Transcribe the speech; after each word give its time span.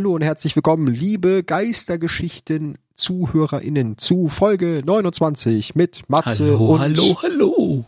Hallo 0.00 0.14
und 0.14 0.22
herzlich 0.22 0.56
willkommen, 0.56 0.86
liebe 0.86 1.44
Geistergeschichten 1.44 2.78
ZuhörerInnen 2.94 3.98
zu 3.98 4.28
Folge 4.28 4.80
29 4.82 5.74
mit 5.74 6.08
Matze 6.08 6.52
hallo, 6.52 6.72
und 6.72 6.80
hallo, 6.80 7.22
hallo. 7.22 7.84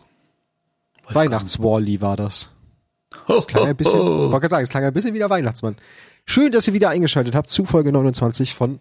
Weihnachtswally 1.08 2.02
war 2.02 2.18
das. 2.18 2.50
Das 3.26 3.46
klang 3.46 3.66
ein 3.66 3.76
bisschen, 3.78 3.98
wollte 3.98 4.40
gerade 4.40 4.48
sagen, 4.50 4.64
es 4.64 4.68
klang 4.68 4.84
ein 4.84 4.92
bisschen 4.92 5.14
wie 5.14 5.20
der 5.20 5.30
Weihnachtsmann. 5.30 5.76
Schön, 6.26 6.52
dass 6.52 6.68
ihr 6.68 6.74
wieder 6.74 6.90
eingeschaltet 6.90 7.34
habt 7.34 7.48
zu 7.48 7.64
Folge 7.64 7.92
29 7.92 8.52
von 8.52 8.78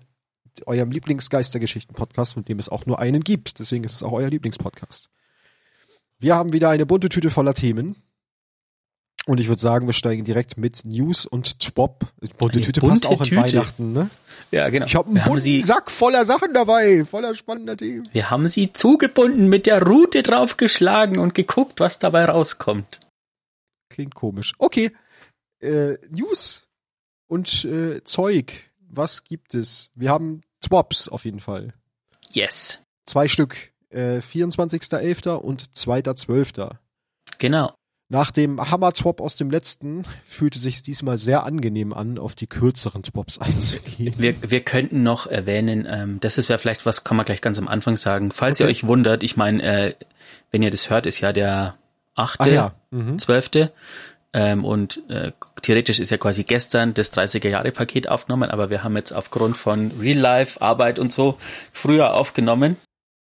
eurem 0.66 0.91
Lieblingsgeistergeschichten-Podcast, 0.91 2.34
von 2.34 2.43
dem 2.43 2.59
es 2.59 2.68
auch 2.68 2.86
nur 2.86 3.00
einen 3.00 3.23
gibt. 3.23 3.59
Deswegen 3.59 3.86
ist 3.86 3.95
es 3.95 4.04
auch 4.04 4.11
euer 4.11 4.29
Lieblingspodcast. 4.29 5.09
Wir 6.20 6.36
haben 6.36 6.51
wieder 6.51 6.68
eine 6.68 6.86
bunte 6.86 7.07
Tüte 7.07 7.29
voller 7.29 7.54
Themen. 7.54 7.95
Und 9.28 9.39
ich 9.39 9.48
würde 9.48 9.61
sagen, 9.61 9.86
wir 9.86 9.93
steigen 9.93 10.24
direkt 10.24 10.57
mit 10.57 10.84
News 10.84 11.25
und 11.25 11.60
Twop. 11.60 12.07
Bunte 12.38 12.57
Eine 12.57 12.66
Tüte 12.66 12.82
bunte 12.82 12.93
passt 12.93 13.06
auch 13.06 13.20
in 13.20 13.25
Tüte. 13.25 13.42
Weihnachten, 13.42 13.93
ne? 13.93 14.10
Ja, 14.50 14.70
genau. 14.70 14.88
Ich 14.88 14.96
habe 14.96 15.07
einen 15.07 15.18
wir, 15.18 15.24
bunten 15.24 15.39
sie, 15.39 15.62
Sack 15.62 15.92
voller 15.92 16.25
Sachen 16.25 16.54
dabei, 16.54 17.06
voller 17.06 17.36
spannender 17.36 17.78
Themen. 17.78 18.04
wir 18.12 18.32
haben 18.32 18.48
sie 18.48 18.74
zugebunden, 18.74 19.48
mit 19.48 19.68
der 19.68 19.84
Rute 19.84 20.24
draufgeschlagen 20.24 21.20
und 21.20 21.36
geguckt, 21.36 21.79
was 21.79 22.00
dabei 22.00 22.26
rauskommt. 22.26 23.00
Klingt 23.89 24.15
komisch. 24.15 24.54
Okay, 24.57 24.92
äh, 25.60 25.98
News 26.10 26.68
und 27.28 27.64
äh, 27.65 28.04
Zeug. 28.04 28.71
Was 28.93 29.24
gibt 29.24 29.54
es? 29.54 29.90
Wir 29.96 30.10
haben 30.10 30.42
Twops 30.62 31.07
auf 31.07 31.26
jeden 31.26 31.40
Fall. 31.40 31.74
Yes. 32.31 32.84
Zwei 33.06 33.28
Stück. 33.28 33.72
Äh, 33.90 34.17
24.11. 34.17 35.30
und 35.36 35.64
2.12. 35.64 36.72
Genau. 37.38 37.73
Nach 38.12 38.30
dem 38.30 38.59
Hammer-Twop 38.59 39.22
aus 39.22 39.38
dem 39.38 39.50
letzten 39.50 40.04
fühlte 40.26 40.59
sich 40.59 40.81
diesmal 40.81 41.17
sehr 41.17 41.45
angenehm 41.45 41.94
an, 41.94 42.17
auf 42.20 42.36
die 42.36 42.45
kürzeren 42.45 43.04
Twops 43.04 43.38
einzugehen. 43.38 44.14
Wir, 44.17 44.36
wir 44.42 44.59
könnten 44.59 45.02
noch 45.02 45.28
erwähnen, 45.28 45.88
ähm, 45.90 46.20
das 46.20 46.38
ist 46.38 46.50
ja 46.50 46.58
vielleicht 46.58 46.86
was, 46.86 47.06
kann 47.06 47.16
man 47.16 47.26
gleich 47.26 47.39
ganz 47.39 47.58
am 47.58 47.70
Anfang 47.70 47.95
sagen. 47.95 48.32
Falls 48.32 48.59
ihr 48.59 48.66
Okay. 48.66 48.72
euch 48.72 48.86
wundert, 48.86 49.23
ich 49.23 49.38
meine, 49.38 49.64
äh, 49.64 49.95
wenn 50.52 50.62
ihr 50.62 50.72
das 50.72 50.89
hört, 50.89 51.06
ist 51.06 51.22
ja 51.22 51.32
der 51.32 51.76
achte. 52.14 52.73
Mhm. 52.89 53.17
zwölfte. 53.17 53.72
Ähm, 54.34 54.66
und 54.66 55.09
äh, 55.09 55.32
theoretisch 55.62 56.02
ist 56.02 56.09
ja 56.09 56.17
quasi 56.17 56.44
gestern 56.44 56.94
das 56.94 57.14
30er-Jahre-Paket 57.14 58.09
aufgenommen, 58.09 58.52
aber 58.52 58.70
wir 58.70 58.84
haben 58.84 58.98
jetzt 58.98 59.14
aufgrund 59.14 59.56
von 59.56 59.89
Real-Life, 60.02 60.62
Arbeit 60.62 61.00
und 61.00 61.14
so 61.14 61.38
früher 61.72 62.14
aufgenommen. 62.14 62.76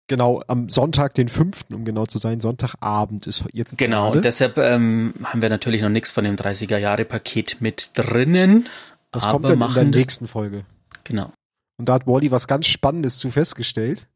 Genau, 0.08 0.42
am 0.48 0.70
Sonntag, 0.70 1.14
den 1.14 1.30
5., 1.30 1.66
um 1.72 1.86
genau 1.86 2.06
zu 2.06 2.18
sein, 2.18 2.42
Sonntagabend 2.42 3.26
ist 3.26 3.46
jetzt 3.54 3.78
Genau, 3.78 4.04
gerade. 4.06 4.18
und 4.18 4.26
deshalb 4.26 4.58
ähm, 4.58 5.14
haben 5.24 5.42
wir 5.42 5.50
natürlich 5.50 5.82
noch 5.82 5.90
nichts 5.90 6.12
von 6.12 6.26
dem 6.26 6.36
30er-Jahre-Paket 6.36 7.58
mit 7.62 7.92
drinnen. 7.94 8.68
Das 9.12 9.24
aber 9.24 9.32
kommt 9.34 9.46
dann 9.46 9.54
in 9.54 9.60
machen 9.60 9.76
der 9.76 9.86
das, 9.86 10.02
nächsten 10.02 10.28
Folge. 10.28 10.66
Genau. 11.06 11.32
Und 11.78 11.88
da 11.88 11.94
hat 11.94 12.06
Wally 12.08 12.32
was 12.32 12.48
ganz 12.48 12.66
Spannendes 12.68 13.18
zu 13.18 13.32
festgestellt. 13.32 14.08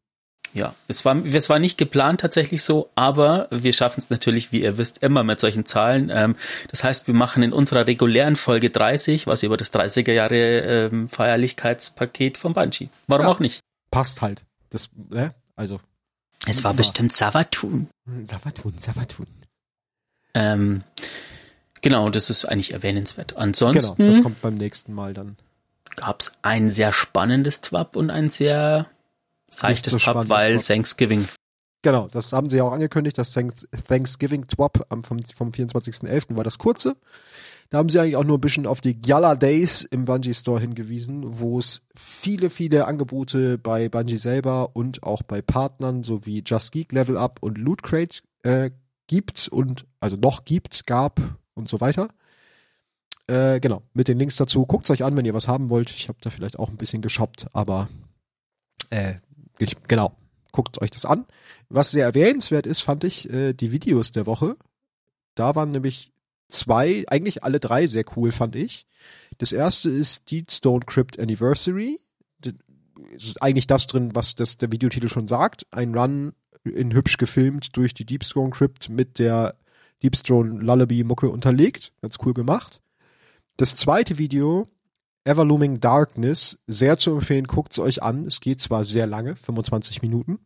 Ja, 0.53 0.73
es 0.87 1.03
war, 1.05 1.15
es 1.25 1.49
war 1.49 1.59
nicht 1.59 1.77
geplant 1.77 2.21
tatsächlich 2.21 2.63
so, 2.63 2.89
aber 2.95 3.47
wir 3.51 3.73
schaffen 3.73 3.99
es 3.99 4.09
natürlich, 4.09 4.51
wie 4.51 4.61
ihr 4.63 4.77
wisst, 4.77 5.03
immer 5.03 5.23
mit 5.23 5.39
solchen 5.39 5.65
Zahlen. 5.65 6.09
Ähm, 6.13 6.35
das 6.69 6.83
heißt, 6.83 7.07
wir 7.07 7.13
machen 7.13 7.43
in 7.43 7.53
unserer 7.53 7.85
regulären 7.87 8.35
Folge 8.35 8.69
30 8.69 9.27
was 9.27 9.43
über 9.43 9.57
das 9.57 9.73
30er 9.73 10.11
Jahre 10.13 10.35
ähm, 10.37 11.09
Feierlichkeitspaket 11.09 12.37
von 12.37 12.53
Banshee. 12.53 12.89
Warum 13.07 13.25
Ja. 13.25 13.31
auch 13.31 13.39
nicht? 13.39 13.59
Passt 13.91 14.21
halt. 14.21 14.45
Das, 14.69 14.89
ne? 15.09 15.33
Also, 15.57 15.79
Es 16.45 16.63
war 16.63 16.73
bestimmt 16.73 17.11
Savatun. 17.13 17.89
Savatun, 18.23 18.75
Savatun. 18.79 19.27
Ähm, 20.33 20.83
genau, 21.81 22.09
das 22.09 22.29
ist 22.29 22.45
eigentlich 22.45 22.71
erwähnenswert. 22.73 23.31
Genau, 23.31 23.41
Ansonsten 23.41 24.05
das 24.07 24.21
kommt 24.21 24.41
beim 24.41 24.55
nächsten 24.55 24.93
Mal 24.93 25.13
dann. 25.13 25.35
gab 25.95 26.21
es 26.21 26.31
ein 26.43 26.69
sehr 26.71 26.93
spannendes 26.93 27.59
Twap 27.61 27.95
und 27.95 28.09
ein 28.11 28.29
sehr 28.29 28.87
seichtes 29.49 29.93
so 29.93 29.99
Twap, 29.99 30.29
weil 30.29 30.57
Twap. 30.57 30.65
Thanksgiving. 30.67 31.27
Genau, 31.81 32.07
das 32.07 32.33
haben 32.33 32.49
sie 32.49 32.57
ja 32.57 32.63
auch 32.63 32.71
angekündigt, 32.71 33.17
das 33.17 33.31
Thanks- 33.33 33.67
Thanksgiving 33.87 34.45
Twop 34.47 34.85
am 34.89 35.03
vom, 35.03 35.19
vom 35.35 35.51
24.11. 35.51 36.35
war 36.35 36.43
das 36.43 36.57
kurze. 36.59 36.95
Da 37.69 37.79
haben 37.79 37.89
sie 37.89 37.99
eigentlich 37.99 38.15
auch 38.15 38.23
nur 38.23 38.37
ein 38.37 38.41
bisschen 38.41 38.65
auf 38.65 38.79
die 38.79 38.99
Gala 39.01 39.35
Days 39.35 39.81
im 39.81 40.05
Bungie 40.05 40.33
Store 40.33 40.59
hingewiesen, 40.59 41.39
wo 41.39 41.59
es 41.59 41.81
viele, 41.95 42.49
viele 42.49 42.87
Angebote 42.87 43.57
bei 43.57 43.89
Bungie 43.89 44.17
selber 44.17 44.75
und 44.75 45.03
auch 45.03 45.21
bei 45.21 45.41
Partnern 45.41 46.03
sowie 46.03 46.43
Just 46.45 46.71
Geek 46.71 46.93
Level 46.93 47.17
Up 47.17 47.39
und 47.41 47.57
Loot 47.57 47.83
Crate 47.83 48.21
äh, 48.43 48.71
gibt 49.07 49.47
und 49.49 49.85
also 49.99 50.15
noch 50.15 50.45
gibt, 50.45 50.87
gab 50.87 51.19
und 51.55 51.67
so 51.67 51.81
weiter. 51.81 52.09
Äh, 53.27 53.59
genau, 53.59 53.83
mit 53.93 54.07
den 54.07 54.17
Links 54.17 54.37
dazu. 54.37 54.65
Guckt's 54.65 54.89
euch 54.89 55.03
an, 55.03 55.17
wenn 55.17 55.25
ihr 55.25 55.33
was 55.33 55.49
haben 55.49 55.69
wollt. 55.69 55.89
Ich 55.89 56.07
habe 56.07 56.19
da 56.21 56.29
vielleicht 56.29 56.59
auch 56.59 56.69
ein 56.69 56.77
bisschen 56.77 57.01
geshoppt, 57.01 57.47
aber 57.51 57.89
äh, 58.89 59.15
ich, 59.59 59.75
genau, 59.83 60.15
guckt 60.53 60.81
euch 60.81 60.91
das 60.91 61.05
an. 61.05 61.25
Was 61.67 61.91
sehr 61.91 62.05
erwähnenswert 62.05 62.65
ist, 62.65 62.81
fand 62.81 63.03
ich, 63.03 63.29
äh, 63.29 63.51
die 63.51 63.73
Videos 63.73 64.13
der 64.13 64.25
Woche. 64.25 64.55
Da 65.35 65.55
waren 65.55 65.71
nämlich 65.71 66.13
zwei, 66.49 67.05
eigentlich 67.07 67.43
alle 67.43 67.59
drei 67.59 67.87
sehr 67.87 68.05
cool, 68.15 68.31
fand 68.31 68.55
ich. 68.55 68.85
Das 69.37 69.51
erste 69.51 69.89
ist 69.89 70.31
Deep 70.31 70.51
Stone 70.51 70.85
Crypt 70.85 71.19
Anniversary. 71.19 71.99
Das 72.39 72.53
ist 73.15 73.41
eigentlich 73.41 73.67
das 73.67 73.87
drin, 73.87 74.15
was 74.15 74.35
das, 74.35 74.57
der 74.57 74.71
Videotitel 74.71 75.07
schon 75.09 75.27
sagt. 75.27 75.65
Ein 75.71 75.95
Run 75.95 76.33
in 76.63 76.93
hübsch 76.93 77.17
gefilmt 77.17 77.75
durch 77.77 77.93
die 77.93 78.05
Deep 78.05 78.23
Stone 78.23 78.49
Crypt 78.49 78.89
mit 78.89 79.19
der 79.19 79.55
Deep 80.03 80.15
Stone 80.15 80.61
Lullaby 80.61 81.03
Mucke 81.03 81.29
unterlegt. 81.29 81.93
Ganz 82.01 82.17
cool 82.25 82.33
gemacht. 82.33 82.81
Das 83.57 83.75
zweite 83.75 84.17
Video, 84.17 84.67
Everlooming 85.23 85.79
Darkness, 85.79 86.59
sehr 86.67 86.97
zu 86.97 87.11
empfehlen, 87.11 87.47
guckt's 87.47 87.79
euch 87.79 88.03
an. 88.03 88.25
Es 88.27 88.39
geht 88.39 88.61
zwar 88.61 88.85
sehr 88.85 89.07
lange, 89.07 89.35
25 89.35 90.01
Minuten. 90.01 90.39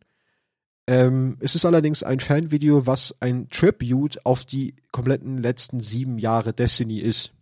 Ähm, 0.92 1.38
es 1.40 1.54
ist 1.54 1.64
allerdings 1.64 2.02
ein 2.02 2.20
Fanvideo, 2.20 2.86
was 2.86 3.16
ein 3.20 3.48
Tribute 3.48 4.26
auf 4.26 4.44
die 4.44 4.74
kompletten 4.90 5.38
letzten 5.38 5.80
sieben 5.80 6.18
Jahre 6.18 6.52
Destiny 6.52 6.98
ist. 6.98 7.32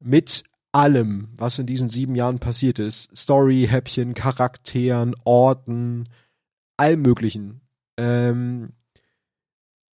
Mit 0.00 0.42
allem, 0.72 1.28
was 1.36 1.60
in 1.60 1.66
diesen 1.66 1.88
sieben 1.88 2.16
Jahren 2.16 2.40
passiert 2.40 2.80
ist. 2.80 3.16
Story, 3.16 3.68
Häppchen, 3.70 4.12
Charakteren, 4.14 5.14
Orten, 5.22 6.08
allem 6.76 7.02
möglichen. 7.02 7.60
Ähm, 7.96 8.72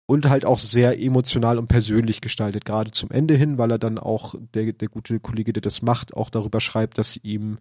und 0.05 0.29
halt 0.29 0.45
auch 0.45 0.59
sehr 0.59 1.01
emotional 1.01 1.57
und 1.57 1.65
persönlich 1.65 2.21
gestaltet, 2.21 2.63
gerade 2.63 2.91
zum 2.91 3.09
Ende 3.09 3.33
hin, 3.33 3.57
weil 3.57 3.71
er 3.71 3.79
dann 3.79 3.97
auch, 3.97 4.35
der, 4.53 4.71
der 4.73 4.87
gute 4.87 5.19
Kollege, 5.19 5.51
der 5.51 5.61
das 5.61 5.81
macht, 5.81 6.15
auch 6.15 6.29
darüber 6.29 6.61
schreibt, 6.61 6.99
dass 6.99 7.17
ihm 7.23 7.57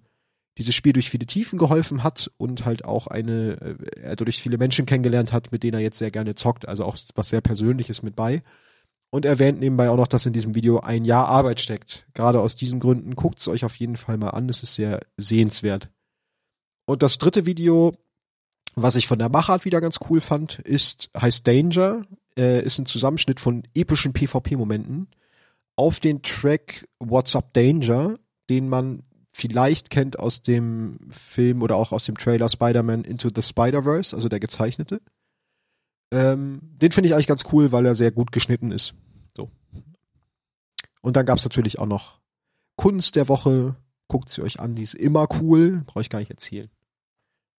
dieses 0.61 0.75
Spiel 0.75 0.93
durch 0.93 1.09
viele 1.09 1.25
Tiefen 1.25 1.59
geholfen 1.59 2.03
hat 2.05 2.31
und 2.37 2.67
halt 2.67 2.85
auch 2.85 3.07
eine, 3.07 3.53
äh, 3.63 4.01
er 4.03 4.17
dadurch 4.17 4.43
viele 4.43 4.59
Menschen 4.59 4.85
kennengelernt 4.85 5.33
hat, 5.33 5.53
mit 5.53 5.63
denen 5.63 5.73
er 5.73 5.81
jetzt 5.81 5.97
sehr 5.97 6.11
gerne 6.11 6.35
zockt, 6.35 6.69
also 6.69 6.85
auch 6.85 6.99
was 7.15 7.31
sehr 7.31 7.41
Persönliches 7.41 8.03
mit 8.03 8.15
bei. 8.15 8.43
Und 9.09 9.25
erwähnt 9.25 9.59
nebenbei 9.59 9.89
auch 9.89 9.97
noch, 9.97 10.07
dass 10.07 10.27
in 10.27 10.35
diesem 10.35 10.55
Video 10.55 10.81
ein 10.81 11.07
Jahr 11.07 11.27
Arbeit 11.27 11.63
steckt. 11.63 12.07
Gerade 12.13 12.41
aus 12.41 12.57
diesen 12.57 12.79
Gründen 12.79 13.17
guckt 13.17 13.39
es 13.39 13.49
euch 13.49 13.65
auf 13.65 13.75
jeden 13.77 13.97
Fall 13.97 14.19
mal 14.19 14.31
an, 14.31 14.51
es 14.51 14.63
ist 14.63 14.75
sehr 14.75 15.01
sehenswert. 15.17 15.89
Und 16.85 17.03
das 17.03 17.17
dritte 17.17 17.47
Video, 17.47 17.97
was 18.75 18.97
ich 18.97 19.07
von 19.07 19.19
der 19.19 19.31
Machart 19.31 19.65
wieder 19.65 19.81
ganz 19.81 19.99
cool 20.11 20.21
fand, 20.21 20.59
ist, 20.59 21.11
heißt 21.19 21.47
Danger, 21.47 22.03
äh, 22.37 22.63
ist 22.63 22.79
ein 22.79 22.87
Zusammenschnitt 22.87 23.41
von 23.41 23.63
epischen 23.75 24.13
PvP-Momenten 24.13 25.09
auf 25.75 26.01
den 26.01 26.21
Track 26.21 26.87
What's 26.99 27.35
Up 27.35 27.55
Danger, 27.55 28.19
den 28.51 28.69
man 28.69 29.05
vielleicht 29.41 29.91
kennt 29.91 30.19
aus 30.19 30.43
dem 30.43 30.99
Film 31.11 31.63
oder 31.63 31.77
auch 31.77 31.93
aus 31.93 32.05
dem 32.05 32.19
Trailer 32.19 32.49
Spider-Man 32.49 33.05
Into 33.05 33.29
the 33.35 33.43
Spider-Verse, 33.43 34.15
also 34.15 34.29
der 34.29 34.41
gezeichnete. 34.41 35.01
Ähm, 36.13 36.61
den 36.63 36.93
finde 36.93 37.09
ich 37.09 37.15
eigentlich 37.15 37.27
ganz 37.27 37.45
cool, 37.53 37.73
weil 37.73 37.87
er 37.87 37.95
sehr 37.95 38.11
gut 38.11 38.33
geschnitten 38.33 38.71
ist. 38.71 38.95
So. 39.37 39.51
Und 41.01 41.17
dann 41.17 41.25
gab 41.25 41.39
es 41.39 41.45
natürlich 41.45 41.79
auch 41.79 41.87
noch 41.87 42.21
Kunst 42.77 43.17
der 43.17 43.29
Woche. 43.29 43.77
Guckt 44.09 44.29
sie 44.29 44.43
euch 44.43 44.61
an, 44.61 44.75
die 44.75 44.83
ist 44.83 44.95
immer 44.95 45.29
cool. 45.41 45.83
Brauche 45.87 46.03
ich 46.03 46.11
gar 46.11 46.19
nicht 46.19 46.31
erzählen. 46.31 46.69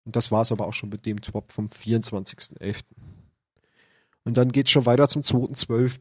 Und 0.04 0.16
das 0.16 0.30
war 0.30 0.42
es 0.42 0.52
aber 0.52 0.66
auch 0.66 0.74
schon 0.74 0.90
mit 0.90 1.06
dem 1.06 1.20
Top 1.20 1.50
vom 1.50 1.66
24.11. 1.66 2.82
Und 4.24 4.36
dann 4.36 4.52
geht's 4.52 4.70
schon 4.70 4.86
weiter 4.86 5.08
zum 5.08 5.22
2.12. 5.22 5.98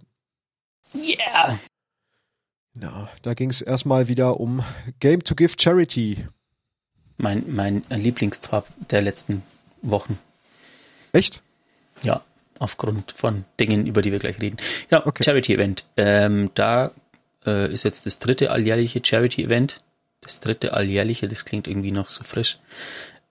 Yeah! 0.93 1.57
Ja, 2.79 3.09
da 3.21 3.33
ging 3.33 3.49
es 3.49 3.61
erstmal 3.61 4.07
wieder 4.07 4.39
um 4.39 4.63
Game 4.99 5.23
to 5.23 5.35
Give 5.35 5.53
Charity. 5.59 6.25
Mein, 7.17 7.43
mein 7.47 7.83
Lieblingstwap 7.89 8.67
der 8.89 9.01
letzten 9.01 9.43
Wochen. 9.81 10.17
Echt? 11.11 11.41
Ja, 12.01 12.23
aufgrund 12.59 13.11
von 13.11 13.45
Dingen, 13.59 13.85
über 13.85 14.01
die 14.01 14.11
wir 14.11 14.19
gleich 14.19 14.41
reden. 14.41 14.57
Ja, 14.89 15.05
Okay. 15.05 15.23
Charity-Event. 15.23 15.85
Ähm, 15.97 16.51
da 16.55 16.91
äh, 17.45 17.71
ist 17.71 17.83
jetzt 17.83 18.05
das 18.05 18.19
dritte 18.19 18.51
alljährliche 18.51 19.01
Charity-Event. 19.03 19.81
Das 20.21 20.39
dritte 20.39 20.73
alljährliche, 20.73 21.27
das 21.27 21.45
klingt 21.45 21.67
irgendwie 21.67 21.91
noch 21.91 22.09
so 22.09 22.23
frisch. 22.23 22.59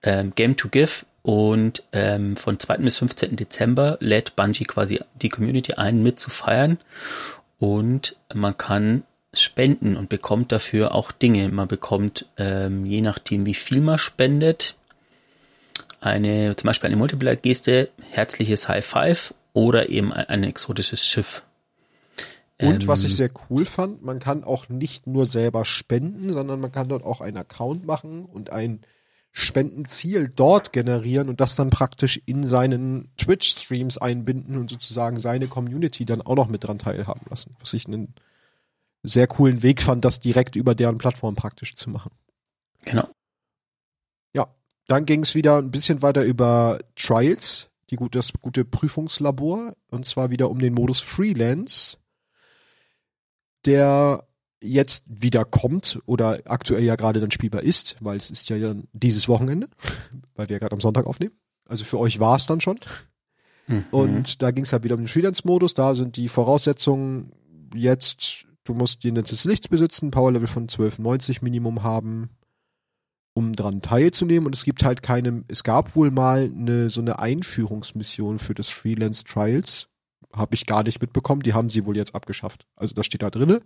Ähm, 0.03 0.33
Game 0.35 0.55
to 0.55 0.69
Give. 0.69 1.05
Und 1.23 1.83
ähm, 1.93 2.35
von 2.35 2.59
2. 2.59 2.77
bis 2.77 2.97
15. 2.97 3.35
Dezember 3.35 3.97
lädt 3.99 4.35
Bungie 4.35 4.65
quasi 4.65 4.99
die 5.15 5.29
Community 5.29 5.73
ein, 5.73 6.01
mit 6.01 6.19
zu 6.19 6.29
feiern. 6.29 6.79
Und 7.59 8.17
man 8.33 8.57
kann 8.57 9.03
spenden 9.33 9.95
und 9.95 10.09
bekommt 10.09 10.51
dafür 10.51 10.93
auch 10.93 11.11
Dinge. 11.11 11.49
Man 11.49 11.67
bekommt, 11.67 12.27
ähm, 12.37 12.85
je 12.85 13.01
nachdem 13.01 13.45
wie 13.45 13.53
viel 13.53 13.81
man 13.81 13.97
spendet, 13.97 14.75
eine, 16.01 16.55
zum 16.55 16.67
Beispiel 16.67 16.87
eine 16.87 16.97
Multiplayer-Geste, 16.97 17.89
herzliches 18.11 18.67
High 18.67 18.85
Five 18.85 19.33
oder 19.53 19.89
eben 19.89 20.11
ein, 20.11 20.27
ein 20.27 20.43
exotisches 20.43 21.05
Schiff. 21.05 21.43
Und 22.59 22.83
ähm, 22.83 22.87
was 22.87 23.03
ich 23.03 23.15
sehr 23.15 23.31
cool 23.49 23.65
fand, 23.65 24.03
man 24.03 24.19
kann 24.19 24.43
auch 24.43 24.69
nicht 24.69 25.07
nur 25.07 25.25
selber 25.25 25.65
spenden, 25.65 26.29
sondern 26.29 26.59
man 26.59 26.71
kann 26.71 26.89
dort 26.89 27.03
auch 27.03 27.21
einen 27.21 27.37
Account 27.37 27.85
machen 27.85 28.25
und 28.25 28.51
ein 28.51 28.81
Spendenziel 29.31 30.29
dort 30.35 30.73
generieren 30.73 31.29
und 31.29 31.39
das 31.39 31.55
dann 31.55 31.69
praktisch 31.69 32.21
in 32.25 32.45
seinen 32.45 33.09
Twitch-Streams 33.17 33.97
einbinden 33.97 34.57
und 34.57 34.69
sozusagen 34.69 35.19
seine 35.19 35.47
Community 35.47 36.05
dann 36.05 36.21
auch 36.21 36.35
noch 36.35 36.49
mit 36.49 36.65
dran 36.65 36.79
teilhaben 36.79 37.21
lassen. 37.29 37.55
Was 37.59 37.73
ich 37.73 37.87
einen 37.87 38.13
sehr 39.03 39.27
coolen 39.27 39.63
Weg 39.63 39.81
fand, 39.81 40.05
das 40.05 40.19
direkt 40.19 40.55
über 40.55 40.75
deren 40.75 40.97
Plattform 40.97 41.35
praktisch 41.35 41.75
zu 41.75 41.89
machen. 41.89 42.11
Genau. 42.83 43.07
Ja, 44.35 44.53
dann 44.87 45.05
ging 45.05 45.23
es 45.23 45.35
wieder 45.35 45.57
ein 45.57 45.71
bisschen 45.71 46.01
weiter 46.01 46.23
über 46.23 46.79
Trials, 46.95 47.69
die 47.89 47.95
gut, 47.95 48.15
das 48.15 48.31
gute 48.41 48.65
Prüfungslabor, 48.65 49.75
und 49.89 50.05
zwar 50.05 50.29
wieder 50.29 50.49
um 50.49 50.59
den 50.59 50.73
Modus 50.73 50.99
Freelance, 50.99 51.97
der 53.65 54.27
jetzt 54.63 55.03
wieder 55.07 55.43
kommt 55.43 55.99
oder 56.05 56.39
aktuell 56.45 56.83
ja 56.83 56.95
gerade 56.95 57.19
dann 57.19 57.31
spielbar 57.31 57.63
ist, 57.63 57.95
weil 57.99 58.17
es 58.17 58.29
ist 58.29 58.49
ja 58.49 58.59
dann 58.59 58.87
dieses 58.93 59.27
Wochenende, 59.27 59.67
weil 60.35 60.49
wir 60.49 60.55
ja 60.55 60.59
gerade 60.59 60.75
am 60.75 60.81
Sonntag 60.81 61.05
aufnehmen. 61.05 61.35
Also 61.67 61.83
für 61.83 61.99
euch 61.99 62.19
war 62.19 62.35
es 62.35 62.45
dann 62.45 62.61
schon. 62.61 62.79
Mhm. 63.67 63.85
Und 63.91 64.41
da 64.41 64.51
ging 64.51 64.63
es 64.63 64.73
halt 64.73 64.83
wieder 64.83 64.95
um 64.95 65.01
den 65.01 65.07
Freelance-Modus. 65.07 65.73
Da 65.73 65.95
sind 65.95 66.17
die 66.17 66.27
Voraussetzungen 66.27 67.31
jetzt, 67.73 68.45
du 68.63 68.73
musst 68.73 69.03
des 69.03 69.45
Lichts 69.45 69.67
besitzen, 69.67 70.11
Power-Level 70.11 70.47
von 70.47 70.63
1290 70.63 71.41
Minimum 71.41 71.83
haben, 71.83 72.29
um 73.33 73.53
dran 73.53 73.81
teilzunehmen. 73.81 74.45
Und 74.45 74.55
es 74.55 74.63
gibt 74.63 74.83
halt 74.83 75.03
keine, 75.03 75.43
es 75.47 75.63
gab 75.63 75.95
wohl 75.95 76.11
mal 76.11 76.43
eine, 76.43 76.89
so 76.89 77.01
eine 77.01 77.19
Einführungsmission 77.19 78.39
für 78.39 78.53
das 78.53 78.69
Freelance 78.69 79.23
Trials. 79.23 79.87
Habe 80.33 80.55
ich 80.55 80.65
gar 80.65 80.83
nicht 80.83 81.01
mitbekommen. 81.01 81.41
Die 81.41 81.53
haben 81.53 81.69
sie 81.69 81.85
wohl 81.85 81.97
jetzt 81.97 82.15
abgeschafft. 82.15 82.65
Also 82.75 82.93
das 82.95 83.05
steht 83.05 83.21
da 83.21 83.29
drinne 83.29 83.61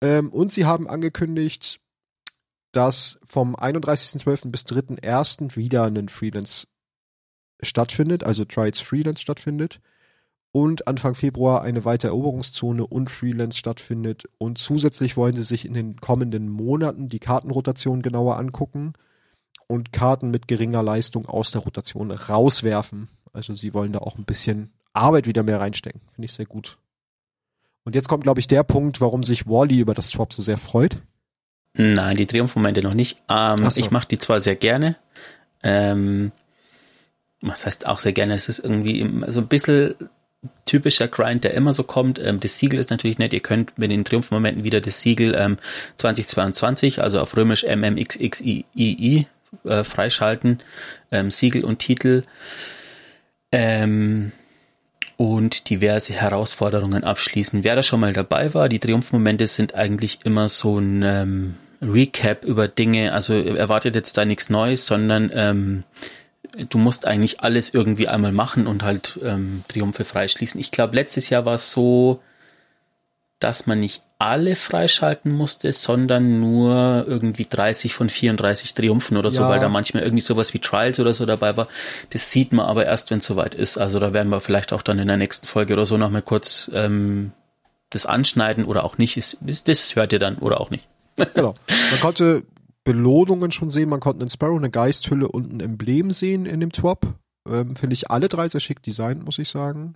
ähm, 0.00 0.30
und 0.30 0.52
sie 0.52 0.64
haben 0.64 0.88
angekündigt, 0.88 1.80
dass 2.72 3.18
vom 3.24 3.56
31.12. 3.56 4.50
bis 4.50 4.62
3.1. 4.62 5.56
wieder 5.56 5.84
ein 5.84 6.08
Freelance 6.08 6.66
stattfindet, 7.60 8.22
also 8.22 8.44
Trials 8.44 8.80
Freelance 8.80 9.22
stattfindet. 9.22 9.80
Und 10.50 10.88
Anfang 10.88 11.14
Februar 11.14 11.62
eine 11.62 11.84
weitere 11.84 12.10
Eroberungszone 12.10 12.86
und 12.86 13.10
Freelance 13.10 13.58
stattfindet. 13.58 14.28
Und 14.38 14.58
zusätzlich 14.58 15.16
wollen 15.16 15.34
sie 15.34 15.42
sich 15.42 15.64
in 15.64 15.74
den 15.74 15.96
kommenden 15.96 16.48
Monaten 16.48 17.08
die 17.08 17.18
Kartenrotation 17.18 18.02
genauer 18.02 18.38
angucken 18.38 18.94
und 19.66 19.92
Karten 19.92 20.30
mit 20.30 20.48
geringer 20.48 20.82
Leistung 20.82 21.26
aus 21.26 21.50
der 21.50 21.60
Rotation 21.60 22.10
rauswerfen. 22.10 23.08
Also 23.32 23.54
sie 23.54 23.74
wollen 23.74 23.92
da 23.92 24.00
auch 24.00 24.16
ein 24.16 24.24
bisschen 24.24 24.72
Arbeit 24.92 25.26
wieder 25.26 25.42
mehr 25.42 25.60
reinstecken. 25.60 26.00
Finde 26.14 26.26
ich 26.26 26.32
sehr 26.32 26.46
gut. 26.46 26.78
Und 27.84 27.94
jetzt 27.94 28.08
kommt, 28.08 28.24
glaube 28.24 28.40
ich, 28.40 28.48
der 28.48 28.64
Punkt, 28.64 29.00
warum 29.00 29.22
sich 29.22 29.46
Wally 29.46 29.78
über 29.78 29.94
das 29.94 30.08
Swap 30.08 30.32
so 30.32 30.42
sehr 30.42 30.58
freut. 30.58 30.96
Nein, 31.74 32.16
die 32.16 32.26
Triumphmomente 32.26 32.82
noch 32.82 32.94
nicht. 32.94 33.22
Ähm, 33.28 33.70
so. 33.70 33.80
Ich 33.80 33.90
mache 33.90 34.08
die 34.08 34.18
zwar 34.18 34.40
sehr 34.40 34.56
gerne. 34.56 34.96
Ähm, 35.62 36.32
was 37.40 37.66
heißt 37.66 37.86
auch 37.86 37.98
sehr 37.98 38.12
gerne? 38.12 38.34
Es 38.34 38.48
ist 38.48 38.58
irgendwie 38.58 39.08
so 39.28 39.40
ein 39.40 39.46
bisschen 39.46 39.94
typischer 40.64 41.08
Grind, 41.08 41.44
der 41.44 41.54
immer 41.54 41.72
so 41.72 41.82
kommt. 41.82 42.18
Ähm, 42.18 42.40
das 42.40 42.58
Siegel 42.58 42.78
ist 42.78 42.90
natürlich 42.90 43.18
nett. 43.18 43.32
Ihr 43.32 43.40
könnt 43.40 43.78
mit 43.78 43.90
den 43.90 44.04
Triumphmomenten 44.04 44.64
wieder 44.64 44.80
das 44.80 45.00
Siegel 45.00 45.34
ähm, 45.36 45.58
2022, 45.96 47.02
also 47.02 47.20
auf 47.20 47.36
römisch 47.36 47.64
MMXXII 47.64 49.26
äh, 49.64 49.84
freischalten. 49.84 50.58
Ähm, 51.10 51.30
Siegel 51.30 51.64
und 51.64 51.78
Titel. 51.78 52.22
Ähm, 53.50 54.32
und 55.16 55.68
diverse 55.68 56.12
Herausforderungen 56.12 57.02
abschließen. 57.02 57.64
Wer 57.64 57.74
da 57.74 57.82
schon 57.82 57.98
mal 57.98 58.12
dabei 58.12 58.54
war, 58.54 58.68
die 58.68 58.78
Triumphmomente 58.78 59.48
sind 59.48 59.74
eigentlich 59.74 60.20
immer 60.22 60.48
so 60.48 60.78
ein 60.78 61.02
ähm, 61.02 61.54
Recap 61.82 62.44
über 62.44 62.68
Dinge. 62.68 63.12
Also 63.12 63.34
erwartet 63.34 63.96
jetzt 63.96 64.16
da 64.16 64.24
nichts 64.24 64.48
Neues, 64.48 64.86
sondern 64.86 65.30
ähm, 65.34 65.84
du 66.68 66.78
musst 66.78 67.06
eigentlich 67.06 67.40
alles 67.40 67.72
irgendwie 67.74 68.08
einmal 68.08 68.32
machen 68.32 68.66
und 68.66 68.82
halt 68.82 69.18
ähm, 69.22 69.64
Triumphe 69.68 70.04
freischließen. 70.04 70.60
Ich 70.60 70.70
glaube, 70.70 70.96
letztes 70.96 71.30
Jahr 71.30 71.44
war 71.44 71.54
es 71.54 71.70
so, 71.70 72.20
dass 73.38 73.66
man 73.66 73.80
nicht 73.80 74.02
alle 74.18 74.56
freischalten 74.56 75.30
musste, 75.30 75.72
sondern 75.72 76.40
nur 76.40 77.04
irgendwie 77.06 77.46
30 77.48 77.94
von 77.94 78.08
34 78.08 78.74
Triumphen 78.74 79.16
oder 79.16 79.30
so, 79.30 79.42
ja. 79.42 79.48
weil 79.48 79.60
da 79.60 79.68
manchmal 79.68 80.02
irgendwie 80.02 80.24
sowas 80.24 80.52
wie 80.54 80.58
Trials 80.58 80.98
oder 80.98 81.14
so 81.14 81.24
dabei 81.24 81.56
war. 81.56 81.68
Das 82.10 82.32
sieht 82.32 82.52
man 82.52 82.66
aber 82.66 82.86
erst, 82.86 83.10
wenn 83.10 83.18
es 83.18 83.26
soweit 83.26 83.54
ist. 83.54 83.78
Also 83.78 84.00
da 84.00 84.12
werden 84.12 84.30
wir 84.30 84.40
vielleicht 84.40 84.72
auch 84.72 84.82
dann 84.82 84.98
in 84.98 85.06
der 85.06 85.16
nächsten 85.16 85.46
Folge 85.46 85.74
oder 85.74 85.86
so 85.86 85.96
nochmal 85.96 86.22
kurz 86.22 86.68
ähm, 86.74 87.30
das 87.90 88.06
anschneiden 88.06 88.64
oder 88.64 88.82
auch 88.82 88.98
nicht. 88.98 89.16
Ist, 89.16 89.38
das 89.40 89.94
hört 89.94 90.12
ihr 90.12 90.18
dann 90.18 90.38
oder 90.38 90.60
auch 90.60 90.70
nicht. 90.70 90.88
genau. 91.34 91.54
Man 91.90 92.00
konnte 92.00 92.42
Belohnungen 92.88 93.52
schon 93.52 93.68
sehen, 93.68 93.90
man 93.90 94.00
konnte 94.00 94.22
einen 94.22 94.30
Sparrow, 94.30 94.56
eine 94.56 94.70
Geisthülle 94.70 95.28
und 95.28 95.52
ein 95.52 95.60
Emblem 95.60 96.10
sehen 96.10 96.46
in 96.46 96.58
dem 96.58 96.72
Twop. 96.72 97.16
Ähm, 97.46 97.76
Finde 97.76 97.92
ich 97.92 98.10
alle 98.10 98.30
drei 98.30 98.48
sehr 98.48 98.62
schick 98.62 98.82
designt, 98.82 99.22
muss 99.22 99.38
ich 99.38 99.50
sagen. 99.50 99.94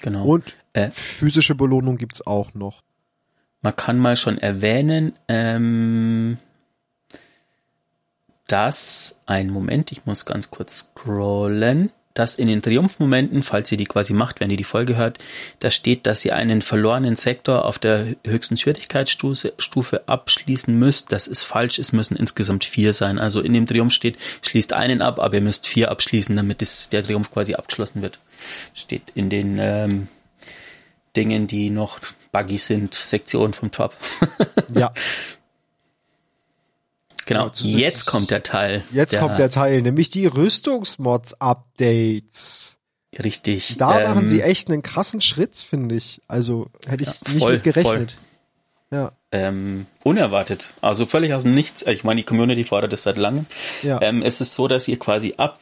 Genau. 0.00 0.24
Und 0.24 0.54
äh, 0.72 0.92
physische 0.92 1.56
Belohnung 1.56 1.96
gibt's 1.96 2.24
auch 2.24 2.54
noch. 2.54 2.84
Man 3.60 3.74
kann 3.74 3.98
mal 3.98 4.14
schon 4.14 4.38
erwähnen, 4.38 5.18
ähm, 5.26 6.38
dass 8.46 9.18
ein 9.26 9.50
Moment, 9.50 9.90
ich 9.90 10.06
muss 10.06 10.24
ganz 10.24 10.52
kurz 10.52 10.92
scrollen, 10.94 11.90
dass 12.18 12.34
in 12.34 12.48
den 12.48 12.62
Triumphmomenten, 12.62 13.42
falls 13.42 13.70
ihr 13.70 13.78
die 13.78 13.84
quasi 13.84 14.12
macht, 14.12 14.40
wenn 14.40 14.50
ihr 14.50 14.56
die 14.56 14.64
Folge 14.64 14.96
hört, 14.96 15.18
da 15.60 15.70
steht, 15.70 16.06
dass 16.06 16.24
ihr 16.24 16.34
einen 16.34 16.62
verlorenen 16.62 17.16
Sektor 17.16 17.64
auf 17.64 17.78
der 17.78 18.16
höchsten 18.26 18.56
Schwierigkeitsstufe 18.56 20.02
abschließen 20.06 20.76
müsst. 20.76 21.12
Das 21.12 21.28
ist 21.28 21.44
falsch, 21.44 21.78
es 21.78 21.92
müssen 21.92 22.16
insgesamt 22.16 22.64
vier 22.64 22.92
sein. 22.92 23.18
Also 23.18 23.40
in 23.40 23.52
dem 23.52 23.66
Triumph 23.66 23.92
steht, 23.92 24.16
schließt 24.42 24.72
einen 24.72 25.00
ab, 25.00 25.20
aber 25.20 25.34
ihr 25.34 25.42
müsst 25.42 25.66
vier 25.66 25.90
abschließen, 25.90 26.34
damit 26.34 26.60
es, 26.60 26.88
der 26.88 27.04
Triumph 27.04 27.30
quasi 27.30 27.54
abgeschlossen 27.54 28.02
wird. 28.02 28.18
Steht 28.74 29.02
in 29.14 29.30
den 29.30 29.58
ähm, 29.60 30.08
Dingen, 31.16 31.46
die 31.46 31.70
noch 31.70 32.00
buggy 32.32 32.58
sind, 32.58 32.94
Sektionen 32.94 33.52
vom 33.52 33.70
Top. 33.70 33.94
ja. 34.74 34.92
Genau, 37.28 37.50
ja, 37.52 37.78
jetzt 37.78 38.06
kommt 38.06 38.30
der 38.30 38.42
Teil. 38.42 38.82
Jetzt 38.90 39.12
der, 39.12 39.20
kommt 39.20 39.38
der 39.38 39.50
Teil, 39.50 39.82
nämlich 39.82 40.08
die 40.08 40.24
Rüstungsmods-Updates. 40.24 42.78
Richtig. 43.22 43.76
Da 43.76 44.00
ähm, 44.00 44.08
machen 44.08 44.26
sie 44.26 44.40
echt 44.40 44.70
einen 44.70 44.80
krassen 44.80 45.20
Schritt, 45.20 45.56
finde 45.56 45.94
ich. 45.94 46.22
Also 46.26 46.70
hätte 46.86 47.02
ich 47.02 47.10
ja, 47.10 47.16
nicht 47.28 47.42
voll, 47.42 47.52
mit 47.52 47.64
gerechnet. 47.64 48.12
Voll. 48.12 48.98
Ja. 48.98 49.12
Ähm, 49.30 49.84
unerwartet. 50.04 50.70
Also 50.80 51.04
völlig 51.04 51.34
aus 51.34 51.42
dem 51.42 51.52
Nichts. 51.52 51.86
Ich 51.86 52.02
meine, 52.02 52.18
die 52.18 52.24
Community 52.24 52.64
fordert 52.64 52.94
das 52.94 53.02
seit 53.02 53.18
langem. 53.18 53.44
Ja. 53.82 54.00
Ähm, 54.00 54.22
es 54.22 54.40
ist 54.40 54.54
so, 54.54 54.66
dass 54.66 54.88
ihr 54.88 54.98
quasi 54.98 55.34
ab 55.36 55.60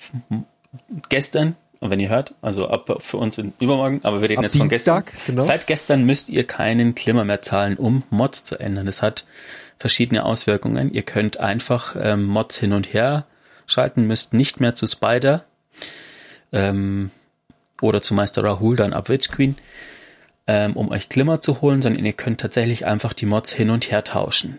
gestern 1.08 1.56
wenn 1.80 2.00
ihr 2.00 2.08
hört, 2.08 2.34
also 2.42 2.68
ab 2.68 2.98
für 3.00 3.16
uns 3.16 3.38
in 3.38 3.52
übermorgen, 3.60 4.00
aber 4.02 4.22
wir 4.22 4.28
reden 4.28 4.38
ab 4.38 4.44
jetzt 4.44 4.54
Dienstag, 4.54 5.10
von 5.10 5.14
gestern. 5.14 5.34
Genau. 5.34 5.42
Seit 5.42 5.66
gestern 5.66 6.04
müsst 6.04 6.28
ihr 6.28 6.44
keinen 6.44 6.94
Klimmer 6.94 7.24
mehr 7.24 7.40
zahlen, 7.40 7.76
um 7.76 8.02
Mods 8.10 8.44
zu 8.44 8.58
ändern. 8.58 8.86
Das 8.86 9.02
hat 9.02 9.26
verschiedene 9.78 10.24
Auswirkungen. 10.24 10.92
Ihr 10.92 11.02
könnt 11.02 11.38
einfach 11.38 11.96
ähm, 11.98 12.24
Mods 12.24 12.58
hin 12.58 12.72
und 12.72 12.92
her 12.92 13.26
schalten, 13.66 14.06
müsst 14.06 14.32
nicht 14.32 14.60
mehr 14.60 14.74
zu 14.74 14.86
Spider 14.86 15.44
ähm, 16.52 17.10
oder 17.82 18.00
zu 18.00 18.14
Meister 18.14 18.42
Rahul, 18.42 18.76
dann 18.76 18.92
ab 18.92 19.08
Witch 19.08 19.30
Queen, 19.30 19.56
ähm, 20.46 20.74
um 20.74 20.90
euch 20.90 21.08
Glimmer 21.08 21.40
zu 21.40 21.60
holen, 21.60 21.82
sondern 21.82 22.04
ihr 22.04 22.12
könnt 22.12 22.40
tatsächlich 22.40 22.86
einfach 22.86 23.12
die 23.12 23.26
Mods 23.26 23.52
hin 23.52 23.70
und 23.70 23.90
her 23.90 24.04
tauschen. 24.04 24.58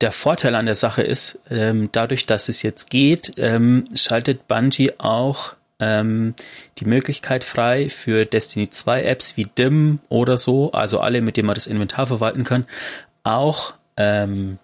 Der 0.00 0.12
Vorteil 0.12 0.54
an 0.54 0.66
der 0.66 0.76
Sache 0.76 1.02
ist, 1.02 1.40
ähm, 1.50 1.88
dadurch, 1.90 2.26
dass 2.26 2.48
es 2.48 2.62
jetzt 2.62 2.88
geht, 2.88 3.32
ähm, 3.36 3.88
schaltet 3.94 4.46
Bungie 4.46 4.92
auch 4.98 5.54
ähm, 5.80 6.34
die 6.78 6.84
Möglichkeit 6.84 7.44
frei 7.44 7.88
für 7.88 8.24
Destiny 8.24 8.70
2 8.70 9.04
Apps 9.04 9.36
wie 9.36 9.44
DIM 9.46 10.00
oder 10.08 10.36
so, 10.36 10.72
also 10.72 11.00
alle, 11.00 11.20
mit 11.20 11.36
denen 11.36 11.46
man 11.46 11.54
das 11.54 11.66
Inventar 11.66 12.06
verwalten 12.06 12.44
kann, 12.44 12.66
auch 13.22 13.74
ähm, 13.96 14.58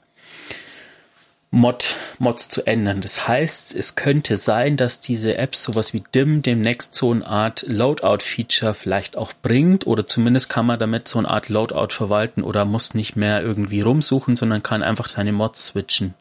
Mod, 1.54 1.94
Mods 2.18 2.48
zu 2.48 2.66
ändern. 2.66 3.00
Das 3.00 3.28
heißt, 3.28 3.76
es 3.76 3.94
könnte 3.94 4.36
sein, 4.36 4.76
dass 4.76 5.00
diese 5.00 5.38
Apps 5.38 5.62
sowas 5.62 5.92
wie 5.94 6.02
DIM 6.12 6.42
demnächst 6.42 6.96
so 6.96 7.12
eine 7.12 7.24
Art 7.24 7.64
Loadout-Feature 7.68 8.74
vielleicht 8.74 9.16
auch 9.16 9.32
bringt 9.40 9.86
oder 9.86 10.04
zumindest 10.04 10.48
kann 10.48 10.66
man 10.66 10.80
damit 10.80 11.06
so 11.06 11.20
eine 11.20 11.30
Art 11.30 11.48
Loadout 11.48 11.94
verwalten 11.94 12.42
oder 12.42 12.64
muss 12.64 12.94
nicht 12.94 13.14
mehr 13.14 13.40
irgendwie 13.40 13.82
rumsuchen, 13.82 14.34
sondern 14.34 14.64
kann 14.64 14.82
einfach 14.82 15.06
seine 15.06 15.30
Mods 15.30 15.66
switchen. 15.66 16.14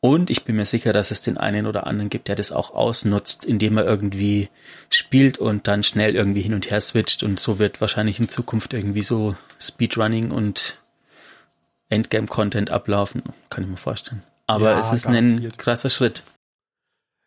Und 0.00 0.30
ich 0.30 0.44
bin 0.44 0.56
mir 0.56 0.64
sicher, 0.64 0.92
dass 0.92 1.10
es 1.10 1.22
den 1.22 1.38
einen 1.38 1.66
oder 1.66 1.88
anderen 1.88 2.08
gibt, 2.08 2.28
der 2.28 2.36
das 2.36 2.52
auch 2.52 2.70
ausnutzt, 2.70 3.44
indem 3.44 3.78
er 3.78 3.84
irgendwie 3.84 4.48
spielt 4.90 5.38
und 5.38 5.66
dann 5.66 5.82
schnell 5.82 6.14
irgendwie 6.14 6.40
hin 6.40 6.54
und 6.54 6.70
her 6.70 6.80
switcht. 6.80 7.24
Und 7.24 7.40
so 7.40 7.58
wird 7.58 7.80
wahrscheinlich 7.80 8.20
in 8.20 8.28
Zukunft 8.28 8.74
irgendwie 8.74 9.00
so 9.00 9.34
Speedrunning 9.60 10.30
und 10.30 10.80
Endgame-Content 11.88 12.70
ablaufen, 12.70 13.22
kann 13.50 13.64
ich 13.64 13.70
mir 13.70 13.76
vorstellen. 13.76 14.22
Aber 14.46 14.70
Ja, 14.70 14.78
es 14.78 14.92
ist 14.92 15.04
garantiert. 15.04 15.54
ein 15.54 15.56
krasser 15.56 15.90
Schritt. 15.90 16.22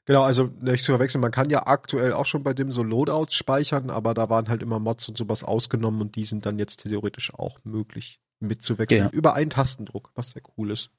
Genau, 0.06 0.24
also 0.24 0.50
nicht 0.62 0.84
zu 0.84 0.94
verwechseln, 0.94 1.22
man 1.22 1.32
kann 1.32 1.50
ja 1.50 1.68
aktuell 1.68 2.14
auch 2.14 2.26
schon 2.26 2.44
bei 2.44 2.54
dem 2.54 2.72
so 2.72 2.84
Loadouts 2.84 3.36
speichern, 3.36 3.90
aber 3.90 4.14
da 4.14 4.30
waren 4.30 4.50
halt 4.50 4.64
immer 4.64 4.80
Mods 4.80 5.08
und 5.08 5.18
sowas 5.18 5.44
ausgenommen 5.44 6.02
und 6.02 6.16
die 6.16 6.24
sind 6.24 6.46
dann 6.46 6.58
jetzt 6.58 6.84
theoretisch 6.84 7.34
auch 7.34 7.60
möglich 7.64 8.20
mitzuwechseln. 8.40 9.04
Ja. 9.04 9.10
Über 9.12 9.36
einen 9.36 9.52
Tastendruck, 9.52 10.12
was 10.16 10.32
sehr 10.32 10.42
cool 10.58 10.72
ist. 10.72 10.90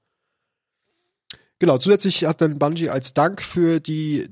Genau, 1.62 1.78
zusätzlich 1.78 2.24
hat 2.24 2.40
dann 2.40 2.58
Bungie 2.58 2.88
als 2.88 3.14
Dank 3.14 3.40
für 3.40 3.78
die, 3.78 4.28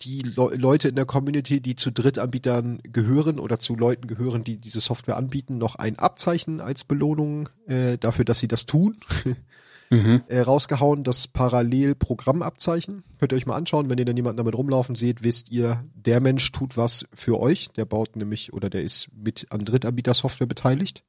die 0.00 0.18
Le 0.22 0.56
Leute 0.56 0.88
in 0.88 0.96
der 0.96 1.06
Community, 1.06 1.60
die 1.60 1.76
zu 1.76 1.92
Drittanbietern 1.92 2.80
gehören 2.82 3.38
oder 3.38 3.60
zu 3.60 3.76
Leuten 3.76 4.08
gehören, 4.08 4.42
die 4.42 4.56
diese 4.56 4.80
Software 4.80 5.16
anbieten, 5.16 5.58
noch 5.58 5.76
ein 5.76 5.96
Abzeichen 5.96 6.60
als 6.60 6.82
Belohnung 6.82 7.48
äh, 7.68 7.98
dafür, 7.98 8.24
dass 8.24 8.40
sie 8.40 8.48
das 8.48 8.66
tun 8.66 8.96
Mhm. 9.90 10.22
äh, 10.26 10.40
rausgehauen, 10.40 11.04
das 11.04 11.28
Parallelprogrammabzeichen. 11.28 13.04
Könnt 13.20 13.32
ihr 13.32 13.36
euch 13.36 13.46
mal 13.46 13.56
anschauen, 13.56 13.88
wenn 13.88 13.98
ihr 13.98 14.04
dann 14.04 14.16
jemanden 14.16 14.38
damit 14.38 14.56
rumlaufen 14.56 14.96
seht, 14.96 15.22
wisst 15.22 15.52
ihr, 15.52 15.84
der 15.94 16.18
Mensch 16.18 16.50
tut 16.50 16.76
was 16.76 17.04
für 17.12 17.38
euch. 17.38 17.68
Der 17.72 17.84
baut 17.84 18.16
nämlich 18.16 18.54
oder 18.54 18.70
der 18.70 18.82
ist 18.82 19.06
mit 19.14 19.46
an 19.50 19.60
Drittanbieter-Software 19.60 20.46
beteiligt. 20.48 21.04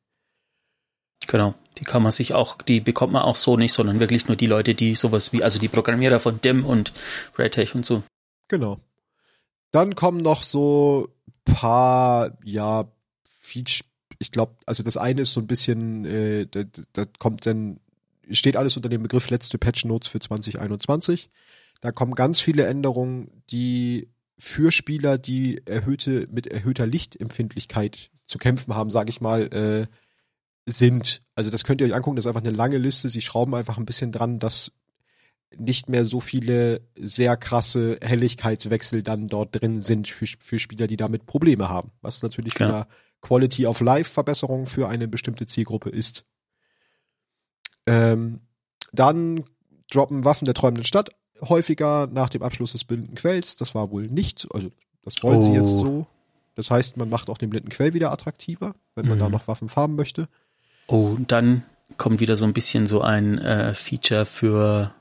Genau. 1.27 1.56
Die 1.80 1.84
kann 1.84 2.03
man 2.03 2.12
sich 2.12 2.34
auch, 2.34 2.62
die 2.62 2.80
bekommt 2.80 3.13
man 3.13 3.24
auch 3.24 3.36
so 3.36 3.58
nicht, 3.58 3.74
sondern 3.74 4.00
wirklich 4.00 4.27
nur 4.27 4.38
die 4.38 4.46
Leute, 4.46 4.75
die 4.75 4.96
sowas 4.96 5.34
wie, 5.34 5.44
also 5.44 5.60
die 5.60 5.68
Programmierer 5.68 6.20
von 6.20 6.39
DIM 6.39 6.65
und 6.65 6.94
RedTech 7.38 7.74
und 7.75 7.86
so. 7.86 8.03
Genau. 8.48 8.80
Dann 9.72 9.96
kommen 9.96 10.22
noch 10.22 10.44
so 10.44 11.10
paar, 11.46 12.38
ja, 12.44 12.86
Feature, 13.24 13.88
ich 14.20 14.32
glaube, 14.32 14.53
also 14.65 14.84
das 14.84 14.98
eine 14.98 15.22
ist 15.22 15.34
so 15.34 15.42
ein 15.42 15.48
bisschen, 15.48 16.06
äh, 16.06 16.48
da, 16.48 17.06
kommt 17.20 17.46
dann, 17.46 17.80
steht 18.30 18.56
alles 18.56 18.77
unter 18.77 18.89
dem 18.89 19.03
Begriff 19.03 19.30
letzte 19.30 19.58
Patch 19.58 19.86
Notes 19.86 20.08
für 20.08 20.20
2021. 20.20 21.30
Da 21.82 21.92
kommen 21.92 22.13
ganz 22.13 22.39
viele 22.39 22.65
Änderungen, 22.65 23.44
die 23.50 24.10
für 24.38 24.72
Spieler, 24.72 25.18
die 25.18 25.62
erhöhte, 25.65 26.27
mit 26.32 26.48
erhöhter 26.48 26.88
Lichtempfindlichkeit 26.88 28.10
zu 28.25 28.38
kämpfen 28.38 28.75
haben, 28.75 28.92
sage 28.92 29.10
ich 29.10 29.22
mal, 29.22 29.48
äh, 29.53 29.88
sind. 30.65 31.22
Also 31.36 31.50
das 31.50 31.63
könnt 31.63 31.82
ihr 31.82 31.88
euch 31.88 31.93
angucken, 31.96 32.15
das 32.15 32.25
ist 32.25 32.29
einfach 32.29 32.41
eine 32.46 32.55
lange 32.55 32.77
Liste. 32.77 33.10
Sie 33.10 33.22
schrauben 33.22 33.53
einfach 33.55 33.77
ein 33.77 33.86
bisschen 33.86 34.12
dran, 34.12 34.39
dass 34.39 34.72
nicht 35.55 35.88
mehr 35.89 36.05
so 36.05 36.20
viele 36.20 36.82
sehr 36.98 37.38
krasse 37.38 38.00
Helligkeitswechsel 38.01 39.03
dann 39.03 39.27
dort 39.27 39.60
drin 39.62 39.82
sind 39.82 40.08
für, 40.08 40.25
für 40.39 40.58
Spieler, 40.60 40.88
die 40.88 40.98
damit 40.98 41.25
Probleme 41.27 41.70
haben. 41.70 41.91
Was 42.01 42.24
natürlich 42.24 42.55
Klar. 42.55 42.70
wieder 42.70 42.88
Quality 43.22 43.67
of 43.67 43.79
Life 43.82 44.12
Verbesserung 44.12 44.65
für 44.65 44.89
eine 44.89 45.08
bestimmte 45.08 45.46
Zielgruppe 45.46 45.89
ist. 45.89 46.25
Ähm, 47.86 48.39
dann 48.91 49.43
droppen 49.91 50.24
Waffen 50.24 50.46
der 50.46 50.53
träumenden 50.53 50.86
Stadt 50.86 51.10
häufiger 51.41 52.08
nach 52.08 52.29
dem 52.29 52.41
Abschluss 52.41 52.72
des 52.72 52.84
blinden 52.84 53.15
Quells. 53.15 53.55
Das 53.55 53.75
war 53.75 53.91
wohl 53.91 54.08
nicht, 54.08 54.48
also 54.53 54.72
das 55.03 55.22
wollen 55.24 55.41
sie 55.43 55.51
Oh. 55.51 55.55
jetzt 55.55 55.77
so. 55.77 56.08
Das 56.55 56.72
heißt, 56.72 56.98
man 56.98 57.10
macht 57.10 57.29
auch 57.29 57.38
den 57.38 57.50
blinden 57.50 57.70
Quell 57.70 57.93
wieder 57.93 58.12
attraktiver, 58.12 58.75
wenn 58.96 59.08
man 59.08 59.17
Mhm. 59.17 59.22
da 59.22 59.29
noch 59.29 59.48
Waffen 59.48 59.70
farmen 59.70 59.96
möchte. 59.96 60.29
Oh, 60.87 61.13
und 61.15 61.31
dann 61.31 61.63
kommt 61.97 62.19
wieder 62.19 62.35
so 62.35 62.45
ein 62.45 62.53
bisschen 62.53 62.87
so 62.87 63.01
ein 63.01 63.37
äh, 63.39 63.73
Feature 63.73 64.25
für 64.25 64.93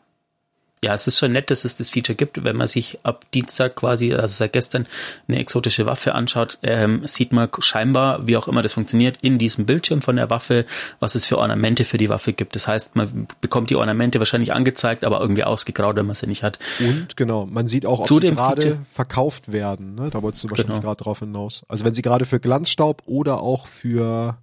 ja, 0.85 0.95
es 0.95 1.07
ist 1.07 1.19
schon 1.19 1.31
nett, 1.31 1.51
dass 1.53 1.65
es 1.65 1.77
das 1.77 1.91
Feature 1.91 2.17
gibt. 2.17 2.43
Wenn 2.43 2.57
man 2.57 2.67
sich 2.67 2.99
ab 3.05 3.25
Dienstag 3.33 3.77
quasi, 3.77 4.15
also 4.15 4.35
seit 4.35 4.53
gestern, 4.53 4.89
eine 5.29 5.39
exotische 5.39 5.87
Waffe 5.87 6.13
anschaut, 6.15 6.59
ähm, 6.65 7.07
sieht 7.07 7.33
man 7.33 7.49
scheinbar, 7.61 8.27
wie 8.27 8.37
auch 8.37 8.49
immer 8.49 8.63
das 8.63 8.73
funktioniert, 8.73 9.17
in 9.23 9.39
diesem 9.39 9.65
Bildschirm 9.65 10.03
von 10.03 10.17
der 10.17 10.29
Waffe, 10.29 10.67
was 10.99 11.15
es 11.15 11.25
für 11.25 11.39
Ornamente 11.39 11.85
für 11.85 11.99
die 11.99 12.09
Waffe 12.09 12.33
gibt. 12.33 12.57
Das 12.57 12.67
heißt, 12.67 12.97
man 12.97 13.29
bekommt 13.41 13.71
die 13.71 13.77
Ornamente 13.77 14.19
wahrscheinlich 14.19 14.53
angezeigt, 14.53 15.05
aber 15.05 15.21
irgendwie 15.21 15.45
ausgegraut, 15.45 15.95
wenn 15.95 16.07
man 16.07 16.17
sie 16.17 16.27
nicht 16.27 16.43
hat. 16.43 16.59
Und 16.81 17.17
genau, 17.17 17.47
man 17.47 17.69
sieht 17.69 17.87
auch, 17.87 18.01
ob 18.01 18.07
Zu 18.07 18.19
sie 18.19 18.31
gerade 18.33 18.79
verkauft 18.93 19.53
werden. 19.53 19.95
Ne? 19.95 20.11
Da 20.11 20.21
wolltest 20.21 20.43
du 20.43 20.51
wahrscheinlich 20.51 20.73
Genau. 20.73 20.83
gerade 20.83 21.05
drauf 21.05 21.21
hinaus. 21.21 21.63
Also 21.69 21.85
wenn 21.85 21.95
sie 21.95 22.03
gerade 22.03 22.25
für 22.25 22.41
Glanzstaub 22.41 23.03
oder 23.07 23.41
auch 23.41 23.69
für 23.69 24.37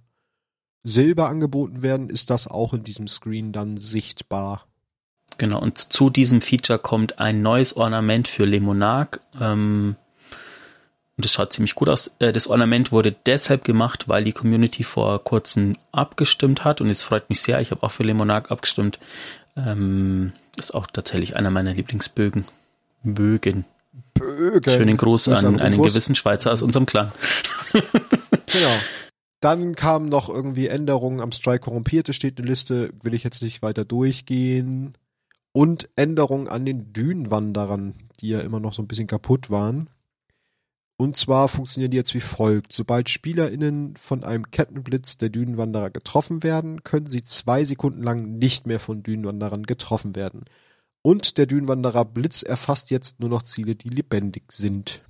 Silber 0.82 1.28
angeboten 1.28 1.82
werden, 1.82 2.10
ist 2.10 2.30
das 2.30 2.48
auch 2.48 2.72
in 2.72 2.84
diesem 2.84 3.08
Screen 3.08 3.52
dann 3.52 3.76
sichtbar. 3.76 4.66
Genau, 5.38 5.60
und 5.60 5.78
zu 5.78 6.10
diesem 6.10 6.40
Feature 6.40 6.78
kommt 6.78 7.18
ein 7.18 7.42
neues 7.42 7.76
Ornament 7.76 8.28
für 8.28 8.44
Lemonarch. 8.44 9.20
Ähm, 9.40 9.96
und 11.16 11.24
das 11.24 11.32
schaut 11.32 11.52
ziemlich 11.52 11.74
gut 11.74 11.88
aus. 11.88 12.14
Äh, 12.18 12.32
das 12.32 12.46
Ornament 12.46 12.92
wurde 12.92 13.14
deshalb 13.26 13.64
gemacht, 13.64 14.08
weil 14.08 14.24
die 14.24 14.32
Community 14.32 14.84
vor 14.84 15.22
kurzem 15.22 15.76
abgestimmt 15.92 16.64
hat. 16.64 16.80
Und 16.80 16.88
es 16.88 17.02
freut 17.02 17.28
mich 17.28 17.40
sehr. 17.40 17.60
Ich 17.60 17.70
habe 17.70 17.82
auch 17.82 17.90
für 17.90 18.02
Lemonarch 18.02 18.50
abgestimmt. 18.50 18.98
Ähm, 19.56 20.32
ist 20.58 20.74
auch 20.74 20.86
tatsächlich 20.86 21.36
einer 21.36 21.50
meiner 21.50 21.74
Lieblingsbögen. 21.74 22.46
Bögen. 23.02 23.64
Bögen. 24.14 24.72
Schönen 24.72 24.96
Gruß 24.96 25.28
an 25.28 25.60
einen 25.60 25.82
gewissen 25.82 26.14
Schweizer 26.14 26.52
aus 26.52 26.62
unserem 26.62 26.86
Clan. 26.86 27.12
Genau. 28.52 28.74
Dann 29.40 29.74
kamen 29.74 30.08
noch 30.08 30.28
irgendwie 30.28 30.66
Änderungen 30.66 31.20
am 31.20 31.32
Strike 31.32 31.64
Korrumpierte, 31.64 32.12
steht 32.12 32.38
eine 32.38 32.46
Liste, 32.46 32.92
will 33.02 33.14
ich 33.14 33.24
jetzt 33.24 33.42
nicht 33.42 33.62
weiter 33.62 33.84
durchgehen. 33.84 34.94
Und 35.52 35.88
Änderungen 35.96 36.46
an 36.46 36.64
den 36.64 36.92
Dünenwanderern, 36.92 37.94
die 38.20 38.28
ja 38.28 38.40
immer 38.40 38.60
noch 38.60 38.74
so 38.74 38.82
ein 38.82 38.88
bisschen 38.88 39.06
kaputt 39.06 39.50
waren. 39.50 39.88
Und 41.00 41.16
zwar 41.16 41.48
funktionieren 41.48 41.90
die 41.90 41.96
jetzt 41.96 42.12
wie 42.12 42.20
folgt. 42.20 42.74
Sobald 42.74 43.08
SpielerInnen 43.08 43.96
von 43.96 44.22
einem 44.22 44.50
Kettenblitz 44.50 45.16
der 45.16 45.30
Dünenwanderer 45.30 45.88
getroffen 45.88 46.42
werden, 46.42 46.84
können 46.84 47.06
sie 47.06 47.24
zwei 47.24 47.64
Sekunden 47.64 48.02
lang 48.02 48.36
nicht 48.36 48.66
mehr 48.66 48.78
von 48.78 49.02
Dünenwanderern 49.02 49.64
getroffen 49.64 50.14
werden. 50.14 50.44
Und 51.00 51.38
der 51.38 51.46
Dünenwanderer 51.46 52.04
Blitz 52.04 52.42
erfasst 52.42 52.90
jetzt 52.90 53.18
nur 53.18 53.30
noch 53.30 53.42
Ziele, 53.42 53.74
die 53.74 53.88
lebendig 53.88 54.52
sind. 54.52 55.00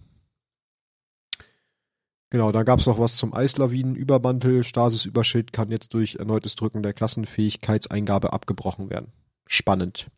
Genau, 2.30 2.52
da 2.52 2.62
gab's 2.62 2.86
noch 2.86 3.00
was 3.00 3.16
zum 3.16 3.34
Eislawinen-Übermantel. 3.34 4.62
Stasis-Überschild 4.62 5.52
kann 5.52 5.70
jetzt 5.70 5.94
durch 5.94 6.14
erneutes 6.16 6.54
Drücken 6.54 6.82
der 6.82 6.92
Klassenfähigkeitseingabe 6.92 8.32
abgebrochen 8.32 8.88
werden. 8.88 9.12
Spannend. 9.46 10.08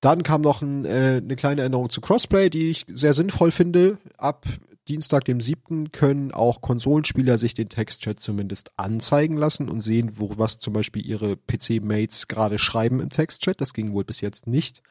Dann 0.00 0.22
kam 0.22 0.42
noch 0.42 0.60
ein, 0.60 0.84
äh, 0.84 1.20
eine 1.22 1.36
kleine 1.36 1.62
Änderung 1.62 1.88
zu 1.88 2.02
Crossplay, 2.02 2.50
die 2.50 2.70
ich 2.70 2.84
sehr 2.86 3.14
sinnvoll 3.14 3.50
finde. 3.50 3.98
Ab 4.18 4.46
Dienstag, 4.88 5.24
dem 5.24 5.40
7. 5.40 5.90
können 5.90 6.32
auch 6.32 6.60
Konsolenspieler 6.60 7.38
sich 7.38 7.54
den 7.54 7.68
Textchat 7.68 8.20
zumindest 8.20 8.70
anzeigen 8.76 9.36
lassen 9.36 9.68
und 9.68 9.80
sehen, 9.80 10.12
wo 10.18 10.36
was 10.36 10.58
zum 10.58 10.74
Beispiel 10.74 11.04
ihre 11.04 11.36
PC-Mates 11.36 12.28
gerade 12.28 12.58
schreiben 12.58 13.00
im 13.00 13.10
Textchat. 13.10 13.60
Das 13.60 13.72
ging 13.72 13.92
wohl 13.92 14.04
bis 14.04 14.20
jetzt 14.20 14.46
nicht. 14.46 14.82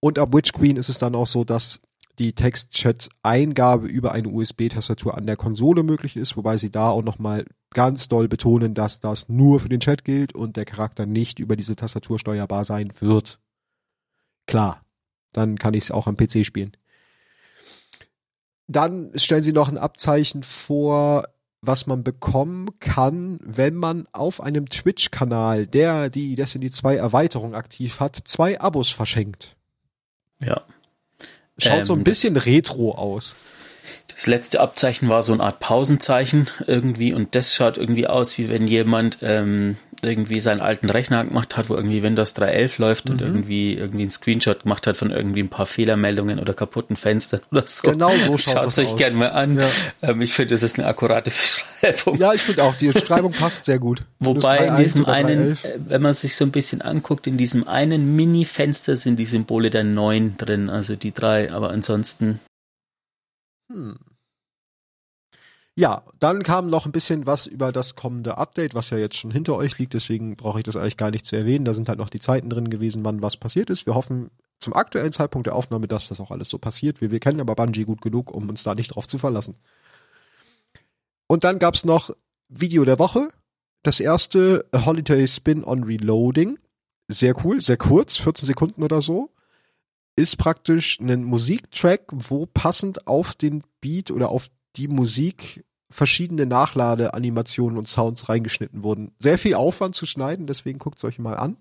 Und 0.00 0.18
ab 0.18 0.34
Witch 0.34 0.52
Queen 0.52 0.76
ist 0.76 0.88
es 0.88 0.98
dann 0.98 1.14
auch 1.14 1.26
so, 1.26 1.44
dass 1.44 1.80
die 2.18 2.32
Textchat-Eingabe 2.32 3.86
über 3.86 4.12
eine 4.12 4.28
USB-Tastatur 4.28 5.16
an 5.16 5.26
der 5.26 5.36
Konsole 5.36 5.82
möglich 5.82 6.16
ist, 6.16 6.36
wobei 6.36 6.56
sie 6.56 6.70
da 6.70 6.90
auch 6.90 7.02
nochmal 7.02 7.44
ganz 7.72 8.08
doll 8.08 8.28
betonen, 8.28 8.74
dass 8.74 9.00
das 9.00 9.28
nur 9.28 9.60
für 9.60 9.68
den 9.68 9.80
Chat 9.80 10.04
gilt 10.04 10.34
und 10.34 10.56
der 10.56 10.64
Charakter 10.64 11.06
nicht 11.06 11.38
über 11.40 11.56
diese 11.56 11.76
Tastatur 11.76 12.18
steuerbar 12.18 12.64
sein 12.64 12.92
wird. 13.00 13.40
Klar, 14.46 14.80
dann 15.32 15.58
kann 15.58 15.74
ich 15.74 15.84
es 15.84 15.90
auch 15.90 16.06
am 16.06 16.16
PC 16.16 16.44
spielen. 16.46 16.76
Dann 18.66 19.10
stellen 19.16 19.42
sie 19.42 19.52
noch 19.52 19.68
ein 19.68 19.78
Abzeichen 19.78 20.42
vor, 20.42 21.24
was 21.60 21.86
man 21.86 22.04
bekommen 22.04 22.78
kann, 22.78 23.38
wenn 23.42 23.74
man 23.74 24.06
auf 24.12 24.40
einem 24.40 24.68
Twitch-Kanal, 24.68 25.66
der 25.66 26.10
die 26.10 26.34
Destiny 26.34 26.70
2 26.70 26.96
Erweiterung 26.96 27.54
aktiv 27.54 28.00
hat, 28.00 28.16
zwei 28.24 28.60
Abos 28.60 28.90
verschenkt. 28.90 29.56
Ja. 30.40 30.62
Schaut 31.58 31.86
so 31.86 31.92
ein 31.92 32.00
Ähm, 32.00 32.04
bisschen 32.04 32.36
retro 32.36 32.92
aus. 32.92 33.36
Das 34.14 34.26
letzte 34.28 34.60
Abzeichen 34.60 35.08
war 35.08 35.22
so 35.22 35.32
eine 35.32 35.42
Art 35.42 35.58
Pausenzeichen 35.60 36.46
irgendwie 36.66 37.12
und 37.12 37.34
das 37.34 37.52
schaut 37.54 37.78
irgendwie 37.78 38.06
aus, 38.06 38.38
wie 38.38 38.48
wenn 38.48 38.68
jemand 38.68 39.18
ähm, 39.22 39.76
irgendwie 40.02 40.38
seinen 40.40 40.60
alten 40.60 40.88
Rechner 40.90 41.24
gemacht 41.24 41.56
hat, 41.56 41.68
wo 41.70 41.74
irgendwie 41.74 42.02
Windows 42.02 42.36
3.11 42.36 42.72
läuft 42.80 43.10
und 43.10 43.20
Mhm. 43.22 43.26
irgendwie 43.26 43.74
irgendwie 43.74 44.02
einen 44.02 44.10
Screenshot 44.10 44.62
gemacht 44.64 44.86
hat 44.86 44.96
von 44.98 45.10
irgendwie 45.10 45.42
ein 45.42 45.48
paar 45.48 45.66
Fehlermeldungen 45.66 46.38
oder 46.38 46.52
kaputten 46.54 46.94
Fenstern 46.94 47.40
oder 47.50 47.66
so. 47.66 47.90
Genau 47.90 48.10
so 48.10 48.38
schaut 48.38 48.54
Schaut 48.54 48.66
das 48.66 48.78
euch 48.78 48.90
aus. 48.92 48.96
gerne 48.98 49.16
mal 49.16 49.30
an. 49.32 49.58
Ja. 49.58 49.68
Ähm, 50.02 50.20
ich 50.20 50.32
finde, 50.32 50.54
das 50.54 50.62
ist 50.62 50.78
eine 50.78 50.86
akkurate 50.86 51.30
Beschreibung. 51.82 52.16
Ja, 52.18 52.32
ich 52.34 52.42
finde 52.42 52.62
auch, 52.64 52.76
die 52.76 52.92
Schreibung 52.92 53.32
passt 53.32 53.64
sehr 53.64 53.78
gut. 53.80 54.02
Wobei 54.20 54.58
in 54.58 54.76
Windows 54.76 54.78
3.1 54.78 54.82
diesem 54.84 55.06
einen, 55.06 55.54
3.11. 55.54 55.64
äh, 55.66 55.78
wenn 55.88 56.02
man 56.02 56.14
sich 56.14 56.36
so 56.36 56.44
ein 56.44 56.52
bisschen 56.52 56.82
anguckt, 56.82 57.26
in 57.26 57.36
diesem 57.36 57.66
einen 57.66 58.14
Mini-Fenster 58.14 58.96
sind 58.96 59.16
die 59.16 59.26
Symbole 59.26 59.70
der 59.70 59.84
9 59.84 60.36
drin, 60.36 60.70
also 60.70 60.94
die 60.96 61.12
drei, 61.12 61.50
aber 61.50 61.70
ansonsten 61.70 62.40
Hm. 63.70 63.96
Ja, 65.76 66.04
dann 66.20 66.44
kam 66.44 66.68
noch 66.68 66.86
ein 66.86 66.92
bisschen 66.92 67.26
was 67.26 67.46
über 67.48 67.72
das 67.72 67.96
kommende 67.96 68.38
Update, 68.38 68.74
was 68.74 68.90
ja 68.90 68.98
jetzt 68.98 69.16
schon 69.16 69.32
hinter 69.32 69.56
euch 69.56 69.76
liegt, 69.76 69.94
deswegen 69.94 70.36
brauche 70.36 70.60
ich 70.60 70.64
das 70.64 70.76
eigentlich 70.76 70.96
gar 70.96 71.10
nicht 71.10 71.26
zu 71.26 71.34
erwähnen. 71.34 71.64
Da 71.64 71.74
sind 71.74 71.88
halt 71.88 71.98
noch 71.98 72.10
die 72.10 72.20
Zeiten 72.20 72.48
drin 72.48 72.70
gewesen, 72.70 73.04
wann 73.04 73.22
was 73.22 73.36
passiert 73.36 73.70
ist. 73.70 73.84
Wir 73.84 73.96
hoffen 73.96 74.30
zum 74.60 74.72
aktuellen 74.72 75.10
Zeitpunkt 75.10 75.48
der 75.48 75.56
Aufnahme, 75.56 75.88
dass 75.88 76.08
das 76.08 76.20
auch 76.20 76.30
alles 76.30 76.48
so 76.48 76.58
passiert. 76.58 77.00
Wir, 77.00 77.10
wir 77.10 77.18
kennen 77.18 77.40
aber 77.40 77.56
Bungie 77.56 77.84
gut 77.84 78.02
genug, 78.02 78.30
um 78.30 78.48
uns 78.48 78.62
da 78.62 78.76
nicht 78.76 78.94
drauf 78.94 79.08
zu 79.08 79.18
verlassen. 79.18 79.56
Und 81.26 81.42
dann 81.42 81.58
gab's 81.58 81.84
noch 81.84 82.10
Video 82.48 82.84
der 82.84 83.00
Woche. 83.00 83.30
Das 83.82 83.98
erste, 83.98 84.66
Holiday 84.72 85.26
Spin 85.26 85.64
on 85.64 85.82
Reloading. 85.82 86.56
Sehr 87.08 87.34
cool, 87.44 87.60
sehr 87.60 87.76
kurz, 87.76 88.16
14 88.16 88.46
Sekunden 88.46 88.82
oder 88.82 89.02
so. 89.02 89.30
Ist 90.16 90.38
praktisch 90.38 91.00
ein 91.00 91.24
Musiktrack, 91.24 92.02
wo 92.12 92.46
passend 92.46 93.06
auf 93.06 93.34
den 93.34 93.64
Beat 93.80 94.10
oder 94.10 94.28
auf 94.28 94.48
die 94.76 94.88
Musik 94.88 95.64
verschiedene 95.90 96.46
Nachladeanimationen 96.46 97.78
und 97.78 97.88
Sounds 97.88 98.28
reingeschnitten 98.28 98.82
wurden. 98.82 99.12
Sehr 99.18 99.38
viel 99.38 99.54
Aufwand 99.54 99.94
zu 99.94 100.06
schneiden, 100.06 100.46
deswegen 100.46 100.78
guckt 100.78 100.98
es 100.98 101.04
euch 101.04 101.18
mal 101.18 101.36
an. 101.36 101.56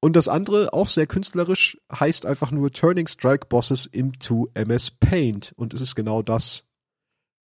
Und 0.00 0.16
das 0.16 0.28
andere, 0.28 0.72
auch 0.72 0.88
sehr 0.88 1.06
künstlerisch, 1.06 1.78
heißt 1.92 2.24
einfach 2.26 2.50
nur 2.50 2.72
Turning 2.72 3.06
Strike 3.06 3.46
Bosses 3.48 3.86
into 3.86 4.48
MS 4.54 4.92
Paint. 4.92 5.52
Und 5.56 5.74
es 5.74 5.80
ist 5.80 5.94
genau 5.94 6.22
das, 6.22 6.64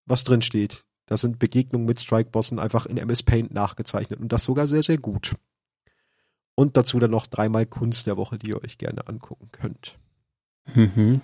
was 0.06 0.24
drin 0.24 0.42
steht. 0.42 0.84
Da 1.06 1.16
sind 1.16 1.38
Begegnungen 1.38 1.86
mit 1.86 2.00
Strike 2.00 2.30
Bossen 2.30 2.58
einfach 2.58 2.86
in 2.86 2.96
MS 2.96 3.22
Paint 3.22 3.52
nachgezeichnet 3.52 4.20
und 4.20 4.32
das 4.32 4.44
sogar 4.44 4.66
sehr, 4.66 4.82
sehr 4.82 4.98
gut. 4.98 5.34
Und 6.54 6.76
dazu 6.76 6.98
dann 6.98 7.10
noch 7.10 7.26
dreimal 7.26 7.66
Kunst 7.66 8.06
der 8.06 8.16
Woche, 8.16 8.38
die 8.38 8.48
ihr 8.48 8.62
euch 8.62 8.78
gerne 8.78 9.06
angucken 9.06 9.48
könnt. 9.52 9.98
Mhm. 10.74 11.20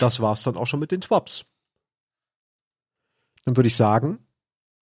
Das 0.00 0.20
war's 0.20 0.42
dann 0.42 0.56
auch 0.56 0.66
schon 0.66 0.80
mit 0.80 0.90
den 0.90 1.00
Twops. 1.00 1.44
Dann 3.44 3.56
würde 3.56 3.68
ich 3.68 3.76
sagen, 3.76 4.18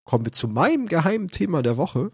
kommen 0.05 0.25
wir 0.25 0.33
zu 0.33 0.49
meinem 0.49 0.89
geheimen 0.89 1.29
Thema 1.29 1.63
der 1.63 1.77
Woche. 1.77 2.11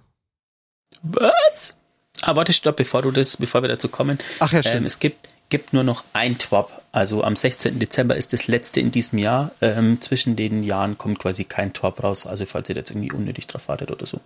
Was? 1.02 1.76
Ah, 2.20 2.36
warte, 2.36 2.52
stopp, 2.52 2.76
bevor 2.76 3.02
du 3.02 3.10
das, 3.10 3.36
bevor 3.36 3.62
wir 3.62 3.68
dazu 3.68 3.88
kommen. 3.88 4.18
Ach 4.38 4.52
ja, 4.52 4.62
stimmt. 4.62 4.76
Ähm, 4.76 4.86
es 4.86 4.98
gibt, 4.98 5.28
gibt 5.48 5.72
nur 5.72 5.84
noch 5.84 6.04
ein 6.12 6.38
Twop. 6.38 6.82
Also 6.92 7.24
am 7.24 7.36
16. 7.36 7.78
Dezember 7.78 8.16
ist 8.16 8.32
das 8.32 8.46
letzte 8.46 8.80
in 8.80 8.90
diesem 8.90 9.18
Jahr. 9.18 9.52
Ähm, 9.60 10.00
zwischen 10.00 10.36
den 10.36 10.62
Jahren 10.62 10.98
kommt 10.98 11.18
quasi 11.18 11.44
kein 11.44 11.72
Twop 11.72 12.02
raus. 12.02 12.26
Also 12.26 12.44
falls 12.44 12.68
ihr 12.68 12.76
jetzt 12.76 12.90
irgendwie 12.90 13.12
unnötig 13.12 13.46
drauf 13.46 13.68
wartet 13.68 13.90
oder 13.90 14.06
so. 14.06 14.20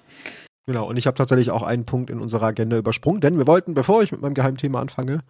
Genau, 0.66 0.88
und 0.88 0.96
ich 0.96 1.06
habe 1.06 1.16
tatsächlich 1.16 1.52
auch 1.52 1.62
einen 1.62 1.84
Punkt 1.84 2.10
in 2.10 2.20
unserer 2.20 2.46
Agenda 2.46 2.76
übersprungen, 2.76 3.20
denn 3.20 3.38
wir 3.38 3.46
wollten, 3.46 3.74
bevor 3.74 4.02
ich 4.02 4.10
mit 4.10 4.20
meinem 4.20 4.34
Geheimthema 4.34 4.80
anfange, 4.80 5.22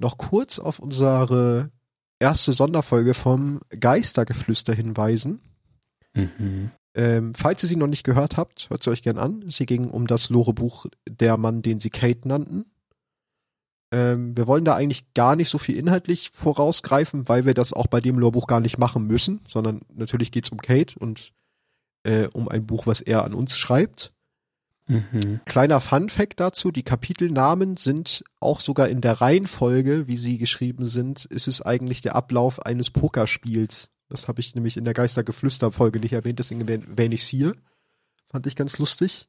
noch 0.00 0.18
kurz 0.18 0.58
auf 0.58 0.78
unsere 0.78 1.70
erste 2.18 2.52
Sonderfolge 2.52 3.14
vom 3.14 3.60
Geistergeflüster 3.78 4.74
hinweisen. 4.74 5.40
Mhm. 6.14 6.70
Ähm, 6.94 7.34
falls 7.34 7.62
ihr 7.62 7.68
sie 7.68 7.76
noch 7.76 7.86
nicht 7.86 8.04
gehört 8.04 8.36
habt, 8.36 8.68
hört 8.68 8.82
sie 8.82 8.90
euch 8.90 9.02
gern 9.02 9.18
an. 9.18 9.44
Sie 9.48 9.66
ging 9.66 9.88
um 9.88 10.06
das 10.06 10.28
Lore-Buch 10.28 10.86
Der 11.08 11.36
Mann, 11.36 11.62
den 11.62 11.78
sie 11.78 11.90
Kate 11.90 12.26
nannten. 12.26 12.64
Ähm, 13.92 14.36
wir 14.36 14.46
wollen 14.46 14.64
da 14.64 14.74
eigentlich 14.74 15.14
gar 15.14 15.36
nicht 15.36 15.48
so 15.48 15.58
viel 15.58 15.76
inhaltlich 15.76 16.30
vorausgreifen, 16.32 17.28
weil 17.28 17.44
wir 17.44 17.54
das 17.54 17.72
auch 17.72 17.86
bei 17.86 18.00
dem 18.00 18.18
Lore-Buch 18.18 18.46
gar 18.46 18.60
nicht 18.60 18.78
machen 18.78 19.06
müssen, 19.06 19.40
sondern 19.46 19.82
natürlich 19.92 20.32
geht's 20.32 20.50
um 20.50 20.58
Kate 20.58 20.98
und 20.98 21.32
äh, 22.04 22.28
um 22.32 22.48
ein 22.48 22.66
Buch, 22.66 22.86
was 22.86 23.00
er 23.00 23.24
an 23.24 23.34
uns 23.34 23.56
schreibt. 23.56 24.12
Mhm. 24.90 25.40
Kleiner 25.44 25.80
Fun-Fact 25.80 26.40
dazu, 26.40 26.70
die 26.70 26.82
Kapitelnamen 26.82 27.76
sind 27.76 28.24
auch 28.40 28.60
sogar 28.60 28.88
in 28.88 29.00
der 29.00 29.20
Reihenfolge, 29.20 30.08
wie 30.08 30.16
sie 30.16 30.36
geschrieben 30.36 30.84
sind, 30.84 31.24
ist 31.26 31.48
es 31.48 31.62
eigentlich 31.62 32.00
der 32.00 32.16
Ablauf 32.16 32.60
eines 32.66 32.90
Pokerspiels. 32.90 33.90
Das 34.08 34.26
habe 34.26 34.40
ich 34.40 34.54
nämlich 34.54 34.76
in 34.76 34.84
der 34.84 34.94
Geistergeflüster-Folge 34.94 36.00
nicht 36.00 36.12
erwähnt, 36.12 36.40
deswegen 36.40 36.66
erwähne 36.66 37.14
ich 37.14 37.22
es 37.22 37.28
hier. 37.28 37.54
Fand 38.28 38.46
ich 38.46 38.56
ganz 38.56 38.78
lustig. 38.78 39.28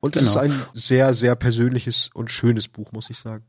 Und 0.00 0.14
genau. 0.14 0.24
es 0.24 0.30
ist 0.30 0.36
ein 0.36 0.62
sehr, 0.74 1.14
sehr 1.14 1.36
persönliches 1.36 2.10
und 2.12 2.30
schönes 2.30 2.68
Buch, 2.68 2.92
muss 2.92 3.08
ich 3.08 3.18
sagen. 3.18 3.46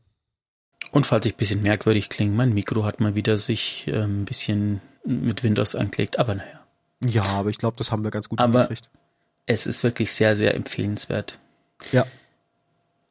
Und 0.92 1.06
falls 1.06 1.26
ich 1.26 1.34
ein 1.34 1.36
bisschen 1.36 1.62
merkwürdig 1.62 2.08
klinge, 2.08 2.34
mein 2.34 2.54
Mikro 2.54 2.84
hat 2.84 3.00
mal 3.00 3.14
wieder 3.14 3.36
sich 3.36 3.86
äh, 3.88 4.02
ein 4.02 4.24
bisschen 4.24 4.80
mit 5.04 5.42
Windows 5.42 5.74
angelegt, 5.74 6.18
aber 6.18 6.36
naja. 6.36 6.64
Ja, 7.04 7.24
aber 7.24 7.50
ich 7.50 7.58
glaube, 7.58 7.76
das 7.76 7.92
haben 7.92 8.04
wir 8.04 8.10
ganz 8.10 8.28
gut 8.28 8.38
aber. 8.38 8.68
Es 9.46 9.66
ist 9.66 9.84
wirklich 9.84 10.12
sehr, 10.12 10.36
sehr 10.36 10.54
empfehlenswert. 10.54 11.38
Ja. 11.92 12.06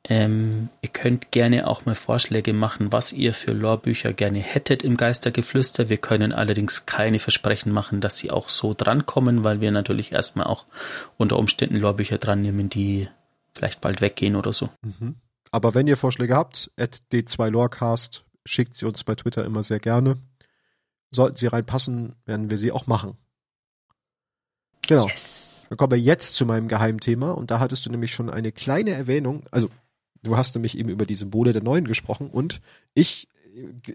Ähm, 0.06 0.70
ihr 0.82 0.90
könnt 0.90 1.32
gerne 1.32 1.66
auch 1.66 1.86
mal 1.86 1.96
Vorschläge 1.96 2.54
machen, 2.54 2.92
was 2.92 3.14
ihr 3.14 3.34
für 3.34 3.54
Lorbücher 3.54 4.12
gerne 4.12 4.40
hättet 4.40 4.84
im 4.84 4.98
Geistergeflüster. 4.98 5.88
Wir 5.88 5.98
können 5.98 6.34
allerdings 6.34 6.86
keine 6.86 7.20
Versprechen 7.20 7.72
machen, 7.72 8.02
dass 8.02 8.18
sie 8.18 8.30
auch 8.30 8.50
so 8.50 8.74
drankommen, 8.74 9.46
weil 9.46 9.62
wir 9.62 9.72
natürlich 9.72 10.12
erstmal 10.12 10.48
auch 10.48 10.66
unter 11.18 11.38
Umständen 11.40 11.78
Lorbücher 11.78 12.18
dran 12.18 12.42
nehmen, 12.42 12.68
die 12.68 13.08
vielleicht 13.54 13.80
bald 13.80 14.02
weggehen 14.02 14.36
oder 14.36 14.52
so. 14.52 14.70
Mhm. 14.82 15.16
Aber 15.52 15.74
wenn 15.74 15.88
ihr 15.88 15.96
Vorschläge 15.98 16.36
habt, 16.36 16.72
at 16.78 16.98
d2lorecast, 17.14 18.24
schickt 18.46 18.76
sie 18.76 18.86
uns 18.86 19.04
bei 19.06 19.16
Twitter 19.16 19.46
immer 19.46 19.64
sehr 19.64 19.80
gerne. 19.80 20.18
Sollten 21.12 21.38
sie 21.38 21.48
reinpassen, 21.48 22.16
werden 22.26 22.50
wir 22.50 22.58
sie 22.58 22.72
auch 22.72 22.88
machen. 22.88 23.16
Genau. 24.88 25.08
Yes. 25.08 25.43
Dann 25.74 25.78
kommen 25.78 25.92
wir 25.92 26.00
jetzt 26.00 26.36
zu 26.36 26.46
meinem 26.46 26.68
Geheimthema 26.68 27.32
und 27.32 27.50
da 27.50 27.60
hattest 27.60 27.86
du 27.86 27.90
nämlich 27.90 28.14
schon 28.14 28.30
eine 28.30 28.52
kleine 28.52 28.92
Erwähnung, 28.92 29.44
also 29.50 29.70
Du 30.24 30.38
hast 30.38 30.56
nämlich 30.56 30.78
eben 30.78 30.90
über 30.90 31.06
die 31.06 31.16
Symbole 31.16 31.52
der 31.52 31.62
Neuen 31.62 31.86
gesprochen 31.86 32.30
und 32.30 32.62
ich 32.94 33.28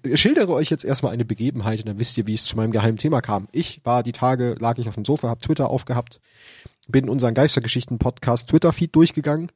äh, 0.04 0.16
schildere 0.16 0.52
euch 0.52 0.68
jetzt 0.68 0.84
erstmal 0.84 1.12
eine 1.12 1.24
Begebenheit 1.24 1.80
und 1.80 1.88
dann 1.88 1.98
wisst 1.98 2.18
ihr, 2.18 2.26
wie 2.26 2.34
es 2.34 2.44
zu 2.44 2.54
meinem 2.54 2.70
geheimen 2.70 2.98
Thema 2.98 3.22
kam. 3.22 3.48
Ich 3.50 3.80
war 3.84 4.02
die 4.02 4.12
Tage, 4.12 4.54
lag 4.60 4.76
ich 4.76 4.88
auf 4.88 4.94
dem 4.94 5.06
Sofa, 5.06 5.28
hab 5.28 5.40
Twitter 5.40 5.70
aufgehabt, 5.70 6.20
bin 6.86 7.08
unseren 7.08 7.32
Geistergeschichten-Podcast 7.32 8.50
Twitter-Feed 8.50 8.94
durchgegangen 8.94 9.50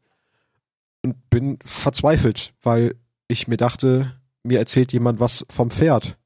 und 1.02 1.28
bin 1.28 1.58
verzweifelt, 1.62 2.54
weil 2.62 2.94
ich 3.28 3.48
mir 3.48 3.58
dachte, 3.58 4.16
mir 4.42 4.58
erzählt 4.58 4.94
jemand 4.94 5.20
was 5.20 5.44
vom 5.50 5.70
Pferd. 5.70 6.16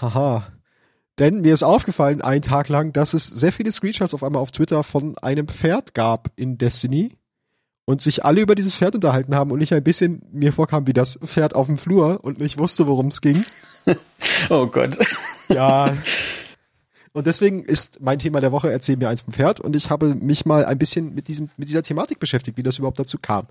Haha. 0.00 0.46
Denn 1.20 1.42
mir 1.42 1.52
ist 1.52 1.62
aufgefallen, 1.62 2.22
einen 2.22 2.40
Tag 2.40 2.70
lang, 2.70 2.94
dass 2.94 3.12
es 3.12 3.26
sehr 3.26 3.52
viele 3.52 3.70
Screenshots 3.70 4.14
auf 4.14 4.24
einmal 4.24 4.40
auf 4.40 4.52
Twitter 4.52 4.82
von 4.82 5.18
einem 5.18 5.48
Pferd 5.48 5.94
gab 5.94 6.30
in 6.34 6.56
Destiny 6.56 7.12
und 7.84 8.00
sich 8.00 8.24
alle 8.24 8.40
über 8.40 8.54
dieses 8.54 8.78
Pferd 8.78 8.94
unterhalten 8.94 9.34
haben 9.34 9.50
und 9.50 9.60
ich 9.60 9.74
ein 9.74 9.84
bisschen 9.84 10.22
mir 10.32 10.54
vorkam 10.54 10.86
wie 10.86 10.94
das 10.94 11.18
Pferd 11.22 11.54
auf 11.54 11.66
dem 11.66 11.76
Flur 11.76 12.24
und 12.24 12.38
nicht 12.38 12.58
wusste, 12.58 12.86
worum 12.86 13.08
es 13.08 13.20
ging. 13.20 13.44
oh 14.48 14.66
Gott. 14.66 14.96
Ja. 15.48 15.94
Und 17.12 17.26
deswegen 17.26 17.64
ist 17.64 18.00
mein 18.00 18.20
Thema 18.20 18.38
der 18.38 18.52
Woche 18.52 18.70
Erzähl 18.70 18.96
mir 18.96 19.08
eins 19.08 19.22
vom 19.22 19.34
Pferd 19.34 19.58
und 19.58 19.74
ich 19.74 19.90
habe 19.90 20.14
mich 20.14 20.46
mal 20.46 20.64
ein 20.64 20.78
bisschen 20.78 21.12
mit 21.12 21.26
diesem, 21.26 21.50
mit 21.56 21.68
dieser 21.68 21.82
Thematik 21.82 22.20
beschäftigt, 22.20 22.56
wie 22.56 22.62
das 22.62 22.78
überhaupt 22.78 23.00
dazu 23.00 23.18
kam. 23.20 23.48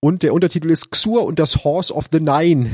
Und 0.00 0.22
der 0.22 0.34
Untertitel 0.34 0.68
ist 0.68 0.90
Xur 0.90 1.24
und 1.24 1.38
das 1.38 1.64
Horse 1.64 1.90
of 1.94 2.10
the 2.12 2.20
Nine. 2.20 2.70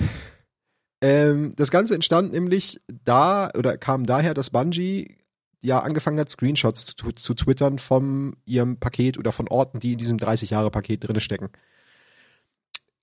Ähm, 1.05 1.53
das 1.57 1.71
Ganze 1.71 1.95
entstand 1.95 2.33
nämlich 2.33 2.81
da 3.05 3.51
oder 3.59 3.77
kam 3.77 4.07
daher, 4.07 4.33
dass 4.33 4.49
Bungie 4.49 5.19
ja 5.63 5.81
angefangen 5.81 6.19
hat, 6.19 6.31
Screenshots 6.31 6.97
zu, 6.97 7.13
zu 7.13 7.35
twittern 7.35 7.79
von 7.79 8.37
ihrem 8.47 8.79
Paket 8.79 9.19
oder 9.19 9.31
von 9.31 9.47
Orten, 9.49 9.81
die 9.81 9.93
in 9.93 9.99
diesem 9.99 10.17
30-Jahre-Paket 10.17 11.07
drinne 11.07 11.21
stecken. 11.21 11.51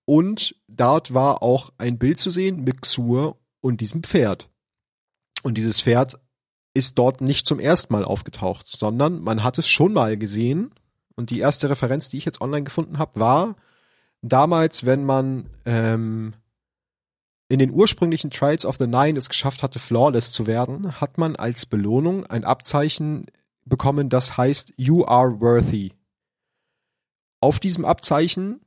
Und 0.05 0.55
dort 0.67 1.13
war 1.13 1.43
auch 1.43 1.69
ein 1.77 1.99
Bild 1.99 2.17
zu 2.17 2.31
sehen 2.31 2.63
mit 2.63 2.81
Xur 2.81 3.37
und 3.59 3.81
diesem 3.81 4.01
Pferd. 4.01 4.49
Und 5.43 5.59
dieses 5.59 5.79
Pferd 5.83 6.17
ist 6.73 6.97
dort 6.97 7.21
nicht 7.21 7.45
zum 7.45 7.59
ersten 7.59 7.93
Mal 7.93 8.03
aufgetaucht, 8.03 8.67
sondern 8.67 9.21
man 9.21 9.43
hat 9.43 9.59
es 9.59 9.67
schon 9.67 9.93
mal 9.93 10.17
gesehen. 10.17 10.73
Und 11.13 11.29
die 11.29 11.39
erste 11.39 11.69
Referenz, 11.69 12.09
die 12.09 12.17
ich 12.17 12.25
jetzt 12.25 12.41
online 12.41 12.63
gefunden 12.63 12.97
habe, 12.97 13.19
war 13.19 13.55
damals, 14.23 14.87
wenn 14.87 15.05
man 15.05 15.45
ähm, 15.65 16.33
in 17.51 17.59
den 17.59 17.71
ursprünglichen 17.71 18.31
Trials 18.31 18.65
of 18.65 18.77
the 18.77 18.87
Nine 18.87 19.17
es 19.17 19.27
geschafft 19.27 19.61
hatte, 19.61 19.77
flawless 19.77 20.31
zu 20.31 20.47
werden, 20.47 21.01
hat 21.01 21.17
man 21.17 21.35
als 21.35 21.65
Belohnung 21.65 22.25
ein 22.25 22.45
Abzeichen 22.45 23.25
bekommen, 23.65 24.07
das 24.07 24.37
heißt 24.37 24.71
You 24.77 25.03
are 25.03 25.41
worthy. 25.41 25.91
Auf 27.41 27.59
diesem 27.59 27.83
Abzeichen 27.83 28.61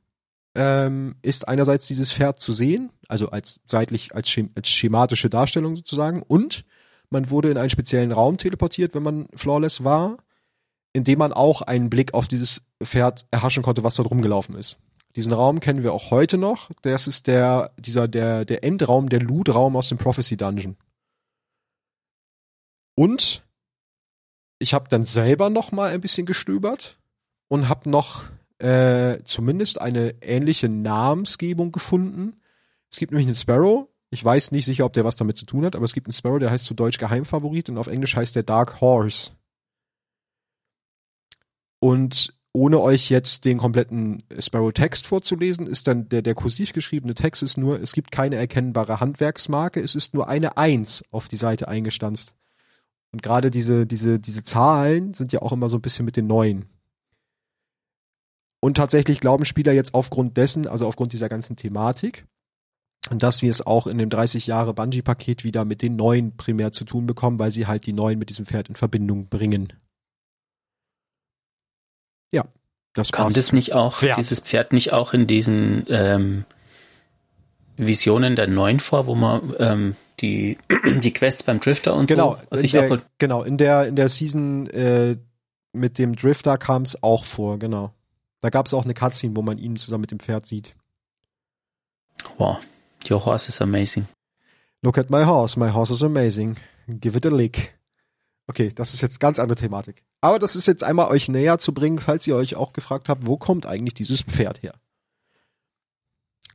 ähm, 0.53 1.15
ist 1.23 1.47
einerseits 1.47 1.87
dieses 1.87 2.13
Pferd 2.13 2.39
zu 2.39 2.51
sehen, 2.51 2.91
also 3.07 3.31
als 3.31 3.59
seitlich 3.65 4.13
als, 4.13 4.29
schem 4.29 4.51
als 4.53 4.69
schematische 4.69 5.29
Darstellung 5.29 5.75
sozusagen, 5.75 6.21
und 6.21 6.63
man 7.09 7.31
wurde 7.31 7.49
in 7.49 7.57
einen 7.57 7.71
speziellen 7.71 8.11
Raum 8.11 8.37
teleportiert, 8.37 8.93
wenn 8.93 9.01
man 9.01 9.27
flawless 9.33 9.83
war, 9.83 10.17
indem 10.93 11.17
man 11.17 11.33
auch 11.33 11.63
einen 11.63 11.89
Blick 11.89 12.13
auf 12.13 12.27
dieses 12.27 12.61
Pferd 12.83 13.25
erhaschen 13.31 13.63
konnte, 13.63 13.83
was 13.83 13.95
dort 13.95 14.11
rumgelaufen 14.11 14.53
ist. 14.55 14.77
Diesen 15.15 15.31
Raum 15.31 15.61
kennen 15.61 15.83
wir 15.83 15.93
auch 15.93 16.11
heute 16.11 16.37
noch. 16.37 16.71
Das 16.81 17.07
ist 17.07 17.27
der, 17.27 17.71
dieser, 17.77 18.07
der, 18.07 18.43
der 18.43 18.63
Endraum, 18.63 19.07
der 19.09 19.21
Loot-Raum 19.21 19.75
aus 19.75 19.89
dem 19.89 19.97
Prophecy 19.97 20.35
Dungeon. 20.35 20.75
Und 22.95 23.43
ich 24.59 24.73
habe 24.73 24.89
dann 24.89 25.05
selber 25.05 25.49
noch 25.49 25.71
mal 25.71 25.91
ein 25.91 26.01
bisschen 26.01 26.25
gestöbert 26.25 26.97
und 27.47 27.69
habe 27.69 27.89
noch 27.89 28.25
äh, 28.57 29.21
zumindest 29.23 29.79
eine 29.79 30.15
ähnliche 30.21 30.69
Namensgebung 30.69 31.71
gefunden. 31.71 32.41
Es 32.91 32.99
gibt 32.99 33.11
nämlich 33.11 33.27
einen 33.27 33.35
Sparrow. 33.35 33.87
Ich 34.09 34.23
weiß 34.23 34.51
nicht 34.51 34.65
sicher, 34.65 34.85
ob 34.85 34.93
der 34.93 35.03
was 35.03 35.17
damit 35.17 35.37
zu 35.37 35.45
tun 35.45 35.65
hat, 35.65 35.75
aber 35.75 35.85
es 35.85 35.93
gibt 35.93 36.07
einen 36.07 36.13
Sparrow, 36.13 36.39
der 36.39 36.51
heißt 36.51 36.65
zu 36.65 36.73
Deutsch 36.73 36.99
Geheimfavorit 36.99 37.69
und 37.69 37.77
auf 37.77 37.87
Englisch 37.87 38.15
heißt 38.15 38.35
der 38.35 38.43
Dark 38.43 38.79
Horse. 38.79 39.31
Und 41.79 42.33
ohne 42.55 42.79
euch 42.79 43.09
jetzt 43.09 43.45
den 43.45 43.57
kompletten 43.57 44.23
Sparrow-Text 44.39 45.05
vorzulesen, 45.05 45.67
ist 45.67 45.87
dann 45.87 46.09
der, 46.09 46.21
der 46.21 46.33
kursiv 46.33 46.73
geschriebene 46.73 47.13
Text 47.13 47.43
ist 47.43 47.57
nur, 47.57 47.79
es 47.81 47.91
gibt 47.91 48.11
keine 48.11 48.37
erkennbare 48.37 48.99
Handwerksmarke, 48.99 49.81
es 49.81 49.93
ist 49.93 50.13
nur 50.13 50.29
eine 50.29 50.57
Eins 50.57 51.03
auf 51.11 51.27
die 51.27 51.35
Seite 51.35 51.67
eingestanzt. 51.67 52.33
Und 53.11 53.21
gerade 53.21 53.51
diese, 53.51 53.85
diese, 53.85 54.19
diese 54.19 54.43
Zahlen 54.43 55.13
sind 55.13 55.33
ja 55.33 55.41
auch 55.41 55.51
immer 55.51 55.69
so 55.69 55.77
ein 55.77 55.81
bisschen 55.81 56.05
mit 56.05 56.17
den 56.17 56.27
neuen. 56.27 56.65
Und 58.61 58.77
tatsächlich 58.77 59.19
glauben 59.19 59.45
Spieler 59.45 59.73
jetzt 59.73 59.93
aufgrund 59.93 60.37
dessen, 60.37 60.65
also 60.65 60.87
aufgrund 60.87 61.13
dieser 61.13 61.29
ganzen 61.29 61.55
Thematik, 61.55 62.25
dass 63.11 63.41
wir 63.41 63.51
es 63.51 63.65
auch 63.65 63.85
in 63.85 63.97
dem 63.97 64.09
30 64.09 64.47
Jahre 64.47 64.73
Bungee-Paket 64.73 65.43
wieder 65.43 65.65
mit 65.65 65.81
den 65.81 65.95
neuen 65.95 66.35
primär 66.35 66.71
zu 66.71 66.85
tun 66.85 67.05
bekommen, 67.05 67.37
weil 67.37 67.51
sie 67.51 67.67
halt 67.67 67.85
die 67.85 67.93
neuen 67.93 68.17
mit 68.17 68.29
diesem 68.29 68.45
Pferd 68.45 68.69
in 68.69 68.75
Verbindung 68.75 69.27
bringen. 69.27 69.73
Ja, 72.35 72.45
das 72.93 73.11
Kam 73.11 73.33
das 73.33 73.53
nicht 73.53 73.73
auch, 73.73 73.97
Pferd. 73.97 74.17
dieses 74.17 74.41
Pferd 74.41 74.73
nicht 74.73 74.91
auch 74.91 75.13
in 75.13 75.25
diesen 75.25 75.85
ähm, 75.89 76.45
Visionen 77.77 78.35
der 78.35 78.47
neuen 78.47 78.81
vor, 78.81 79.07
wo 79.07 79.15
man 79.15 79.53
ähm, 79.57 79.95
die, 80.19 80.57
die 81.01 81.13
Quests 81.13 81.43
beim 81.43 81.61
Drifter 81.61 81.93
und 81.93 82.07
genau, 82.07 82.35
so. 82.35 82.41
Was 82.49 82.63
ich 82.63 82.71
der, 82.71 83.01
genau, 83.17 83.43
in 83.43 83.57
der, 83.57 83.87
in 83.87 83.95
der 83.95 84.09
Season 84.09 84.67
äh, 84.67 85.17
mit 85.71 85.97
dem 85.97 86.15
Drifter 86.15 86.57
kam 86.57 86.83
es 86.83 87.01
auch 87.01 87.23
vor, 87.23 87.57
genau. 87.57 87.93
Da 88.41 88.49
gab 88.49 88.65
es 88.65 88.73
auch 88.73 88.83
eine 88.83 88.93
Cutscene, 88.93 89.35
wo 89.35 89.41
man 89.41 89.57
ihn 89.57 89.77
zusammen 89.77 90.01
mit 90.01 90.11
dem 90.11 90.19
Pferd 90.19 90.45
sieht. 90.45 90.75
Wow, 92.37 92.59
your 93.09 93.25
horse 93.25 93.47
is 93.47 93.61
amazing. 93.61 94.07
Look 94.81 94.97
at 94.97 95.09
my 95.09 95.23
horse, 95.25 95.57
my 95.57 95.69
horse 95.69 95.91
is 95.91 96.03
amazing. 96.03 96.57
Give 96.87 97.17
it 97.17 97.25
a 97.25 97.29
lick. 97.29 97.73
Okay, 98.47 98.71
das 98.73 98.93
ist 98.93 99.01
jetzt 99.01 99.19
ganz 99.19 99.39
andere 99.39 99.57
Thematik. 99.57 100.03
Aber 100.21 100.39
das 100.39 100.55
ist 100.55 100.67
jetzt 100.67 100.83
einmal 100.83 101.09
euch 101.09 101.29
näher 101.29 101.57
zu 101.57 101.73
bringen, 101.73 101.97
falls 101.97 102.27
ihr 102.27 102.35
euch 102.35 102.55
auch 102.55 102.73
gefragt 102.73 103.09
habt, 103.09 103.25
wo 103.25 103.37
kommt 103.37 103.65
eigentlich 103.65 103.95
dieses 103.95 104.21
Pferd 104.21 104.61
her? 104.61 104.73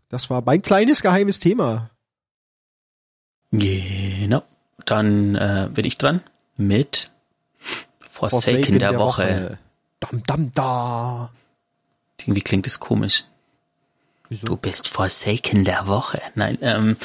Das 0.09 0.31
war 0.31 0.43
mein 0.43 0.63
kleines 0.63 1.03
geheimes 1.03 1.41
Thema. 1.41 1.91
Genau. 3.53 4.43
Dann 4.87 5.35
äh, 5.35 5.69
bin 5.73 5.85
ich 5.85 5.99
dran 5.99 6.23
mit 6.57 7.11
Forsaken, 8.01 8.55
Forsaken 8.55 8.79
der, 8.79 8.91
der, 8.91 8.99
Woche. 8.99 9.23
Woche. 9.23 9.59
Dam, 10.01 10.23
dam, 10.27 10.53
da. 10.55 11.31
Irgendwie 12.19 12.43
klingt 12.43 12.67
es 12.67 12.81
komisch. 12.81 13.25
Wieso? 14.29 14.47
Du 14.47 14.57
bist 14.57 14.89
Forsaken 14.89 15.65
der 15.65 15.87
Woche. 15.87 16.21
Nein, 16.35 16.59
ähm, 16.61 16.97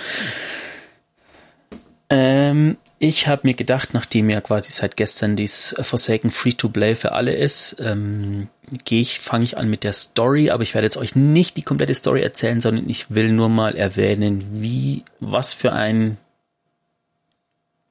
ähm, 2.10 2.78
ich 3.06 3.28
habe 3.28 3.42
mir 3.48 3.54
gedacht, 3.54 3.94
nachdem 3.94 4.30
ja 4.30 4.42
quasi 4.42 4.72
seit 4.72 4.98
gestern 4.98 5.36
dies 5.36 5.76
Forsaken 5.80 6.32
Free-to-Play 6.32 6.96
für 6.96 7.12
alle 7.14 7.34
ist, 7.34 7.78
ähm, 7.80 8.50
gehe 8.84 9.02
ich, 9.02 9.20
fange 9.20 9.44
ich 9.44 9.58
an 9.58 9.70
mit 9.70 9.84
der 9.84 9.94
Story, 9.94 10.50
aber 10.50 10.64
ich 10.64 10.74
werde 10.74 10.88
jetzt 10.88 10.98
euch 10.98 11.16
nicht 11.16 11.58
die 11.58 11.62
komplette 11.62 11.96
Story 11.96 12.22
erzählen, 12.22 12.62
sondern 12.62 12.90
ich 12.90 13.12
will 13.12 13.32
nur 13.32 13.50
mal 13.50 13.76
erwähnen, 13.76 14.62
wie, 14.62 15.04
was 15.20 15.54
für 15.54 15.72
ein 15.72 16.18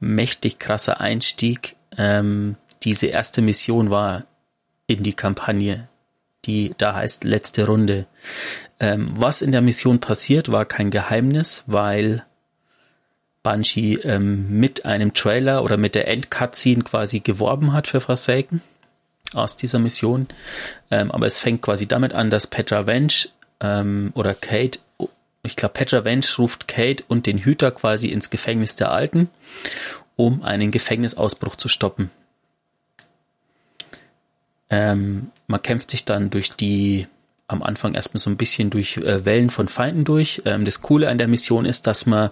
mächtig 0.00 0.58
krasser 0.58 1.00
Einstieg 1.00 1.76
ähm, 1.96 2.56
diese 2.82 3.06
erste 3.06 3.40
Mission 3.40 3.90
war 3.90 4.24
in 4.86 5.02
die 5.02 5.14
Kampagne, 5.14 5.88
die 6.44 6.74
da 6.76 6.94
heißt 6.94 7.24
letzte 7.24 7.66
Runde. 7.66 8.06
Ähm, 8.80 9.12
was 9.16 9.42
in 9.42 9.52
der 9.52 9.62
Mission 9.62 10.00
passiert, 10.00 10.52
war 10.52 10.64
kein 10.66 10.90
Geheimnis, 10.90 11.64
weil 11.66 12.24
Banshee 13.44 13.94
ähm, 14.02 14.58
mit 14.58 14.84
einem 14.84 15.14
Trailer 15.14 15.62
oder 15.62 15.76
mit 15.76 15.94
der 15.94 16.08
Endcutscene 16.08 16.82
quasi 16.82 17.20
geworben 17.20 17.72
hat 17.72 17.86
für 17.86 18.00
Forsaken 18.00 18.60
aus 19.34 19.56
dieser 19.56 19.78
Mission. 19.78 20.26
Ähm, 20.90 21.12
aber 21.12 21.26
es 21.26 21.38
fängt 21.38 21.62
quasi 21.62 21.86
damit 21.86 22.12
an, 22.12 22.30
dass 22.30 22.48
Petra 22.48 22.88
Vench 22.88 23.30
ähm, 23.60 24.10
oder 24.14 24.34
Kate, 24.34 24.80
ich 25.44 25.54
glaube 25.54 25.74
Petra 25.74 26.04
Vench 26.04 26.38
ruft 26.38 26.66
Kate 26.66 27.04
und 27.06 27.26
den 27.26 27.38
Hüter 27.38 27.70
quasi 27.70 28.08
ins 28.08 28.30
Gefängnis 28.30 28.74
der 28.76 28.90
Alten, 28.90 29.28
um 30.16 30.42
einen 30.42 30.70
Gefängnisausbruch 30.70 31.56
zu 31.56 31.68
stoppen. 31.68 32.10
Ähm, 34.70 35.30
man 35.46 35.62
kämpft 35.62 35.90
sich 35.90 36.06
dann 36.06 36.30
durch 36.30 36.52
die, 36.52 37.06
am 37.46 37.62
Anfang 37.62 37.94
erstmal 37.94 38.20
so 38.20 38.30
ein 38.30 38.38
bisschen 38.38 38.70
durch 38.70 38.96
äh, 38.96 39.26
Wellen 39.26 39.50
von 39.50 39.68
Feinden 39.68 40.04
durch. 40.04 40.42
Ähm, 40.46 40.64
das 40.64 40.80
Coole 40.80 41.10
an 41.10 41.18
der 41.18 41.28
Mission 41.28 41.66
ist, 41.66 41.86
dass 41.86 42.06
man 42.06 42.30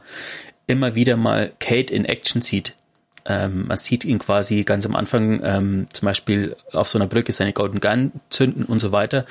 immer 0.67 0.95
wieder 0.95 1.17
mal 1.17 1.53
Kate 1.59 1.95
in 1.95 2.05
Action 2.05 2.43
sieht. 2.43 2.75
Ähm, 3.25 3.69
man 3.69 3.77
sieht 3.77 4.05
ihn 4.05 4.19
quasi 4.19 4.65
ganz 4.65 4.85
am 4.85 4.97
Anfang 4.97 5.41
ähm, 5.45 5.87
zum 5.93 6.07
Beispiel 6.07 6.57
auf 6.73 6.89
so 6.89 6.99
einer 6.99 7.07
Brücke 7.07 7.33
seine 7.33 7.53
Golden 7.53 7.79
Gun 7.79 8.13
zünden 8.31 8.65
und 8.65 8.81
so 8.81 8.91
weiter. 8.91 9.27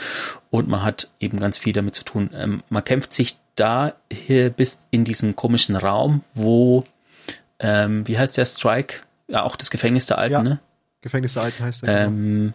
Und 0.50 0.70
man 0.70 0.84
hat 0.84 1.10
eben 1.20 1.40
ganz 1.40 1.58
viel 1.58 1.74
damit 1.74 1.96
zu 1.96 2.04
tun. 2.04 2.30
Ähm, 2.34 2.64
man 2.70 2.84
kämpft 2.84 3.12
sich 3.12 3.38
da 3.56 3.94
hier 4.10 4.50
bis 4.50 4.86
in 4.92 5.04
diesen 5.04 5.36
komischen 5.36 5.76
Raum, 5.76 6.24
wo, 6.34 6.86
ähm, 7.60 8.08
wie 8.08 8.18
heißt 8.18 8.38
der 8.38 8.46
Strike? 8.46 9.02
Ja, 9.28 9.44
auch 9.44 9.56
das 9.56 9.70
Gefängnis 9.70 10.06
der 10.06 10.18
Alten, 10.18 10.34
ja, 10.34 10.44
ne? 10.44 10.60
Gefängnis 11.02 11.34
der 11.34 11.44
Alten 11.44 11.64
heißt 11.64 11.84
der. 11.84 12.08
Genau. 12.08 12.54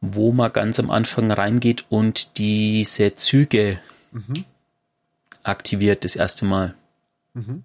Wo 0.00 0.30
man 0.30 0.52
ganz 0.52 0.78
am 0.78 0.90
Anfang 0.90 1.30
reingeht 1.32 1.86
und 1.88 2.38
diese 2.38 3.14
Züge 3.14 3.80
mhm. 4.12 4.44
aktiviert 5.42 6.04
das 6.04 6.14
erste 6.14 6.44
Mal. 6.44 6.74
Mhm. 7.34 7.64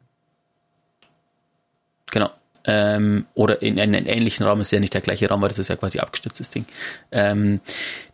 Genau. 2.11 2.29
Ähm, 2.63 3.25
oder 3.33 3.63
in 3.63 3.79
einem 3.79 4.05
ähnlichen 4.05 4.45
Raum 4.45 4.61
ist 4.61 4.71
ja 4.71 4.79
nicht 4.79 4.93
der 4.93 5.01
gleiche 5.01 5.27
Raum, 5.27 5.41
weil 5.41 5.49
das 5.49 5.57
ist 5.57 5.69
ja 5.69 5.75
quasi 5.75 5.99
abgestütztes 5.99 6.51
Ding. 6.51 6.65
Ähm, 7.11 7.59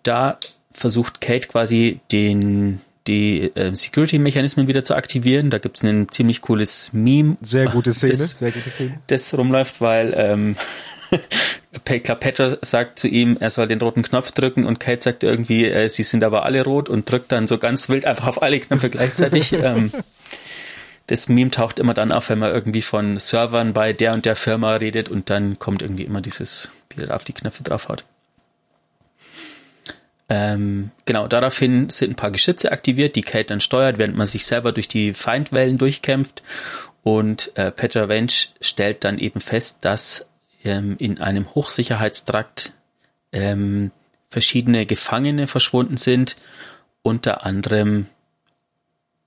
da 0.04 0.38
versucht 0.72 1.20
Kate 1.20 1.48
quasi 1.48 2.00
den 2.12 2.82
die 3.08 3.56
äh, 3.56 3.74
Security-Mechanismen 3.74 4.68
wieder 4.68 4.84
zu 4.84 4.96
aktivieren. 4.96 5.50
Da 5.50 5.60
gibt's 5.60 5.84
ein 5.84 6.10
ziemlich 6.10 6.42
cooles 6.42 6.92
Meme. 6.94 7.38
Sehr 7.42 7.68
gute 7.68 7.94
Szene, 7.94 8.12
das, 8.12 8.40
sehr 8.40 8.52
gute 8.52 8.70
Szene. 8.70 9.00
Das 9.08 9.38
rumläuft, 9.38 9.82
weil 9.82 10.14
ähm, 10.16 10.56
Petra 11.84 12.58
sagt 12.62 13.00
zu 13.00 13.08
ihm, 13.08 13.38
er 13.40 13.50
soll 13.50 13.68
den 13.68 13.80
roten 13.80 14.04
Knopf 14.04 14.32
drücken 14.32 14.66
und 14.66 14.80
Kate 14.80 15.02
sagt 15.02 15.24
irgendwie, 15.24 15.66
äh, 15.66 15.88
sie 15.88 16.04
sind 16.04 16.24
aber 16.24 16.44
alle 16.44 16.64
rot 16.64 16.90
und 16.90 17.10
drückt 17.10 17.32
dann 17.32 17.48
so 17.48 17.58
ganz 17.58 17.90
wild 17.90 18.06
einfach 18.06 18.28
auf 18.28 18.42
alle 18.42 18.60
Knöpfe 18.60 18.90
gleichzeitig. 18.90 19.54
ähm, 19.64 19.92
das 21.08 21.30
Meme 21.30 21.52
taucht 21.52 21.80
immer 21.80 21.94
dann 21.94 22.12
auf, 22.12 22.30
wenn 22.30 22.40
man 22.40 22.54
irgendwie 22.54 22.82
von 22.82 23.18
Servern 23.18 23.74
bei 23.74 23.94
der 23.94 24.14
und 24.14 24.26
der 24.26 24.36
Firma 24.36 24.76
redet 24.76 25.10
und 25.10 25.30
dann 25.30 25.58
kommt 25.58 25.82
irgendwie 25.82 26.04
immer 26.04 26.22
dieses, 26.22 26.72
wie 26.96 27.04
er 27.04 27.16
auf 27.16 27.24
die 27.24 27.34
Knöpfe 27.34 27.64
drauf 27.64 27.88
hat. 27.90 28.04
Ähm, 30.30 30.92
genau, 31.06 31.28
daraufhin 31.28 31.90
sind 31.90 32.12
ein 32.12 32.16
paar 32.16 32.32
Geschütze 32.32 32.74
aktiviert, 32.74 33.16
die 33.16 33.22
Kate 33.22 33.46
dann 33.46 33.62
steuert, 33.62 33.98
während 33.98 34.18
man 34.18 34.28
sich 34.28 34.46
selber 34.46 34.74
durch 34.74 34.90
die 34.90 35.14
Feindwellen 35.14 35.78
durchkämpft. 35.78 36.44
Und 37.04 37.56
äh, 37.56 37.72
Petra 37.72 38.10
Wench 38.10 38.54
stellt 38.60 39.06
dann 39.06 39.18
eben 39.18 39.40
fest, 39.40 39.80
dass 39.82 40.28
ähm, 40.66 40.98
in 41.00 41.22
einem 41.22 41.56
Hochsicherheitstrakt 41.56 42.74
ähm, 43.32 43.92
verschiedene 44.30 44.86
Gefangene 44.86 45.48
verschwunden 45.48 45.96
sind, 45.96 46.36
unter 47.02 47.46
anderem 47.46 48.08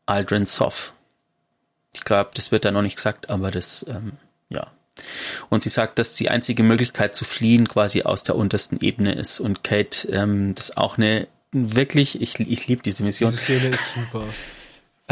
Aldrin 0.05 0.45
Soff. 0.45 0.93
Ich 1.93 2.05
glaube, 2.05 2.31
das 2.35 2.53
wird 2.53 2.65
da 2.65 2.71
noch 2.71 2.83
nicht 2.83 2.97
gesagt, 2.97 3.31
aber 3.31 3.51
das, 3.51 3.85
ähm, 3.89 4.13
ja. 4.49 4.67
Und 5.49 5.63
sie 5.63 5.69
sagt, 5.69 5.99
dass 5.99 6.15
die 6.15 6.29
einzige 6.29 6.63
Möglichkeit 6.63 7.15
zu 7.15 7.25
fliehen 7.25 7.69
quasi 7.69 8.03
aus 8.03 8.23
der 8.23 8.37
untersten 8.37 8.81
Ebene 8.81 9.15
ist. 9.15 9.41
Und 9.41 9.65
Kate, 9.65 10.09
ähm, 10.09 10.55
das 10.55 10.71
ist 10.71 10.77
auch 10.77 10.99
eine 10.99 11.27
wirklich, 11.53 12.21
ich, 12.21 12.39
ich 12.39 12.67
liebe 12.67 12.83
diese 12.83 13.03
Mission. 13.03 13.31
Diese 13.31 13.43
Szene 13.43 13.69
ist 13.69 13.95
super. 13.95 14.25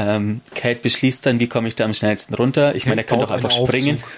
Ähm, 0.01 0.43
Kate 0.55 0.79
beschließt 0.81 1.27
dann, 1.27 1.41
wie 1.41 1.49
komme 1.49 1.67
ich 1.67 1.75
da 1.75 1.85
am 1.85 1.93
schnellsten 1.93 2.35
runter? 2.35 2.77
Ich 2.77 2.85
Kate 2.85 2.91
meine, 2.91 3.01
er 3.01 3.05
kann 3.05 3.19
doch 3.19 3.33
einfach 3.33 3.51
springen. 3.51 3.97
Aufzug. 3.97 4.11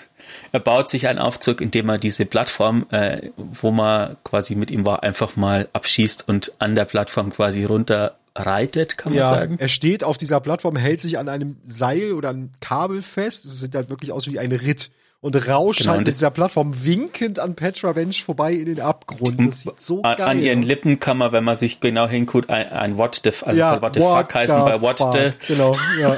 Er 0.52 0.60
baut 0.60 0.90
sich 0.90 1.08
einen 1.08 1.18
Aufzug, 1.18 1.62
indem 1.62 1.88
er 1.88 1.96
diese 1.96 2.26
Plattform, 2.26 2.86
äh, 2.90 3.30
wo 3.36 3.70
man 3.70 4.18
quasi 4.22 4.56
mit 4.56 4.70
ihm 4.70 4.84
war, 4.84 5.02
einfach 5.02 5.36
mal 5.36 5.68
abschießt 5.72 6.28
und 6.28 6.52
an 6.58 6.74
der 6.74 6.84
Plattform 6.84 7.30
quasi 7.30 7.64
runter 7.64 8.16
reitet, 8.40 8.98
kann 8.98 9.12
man 9.12 9.22
ja, 9.22 9.28
sagen. 9.28 9.56
Er 9.58 9.68
steht 9.68 10.04
auf 10.04 10.18
dieser 10.18 10.40
Plattform, 10.40 10.76
hält 10.76 11.00
sich 11.00 11.18
an 11.18 11.28
einem 11.28 11.56
Seil 11.64 12.12
oder 12.12 12.30
einem 12.30 12.50
Kabel 12.60 13.02
fest. 13.02 13.44
Es 13.44 13.60
sieht 13.60 13.74
halt 13.74 13.90
wirklich 13.90 14.12
aus 14.12 14.30
wie 14.30 14.38
ein 14.38 14.52
Ritt 14.52 14.90
und 15.20 15.36
rauscht 15.48 15.80
genau, 15.80 15.92
halt 15.92 16.06
mit 16.06 16.08
dieser 16.08 16.30
Plattform 16.30 16.84
winkend 16.84 17.38
an 17.38 17.54
Petra 17.54 17.94
Vench 17.94 18.24
vorbei 18.24 18.54
in 18.54 18.66
den 18.66 18.80
Abgrund. 18.80 19.38
Das 19.38 19.62
sieht 19.62 19.80
so 19.80 20.02
an, 20.02 20.16
geil 20.16 20.28
An 20.28 20.42
ihren 20.42 20.60
aus. 20.60 20.66
Lippen 20.66 21.00
kann 21.00 21.18
man, 21.18 21.32
wenn 21.32 21.44
man 21.44 21.56
sich 21.56 21.80
genau 21.80 22.08
hinguckt, 22.08 22.48
ein, 22.48 22.68
ein 22.70 22.96
What 22.96 23.20
the, 23.22 23.30
also 23.44 23.60
ja, 23.60 23.82
What 23.82 23.94
the 23.94 24.00
what 24.00 24.22
fuck 24.22 24.34
heißen 24.34 24.60
bei 24.60 24.80
What 24.80 24.98
fuck. 24.98 25.14
the. 25.14 25.32
Genau, 25.46 25.76
ja. 26.00 26.16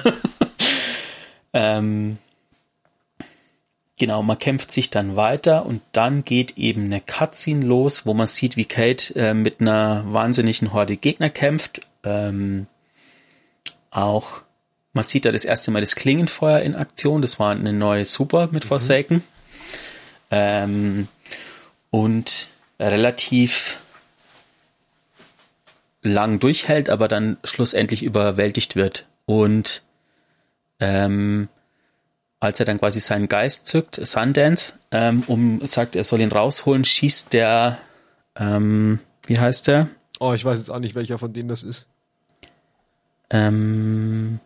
ähm, 1.52 2.18
Genau, 4.02 4.24
man 4.24 4.36
kämpft 4.36 4.72
sich 4.72 4.90
dann 4.90 5.14
weiter 5.14 5.64
und 5.64 5.80
dann 5.92 6.24
geht 6.24 6.58
eben 6.58 6.86
eine 6.86 7.00
Cutscene 7.00 7.64
los, 7.64 8.04
wo 8.04 8.14
man 8.14 8.26
sieht, 8.26 8.56
wie 8.56 8.64
Kate 8.64 9.14
äh, 9.14 9.32
mit 9.32 9.60
einer 9.60 10.02
wahnsinnigen 10.08 10.72
Horde 10.72 10.96
Gegner 10.96 11.28
kämpft. 11.28 11.82
Ähm, 12.04 12.66
auch, 13.90 14.42
man 14.92 15.04
sieht 15.04 15.24
da 15.24 15.32
das 15.32 15.44
erste 15.44 15.70
Mal 15.70 15.80
das 15.80 15.94
Klingenfeuer 15.94 16.60
in 16.60 16.74
Aktion. 16.74 17.22
Das 17.22 17.38
war 17.38 17.52
eine 17.52 17.72
neue 17.72 18.04
Super 18.04 18.48
mit 18.50 18.64
mhm. 18.64 18.68
Forsaken. 18.68 19.22
Ähm, 20.30 21.08
und 21.90 22.48
relativ 22.80 23.80
lang 26.02 26.40
durchhält, 26.40 26.90
aber 26.90 27.08
dann 27.08 27.36
schlussendlich 27.44 28.02
überwältigt 28.02 28.76
wird. 28.76 29.06
Und 29.26 29.82
ähm, 30.80 31.48
als 32.40 32.58
er 32.58 32.66
dann 32.66 32.78
quasi 32.78 32.98
seinen 32.98 33.28
Geist 33.28 33.68
zückt, 33.68 34.04
Sundance, 34.04 34.74
ähm, 34.90 35.22
um 35.28 35.64
sagt, 35.64 35.94
er 35.94 36.02
soll 36.02 36.20
ihn 36.20 36.32
rausholen, 36.32 36.84
schießt 36.84 37.32
der, 37.32 37.78
ähm, 38.34 38.98
wie 39.26 39.38
heißt 39.38 39.68
der? 39.68 39.88
Oh, 40.18 40.32
ich 40.32 40.44
weiß 40.44 40.58
jetzt 40.58 40.70
auch 40.70 40.80
nicht, 40.80 40.96
welcher 40.96 41.18
von 41.18 41.32
denen 41.32 41.48
das 41.48 41.62
ist. 41.62 41.86
Ähm, 43.32 44.38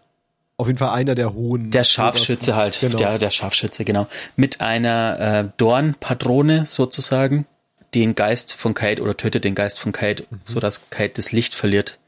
Auf 0.56 0.68
jeden 0.68 0.78
Fall 0.78 0.90
einer 0.90 1.14
der 1.14 1.34
hohen. 1.34 1.70
der 1.70 1.84
Scharfschütze 1.84 2.56
halt, 2.56 2.80
Genau. 2.80 2.96
der, 2.96 3.18
der 3.18 3.30
Scharfschütze, 3.30 3.84
genau. 3.84 4.06
Mit 4.36 4.60
einer 4.62 5.18
äh, 5.20 5.48
Dornpatrone 5.58 6.64
sozusagen, 6.66 7.46
den 7.94 8.14
Geist 8.14 8.54
von 8.54 8.72
Kate 8.74 9.02
oder 9.02 9.16
tötet 9.16 9.44
den 9.44 9.54
Geist 9.54 9.78
von 9.78 9.92
Kate, 9.92 10.24
so 10.44 10.60
dass 10.60 10.88
Kate 10.90 11.12
das 11.14 11.32
Licht 11.32 11.54
verliert. 11.54 11.98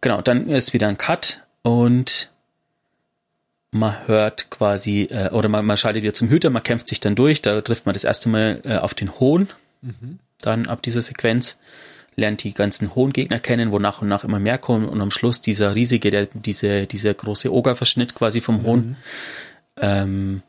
Genau, 0.00 0.20
dann 0.20 0.48
ist 0.48 0.72
wieder 0.74 0.86
ein 0.88 0.98
Cut 0.98 1.40
und 1.62 2.30
man 3.70 4.06
hört 4.06 4.50
quasi, 4.50 5.02
äh, 5.10 5.30
oder 5.30 5.48
man, 5.48 5.64
man 5.64 5.76
schaltet 5.76 6.02
wieder 6.04 6.14
zum 6.14 6.28
Hüter, 6.28 6.50
man 6.50 6.62
kämpft 6.62 6.86
sich 6.88 7.00
dann 7.00 7.14
durch, 7.16 7.42
da 7.42 7.60
trifft 7.62 7.86
man 7.86 7.94
das 7.94 8.04
erste 8.04 8.28
Mal 8.28 8.60
äh, 8.64 8.76
auf 8.76 8.94
den 8.94 9.18
Hohn, 9.18 9.48
dann 10.40 10.66
ab 10.66 10.82
dieser 10.82 11.02
Sequenz, 11.02 11.58
lernt 12.16 12.42
die 12.44 12.54
ganzen 12.54 12.94
Hohn-Gegner 12.94 13.38
kennen, 13.40 13.72
wo 13.72 13.78
nach 13.78 14.02
und 14.02 14.08
nach 14.08 14.24
immer 14.24 14.38
mehr 14.40 14.58
kommen 14.58 14.88
und 14.88 15.00
am 15.00 15.10
Schluss 15.10 15.40
dieser 15.40 15.74
riesige, 15.74 16.10
der, 16.10 16.26
diese, 16.26 16.86
dieser 16.86 17.14
große 17.14 17.52
Ogerverschnitt 17.52 18.14
quasi 18.14 18.40
vom 18.40 18.62
Hohn 18.62 18.96
ähm, 19.76 20.42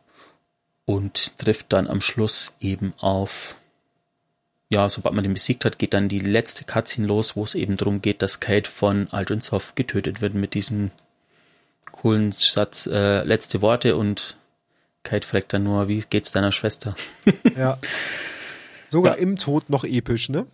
und 0.85 1.37
trifft 1.37 1.73
dann 1.73 1.87
am 1.87 2.01
Schluss 2.01 2.53
eben 2.59 2.93
auf 2.99 3.55
ja, 4.69 4.89
sobald 4.89 5.13
man 5.13 5.23
den 5.23 5.33
besiegt 5.33 5.63
hat, 5.63 5.77
geht 5.77 5.93
dann 5.93 6.09
die 6.09 6.19
letzte 6.19 6.65
Cutscene 6.65 7.05
los, 7.05 7.35
wo 7.35 7.43
es 7.43 7.53
eben 7.53 7.77
darum 7.77 8.01
geht, 8.01 8.23
dass 8.23 8.39
Kate 8.39 8.69
von 8.69 9.07
Aldrin 9.11 9.39
Soft 9.39 9.75
getötet 9.75 10.21
wird 10.21 10.33
mit 10.33 10.55
diesem 10.55 10.89
coolen 11.91 12.31
Satz, 12.31 12.87
äh, 12.87 13.23
letzte 13.23 13.61
Worte 13.61 13.95
und 13.95 14.37
Kate 15.03 15.25
fragt 15.25 15.53
dann 15.53 15.63
nur, 15.63 15.87
wie 15.87 16.03
geht's 16.09 16.31
deiner 16.31 16.51
Schwester? 16.51 16.95
Ja. 17.55 17.77
Sogar 18.89 19.17
Ja. 19.17 19.21
im 19.21 19.37
Tod 19.37 19.69
noch 19.69 19.83
episch, 19.83 20.29
ne? 20.29 20.47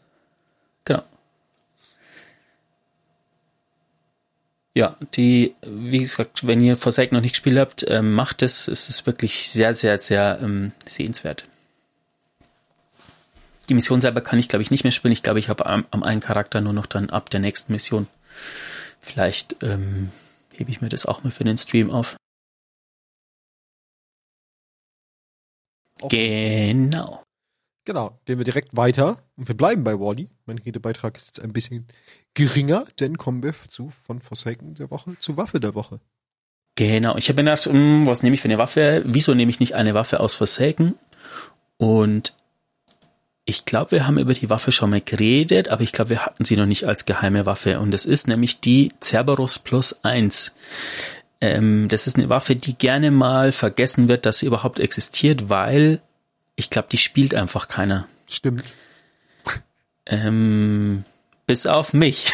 Genau. 0.85 1.03
Ja, 4.73 4.95
die, 5.15 5.55
wie 5.61 5.97
gesagt, 5.99 6.47
wenn 6.47 6.61
ihr 6.61 6.77
Forsaken 6.77 7.15
noch 7.15 7.21
nicht 7.21 7.33
gespielt 7.33 7.59
habt, 7.59 7.85
ähm, 7.89 8.13
macht 8.13 8.41
es. 8.41 8.69
Es 8.69 8.87
ist 8.87 9.05
wirklich 9.05 9.49
sehr, 9.49 9.73
sehr, 9.73 9.99
sehr 9.99 10.39
ähm, 10.41 10.71
sehenswert. 10.87 11.45
Die 13.67 13.73
Mission 13.73 14.01
selber 14.01 14.21
kann 14.21 14.39
ich, 14.39 14.47
glaube 14.47 14.63
ich, 14.63 14.71
nicht 14.71 14.83
mehr 14.83 14.91
spielen. 14.91 15.11
Ich 15.11 15.23
glaube, 15.23 15.39
ich 15.39 15.49
habe 15.49 15.65
am, 15.65 15.85
am 15.91 16.03
einen 16.03 16.21
Charakter 16.21 16.61
nur 16.61 16.73
noch 16.73 16.85
dann 16.85 17.09
ab 17.09 17.29
der 17.29 17.41
nächsten 17.41 17.73
Mission. 17.73 18.07
Vielleicht 19.01 19.57
ähm, 19.61 20.11
hebe 20.53 20.71
ich 20.71 20.81
mir 20.81 20.89
das 20.89 21.05
auch 21.05 21.23
mal 21.23 21.31
für 21.31 21.43
den 21.43 21.57
Stream 21.57 21.89
auf. 21.91 22.15
Genau. 26.09 27.23
Genau, 27.83 28.19
gehen 28.25 28.37
wir 28.37 28.45
direkt 28.45 28.75
weiter 28.75 29.23
und 29.37 29.47
wir 29.47 29.57
bleiben 29.57 29.83
bei 29.83 29.99
Wally. 29.99 30.29
Mein 30.45 30.59
Redebeitrag 30.59 31.17
ist 31.17 31.27
jetzt 31.27 31.41
ein 31.41 31.51
bisschen 31.51 31.87
geringer, 32.35 32.85
denn 32.99 33.17
kommen 33.17 33.41
wir 33.41 33.55
zu 33.69 33.91
von 34.05 34.21
Forsaken 34.21 34.75
der 34.75 34.91
Woche 34.91 35.17
zu 35.19 35.35
Waffe 35.35 35.59
der 35.59 35.73
Woche. 35.73 35.99
Genau, 36.75 37.17
ich 37.17 37.27
habe 37.27 37.41
mir 37.41 37.49
gedacht, 37.49 37.65
hm, 37.65 38.05
was 38.05 38.23
nehme 38.23 38.35
ich 38.35 38.41
für 38.41 38.47
eine 38.47 38.57
Waffe? 38.59 39.03
Wieso 39.05 39.33
nehme 39.33 39.49
ich 39.49 39.59
nicht 39.59 39.73
eine 39.75 39.93
Waffe 39.93 40.19
aus 40.19 40.35
Forsaken? 40.35 40.95
Und 41.77 42.35
ich 43.45 43.65
glaube, 43.65 43.91
wir 43.91 44.07
haben 44.07 44.19
über 44.19 44.33
die 44.33 44.49
Waffe 44.49 44.71
schon 44.71 44.91
mal 44.91 45.01
geredet, 45.01 45.69
aber 45.69 45.81
ich 45.81 45.91
glaube, 45.91 46.11
wir 46.11 46.25
hatten 46.25 46.45
sie 46.45 46.55
noch 46.55 46.67
nicht 46.67 46.85
als 46.85 47.05
geheime 47.05 47.45
Waffe. 47.47 47.79
Und 47.79 47.91
das 47.91 48.05
ist 48.05 48.27
nämlich 48.27 48.61
die 48.61 48.93
Cerberus 49.01 49.59
Plus 49.59 50.03
1. 50.03 50.53
Ähm, 51.41 51.87
das 51.89 52.05
ist 52.05 52.17
eine 52.17 52.29
Waffe, 52.29 52.55
die 52.55 52.75
gerne 52.75 53.09
mal 53.09 53.51
vergessen 53.51 54.07
wird, 54.07 54.27
dass 54.27 54.39
sie 54.39 54.45
überhaupt 54.45 54.79
existiert, 54.79 55.49
weil 55.49 56.01
ich 56.55 56.69
glaube, 56.69 56.87
die 56.91 56.97
spielt 56.97 57.33
einfach 57.33 57.67
keiner. 57.67 58.07
Stimmt. 58.29 58.63
Ähm, 60.05 61.03
bis 61.45 61.65
auf 61.65 61.93
mich. 61.93 62.31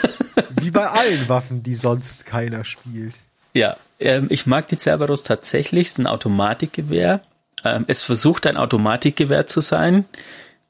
Wie 0.60 0.70
bei 0.70 0.88
allen 0.88 1.28
Waffen, 1.28 1.62
die 1.62 1.74
sonst 1.74 2.26
keiner 2.26 2.64
spielt. 2.64 3.14
Ja, 3.54 3.76
ähm, 4.00 4.26
ich 4.28 4.46
mag 4.46 4.66
die 4.68 4.78
Cerberus 4.78 5.22
tatsächlich. 5.22 5.86
Es 5.86 5.92
ist 5.92 5.98
ein 5.98 6.06
Automatikgewehr. 6.06 7.20
Ähm, 7.64 7.84
es 7.88 8.02
versucht 8.02 8.46
ein 8.46 8.56
Automatikgewehr 8.56 9.46
zu 9.46 9.60
sein, 9.60 10.04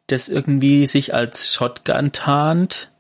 das 0.07 0.29
irgendwie 0.29 0.87
sich 0.87 1.15
als 1.15 1.53
Shotgun 1.53 2.13
tarnt. 2.13 2.91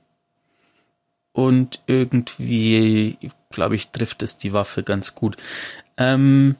Und 1.32 1.82
irgendwie, 1.86 3.18
glaube 3.50 3.74
ich, 3.74 3.90
trifft 3.90 4.22
es 4.22 4.38
die 4.38 4.52
Waffe 4.52 4.82
ganz 4.82 5.14
gut. 5.14 5.36
Ähm, 5.98 6.56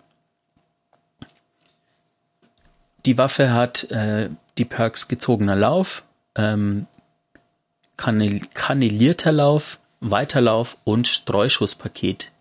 die 3.06 3.18
Waffe 3.18 3.52
hat 3.52 3.90
äh, 3.90 4.28
die 4.58 4.64
Perks 4.64 5.08
gezogener 5.08 5.56
Lauf, 5.56 6.02
ähm, 6.34 6.86
kanal 7.96 8.40
kanalierter 8.52 9.32
Lauf, 9.32 9.78
Weiterlauf 10.00 10.76
und 10.84 11.08
Streuschusspaket. 11.08 12.32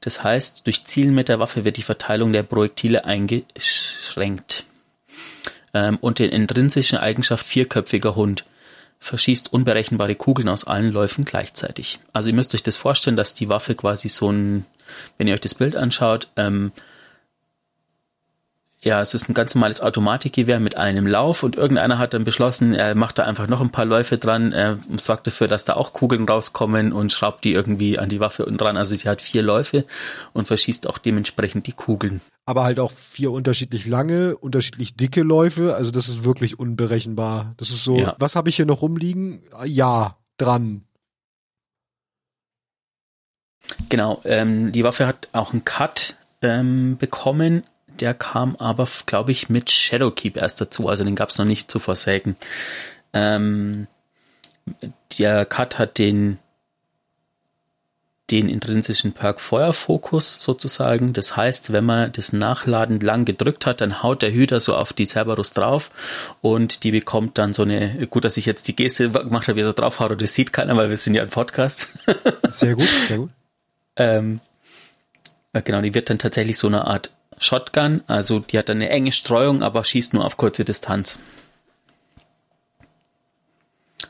Das 0.00 0.24
heißt, 0.24 0.66
durch 0.66 0.84
Zielen 0.86 1.14
mit 1.14 1.28
der 1.28 1.38
Waffe 1.38 1.64
wird 1.64 1.76
die 1.76 1.82
Verteilung 1.82 2.32
der 2.32 2.42
Projektile 2.42 3.04
eingeschränkt. 3.04 4.64
Ähm, 5.74 5.98
und 6.00 6.18
den 6.18 6.30
intrinsischen 6.30 6.98
Eigenschaft 6.98 7.46
vierköpfiger 7.46 8.16
Hund 8.16 8.44
verschießt 8.98 9.52
unberechenbare 9.52 10.14
Kugeln 10.14 10.48
aus 10.48 10.64
allen 10.64 10.92
Läufen 10.92 11.24
gleichzeitig. 11.24 11.98
Also 12.12 12.30
ihr 12.30 12.34
müsst 12.34 12.54
euch 12.54 12.62
das 12.62 12.76
vorstellen, 12.76 13.16
dass 13.16 13.34
die 13.34 13.48
Waffe 13.48 13.74
quasi 13.74 14.08
so 14.08 14.30
ein, 14.30 14.64
wenn 15.18 15.26
ihr 15.26 15.34
euch 15.34 15.40
das 15.40 15.54
Bild 15.54 15.76
anschaut, 15.76 16.28
ähm, 16.36 16.72
ja, 18.84 19.00
es 19.00 19.14
ist 19.14 19.28
ein 19.28 19.34
ganz 19.34 19.54
normales 19.54 19.80
Automatikgewehr 19.80 20.58
mit 20.58 20.76
einem 20.76 21.06
Lauf 21.06 21.44
und 21.44 21.54
irgendeiner 21.54 21.98
hat 21.98 22.14
dann 22.14 22.24
beschlossen, 22.24 22.74
er 22.74 22.96
macht 22.96 23.18
da 23.18 23.24
einfach 23.24 23.46
noch 23.46 23.60
ein 23.60 23.70
paar 23.70 23.84
Läufe 23.84 24.18
dran, 24.18 24.52
er 24.52 24.78
sorgt 24.96 25.28
dafür, 25.28 25.46
dass 25.46 25.64
da 25.64 25.74
auch 25.74 25.92
Kugeln 25.92 26.28
rauskommen 26.28 26.92
und 26.92 27.12
schraubt 27.12 27.44
die 27.44 27.52
irgendwie 27.52 28.00
an 28.00 28.08
die 28.08 28.18
Waffe 28.18 28.44
unten 28.44 28.58
dran. 28.58 28.76
Also 28.76 28.96
sie 28.96 29.08
hat 29.08 29.22
vier 29.22 29.42
Läufe 29.42 29.84
und 30.32 30.48
verschießt 30.48 30.88
auch 30.88 30.98
dementsprechend 30.98 31.68
die 31.68 31.72
Kugeln. 31.72 32.20
Aber 32.44 32.64
halt 32.64 32.80
auch 32.80 32.90
vier 32.90 33.30
unterschiedlich 33.30 33.86
lange, 33.86 34.36
unterschiedlich 34.36 34.96
dicke 34.96 35.22
Läufe. 35.22 35.76
Also 35.76 35.92
das 35.92 36.08
ist 36.08 36.24
wirklich 36.24 36.58
unberechenbar. 36.58 37.54
Das 37.58 37.70
ist 37.70 37.84
so, 37.84 37.98
Ja. 37.98 38.16
was 38.18 38.34
habe 38.34 38.48
ich 38.48 38.56
hier 38.56 38.66
noch 38.66 38.82
rumliegen? 38.82 39.42
Ja, 39.64 40.16
dran. 40.38 40.82
Genau, 43.88 44.20
ähm, 44.24 44.72
die 44.72 44.82
Waffe 44.82 45.06
hat 45.06 45.28
auch 45.32 45.52
einen 45.52 45.64
Cut 45.64 46.16
ähm, 46.42 46.96
bekommen. 46.98 47.62
Der 48.00 48.14
kam 48.14 48.56
aber, 48.56 48.88
glaube 49.06 49.32
ich, 49.32 49.48
mit 49.48 49.70
Shadowkeep 49.70 50.36
erst 50.36 50.60
dazu. 50.60 50.88
Also 50.88 51.04
den 51.04 51.16
gab 51.16 51.28
es 51.28 51.38
noch 51.38 51.44
nicht 51.44 51.70
zu 51.70 51.78
Forsaken. 51.78 52.36
Ähm, 53.12 53.86
der 55.18 55.44
Cut 55.44 55.78
hat 55.78 55.98
den 55.98 56.38
den 58.32 58.48
intrinsischen 58.48 59.12
Perk 59.12 59.40
Feuerfokus 59.40 60.38
sozusagen. 60.40 61.12
Das 61.12 61.36
heißt, 61.36 61.72
wenn 61.72 61.84
man 61.84 62.12
das 62.12 62.32
Nachladen 62.32 62.98
lang 63.00 63.26
gedrückt 63.26 63.66
hat, 63.66 63.82
dann 63.82 64.02
haut 64.02 64.22
der 64.22 64.32
Hüter 64.32 64.58
so 64.58 64.74
auf 64.74 64.94
die 64.94 65.04
Cerberus 65.04 65.52
drauf 65.52 65.90
und 66.40 66.82
die 66.82 66.92
bekommt 66.92 67.36
dann 67.36 67.52
so 67.52 67.62
eine, 67.62 68.06
gut, 68.06 68.24
dass 68.24 68.38
ich 68.38 68.46
jetzt 68.46 68.66
die 68.68 68.76
Geste 68.76 69.10
gemacht 69.10 69.48
habe, 69.48 69.56
wie 69.56 69.60
er 69.60 69.66
so 69.66 69.72
draufhaut, 69.72 70.12
und 70.12 70.22
das 70.22 70.34
sieht 70.34 70.52
keiner, 70.52 70.76
weil 70.76 70.88
wir 70.88 70.96
sind 70.96 71.14
ja 71.14 71.22
ein 71.22 71.28
Podcast. 71.28 71.98
Sehr 72.48 72.74
gut, 72.74 72.88
sehr 73.08 73.18
gut. 73.18 73.30
Ähm, 73.94 74.40
äh, 75.52 75.60
genau, 75.60 75.82
die 75.82 75.92
wird 75.92 76.08
dann 76.08 76.18
tatsächlich 76.18 76.56
so 76.56 76.66
eine 76.66 76.86
Art 76.86 77.12
Shotgun, 77.42 78.02
also 78.06 78.38
die 78.38 78.58
hat 78.58 78.70
eine 78.70 78.88
enge 78.88 79.12
Streuung, 79.12 79.62
aber 79.62 79.84
schießt 79.84 80.14
nur 80.14 80.24
auf 80.24 80.36
kurze 80.36 80.64
Distanz. 80.64 81.18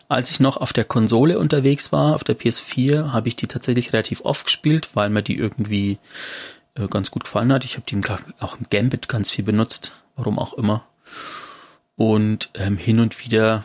Als 0.09 0.31
ich 0.31 0.41
noch 0.41 0.59
auf 0.59 0.75
der 0.75 0.85
Konsole 0.85 1.39
unterwegs 1.39 1.91
war, 1.91 2.15
auf 2.15 2.25
der 2.25 2.39
PS4, 2.39 3.13
habe 3.13 3.29
ich 3.29 3.37
die 3.37 3.47
tatsächlich 3.47 3.93
relativ 3.95 4.21
oft 4.23 4.45
gespielt, 4.45 4.91
weil 4.93 5.09
mir 5.09 5.23
die 5.23 5.37
irgendwie 5.39 5.99
äh, 6.75 6.87
ganz 6.89 7.11
gut 7.11 7.25
gefallen 7.25 7.53
hat. 7.53 7.65
Ich 7.65 7.77
habe 7.77 7.87
die 7.89 8.01
auch 8.41 8.59
im 8.59 8.67
Gambit 8.69 9.09
ganz 9.09 9.31
viel 9.31 9.45
benutzt, 9.45 9.93
warum 10.17 10.39
auch 10.39 10.53
immer. 10.53 10.85
Und 11.97 12.51
ähm, 12.55 12.77
hin 12.77 13.01
und 13.01 13.25
wieder 13.25 13.65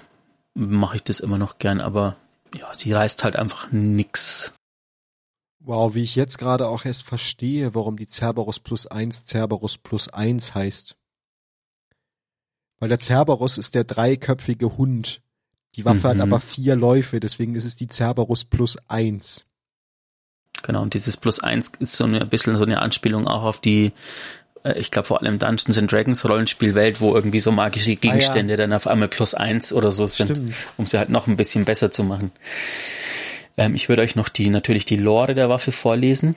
mache 0.53 0.97
ich 0.97 1.03
das 1.03 1.19
immer 1.19 1.38
noch 1.38 1.60
gern, 1.60 1.82
aber 1.82 2.15
ja, 2.58 2.73
sie 2.73 2.93
reißt 2.93 3.23
halt 3.23 3.36
einfach 3.36 3.71
nix. 3.71 4.53
Wow, 5.67 5.95
wie 5.95 6.01
ich 6.03 6.15
jetzt 6.15 6.38
gerade 6.38 6.67
auch 6.67 6.86
erst 6.86 7.03
verstehe, 7.03 7.75
warum 7.75 7.97
die 7.97 8.08
Cerberus 8.08 8.58
plus 8.58 8.88
eins 8.88 9.25
Cerberus 9.25 9.77
plus 9.77 10.08
eins 10.08 10.56
heißt. 10.56 10.95
Weil 12.80 12.88
der 12.89 12.99
Cerberus 13.01 13.58
ist 13.58 13.75
der 13.75 13.84
dreiköpfige 13.84 14.77
Hund. 14.77 15.21
Die 15.75 15.84
Waffe 15.84 16.08
hat 16.08 16.15
Mhm. 16.15 16.21
aber 16.21 16.39
vier 16.39 16.75
Läufe, 16.77 17.19
deswegen 17.19 17.53
ist 17.56 17.65
es 17.65 17.75
die 17.75 17.88
Cerberus 17.89 18.45
plus 18.45 18.77
eins. 18.88 19.45
Genau, 20.63 20.82
und 20.82 20.93
dieses 20.93 21.17
Plus 21.17 21.39
eins 21.41 21.71
ist 21.80 21.97
so 21.97 22.06
eine, 22.06 22.21
ein 22.21 22.30
bisschen 22.30 22.56
so 22.58 22.63
eine 22.63 22.82
Anspielung 22.82 23.27
auch 23.27 23.43
auf 23.43 23.60
die, 23.60 23.91
äh, 24.63 24.80
ich 24.80 24.89
glaube 24.89 25.08
vor 25.08 25.21
allem 25.21 25.38
Dungeons 25.38 25.77
and 25.77 25.91
Dragons 25.91 26.23
Rollenspielwelt, 26.27 27.01
wo 27.01 27.13
irgendwie 27.13 27.39
so 27.41 27.51
magische 27.51 27.95
Gegenstände 27.97 28.56
dann 28.56 28.73
auf 28.73 28.88
einmal 28.88 29.08
Plus 29.10 29.34
eins 29.36 29.73
oder 29.73 29.91
so 29.91 30.08
sind, 30.08 30.27
Stimmt. 30.30 30.56
um 30.77 30.88
sie 30.88 30.97
halt 30.97 31.10
noch 31.10 31.27
ein 31.27 31.36
bisschen 31.38 31.65
besser 31.65 31.91
zu 31.91 32.03
machen. 32.06 32.32
Ähm, 33.57 33.75
ich 33.75 33.89
würde 33.89 34.03
euch 34.03 34.15
noch 34.15 34.29
die, 34.29 34.49
natürlich 34.49 34.85
die 34.85 34.97
Lore 34.97 35.35
der 35.35 35.49
Waffe 35.49 35.71
vorlesen. 35.71 36.35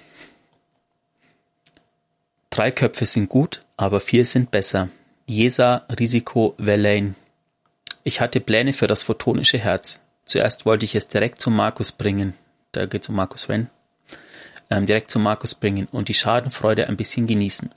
Drei 2.51 2.71
Köpfe 2.73 3.07
sind 3.07 3.29
gut, 3.29 3.63
aber 3.77 4.01
vier 4.01 4.25
sind 4.25 4.51
besser. 4.51 4.89
Jesa, 5.27 5.87
Risiko, 5.99 6.55
Verlaine. 6.59 7.15
Ich 8.03 8.21
hatte 8.21 8.41
Pläne 8.41 8.73
für 8.73 8.87
das 8.87 9.05
photonische 9.05 9.59
Herz. 9.59 10.01
Zuerst 10.25 10.67
wollte 10.67 10.85
ich 10.85 10.95
es 10.95 11.09
direkt 11.09 11.41
zu 11.41 11.51
Markus 11.51 11.93
bringen. 11.93 12.35
Da 12.73 12.87
geht 12.87 13.03
es 13.03 13.09
um 13.09 13.17
Markus 13.17 13.49
Wren. 13.49 13.69
Ähm, 14.71 14.87
direkt 14.87 15.11
zu 15.11 15.19
Markus 15.19 15.55
bringen 15.55 15.89
und 15.93 16.09
die 16.09 16.15
Schadenfreude 16.15 16.89
ein 16.89 16.97
bisschen 16.97 17.27
genießen. 17.27 17.71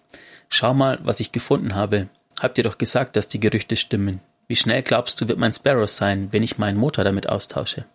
Schau 0.50 0.74
mal, 0.74 1.00
was 1.04 1.20
ich 1.20 1.32
gefunden 1.32 1.76
habe. 1.76 2.08
Habt 2.40 2.58
ihr 2.58 2.64
doch 2.64 2.78
gesagt, 2.78 3.16
dass 3.16 3.28
die 3.28 3.40
Gerüchte 3.40 3.76
stimmen. 3.76 4.22
Wie 4.48 4.56
schnell 4.56 4.82
glaubst 4.82 5.20
du, 5.20 5.28
wird 5.28 5.40
mein 5.40 5.54
Sparrow 5.54 5.90
sein, 5.90 6.30
wenn 6.32 6.44
ich 6.44 6.58
meinen 6.58 6.78
Motor 6.78 7.04
damit 7.04 7.28
austausche? 7.28 7.86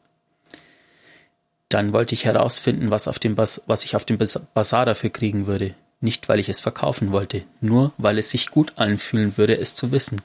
Dann 1.69 1.93
wollte 1.93 2.15
ich 2.15 2.25
herausfinden, 2.25 2.91
was, 2.91 3.09
auf 3.09 3.19
dem 3.19 3.35
Bas 3.35 3.63
was 3.67 3.85
ich 3.85 3.95
auf 3.95 4.05
dem 4.05 4.19
Bazar 4.19 4.87
dafür 4.87 5.11
kriegen 5.11 5.47
würde. 5.47 5.75
Nicht, 6.01 6.29
weil 6.29 6.39
ich 6.39 6.49
es 6.49 6.61
verkaufen 6.61 7.13
wollte, 7.13 7.43
nur 7.61 7.93
weil 7.99 8.19
es 8.19 8.31
sich 8.31 8.51
gut 8.51 8.73
anfühlen 8.77 9.37
würde, 9.37 9.59
es 9.59 9.75
zu 9.75 9.91
wissen. 9.91 10.23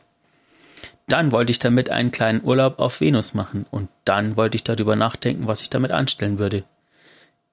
Dann 1.08 1.32
wollte 1.32 1.51
ich 1.51 1.60
damit 1.60 1.89
einen 1.89 2.12
kleinen 2.12 2.43
Urlaub 2.43 2.79
auf 2.79 3.01
Venus 3.01 3.34
machen 3.34 3.65
und 3.71 3.89
dann 4.06 4.38
wollte 4.38 4.56
ich 4.56 4.63
darüber 4.63 4.95
nachdenken, 4.95 5.47
was 5.47 5.62
ich 5.62 5.69
damit 5.69 5.91
anstellen 5.91 6.39
würde. 6.39 6.63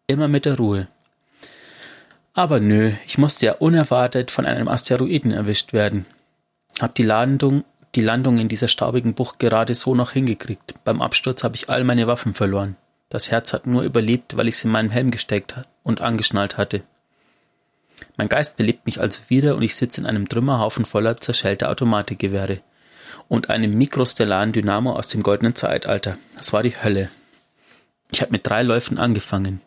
Immer 0.07 0.29
mit 0.29 0.44
der 0.44 0.57
Ruhe. 0.57 0.88
Aber 2.33 2.61
nö, 2.61 2.92
ich 3.07 3.18
musste 3.18 3.46
ja 3.46 3.53
unerwartet 3.55 4.31
von 4.31 4.46
einem 4.46 4.68
Asteroiden 4.68 5.33
erwischt 5.33 5.72
werden. 5.72 6.07
Hab 6.81 6.94
die 6.94 7.03
Landung, 7.03 7.64
die 7.96 8.03
Landung 8.03 8.38
in 8.38 8.48
dieser 8.48 8.68
staubigen 8.68 9.14
Bucht 9.14 9.38
gerade 9.38 9.74
so 9.74 9.94
noch 9.94 10.12
hingekriegt. 10.12 10.74
Beim 10.85 11.03
Absturz 11.03 11.42
habe 11.42 11.57
ich 11.57 11.68
all 11.68 11.83
meine 11.85 12.07
Waffen 12.07 12.35
verloren. 12.35 12.76
Das 13.11 13.31
Herz 13.31 13.53
hat 13.53 13.66
nur 13.66 13.83
überlebt, 13.83 14.37
weil 14.37 14.49
ich 14.49 14.55
es 14.55 14.64
in 14.64 14.70
meinen 14.70 14.90
Helm 14.90 15.11
gesteckt 15.11 15.57
und 15.83 16.01
angeschnallt 16.01 16.57
hatte. 16.57 16.83
Mein 18.16 18.29
Geist 18.29 18.57
belebt 18.57 18.87
mich 18.87 19.01
also 19.01 19.20
wieder 19.29 19.57
und 19.57 19.62
ich 19.62 19.75
sitze 19.75 20.01
in 20.01 20.07
einem 20.07 20.29
Trümmerhaufen 20.29 20.85
voller 20.85 21.16
zerschellter 21.16 21.70
Automatikgewehre 21.70 22.61
und 23.29 23.51
einem 23.51 23.77
mikrostellaren 23.77 24.53
Dynamo 24.53 24.92
aus 24.92 25.09
dem 25.09 25.23
goldenen 25.23 25.57
Zeitalter. 25.57 26.18
Das 26.37 26.53
war 26.53 26.62
die 26.62 26.83
Hölle. 26.83 27.11
Ich 28.12 28.23
habe 28.23 28.33
mit 28.33 28.46
drei 28.46 28.62
Läufen 28.62 28.99
angefangen. 28.99 29.61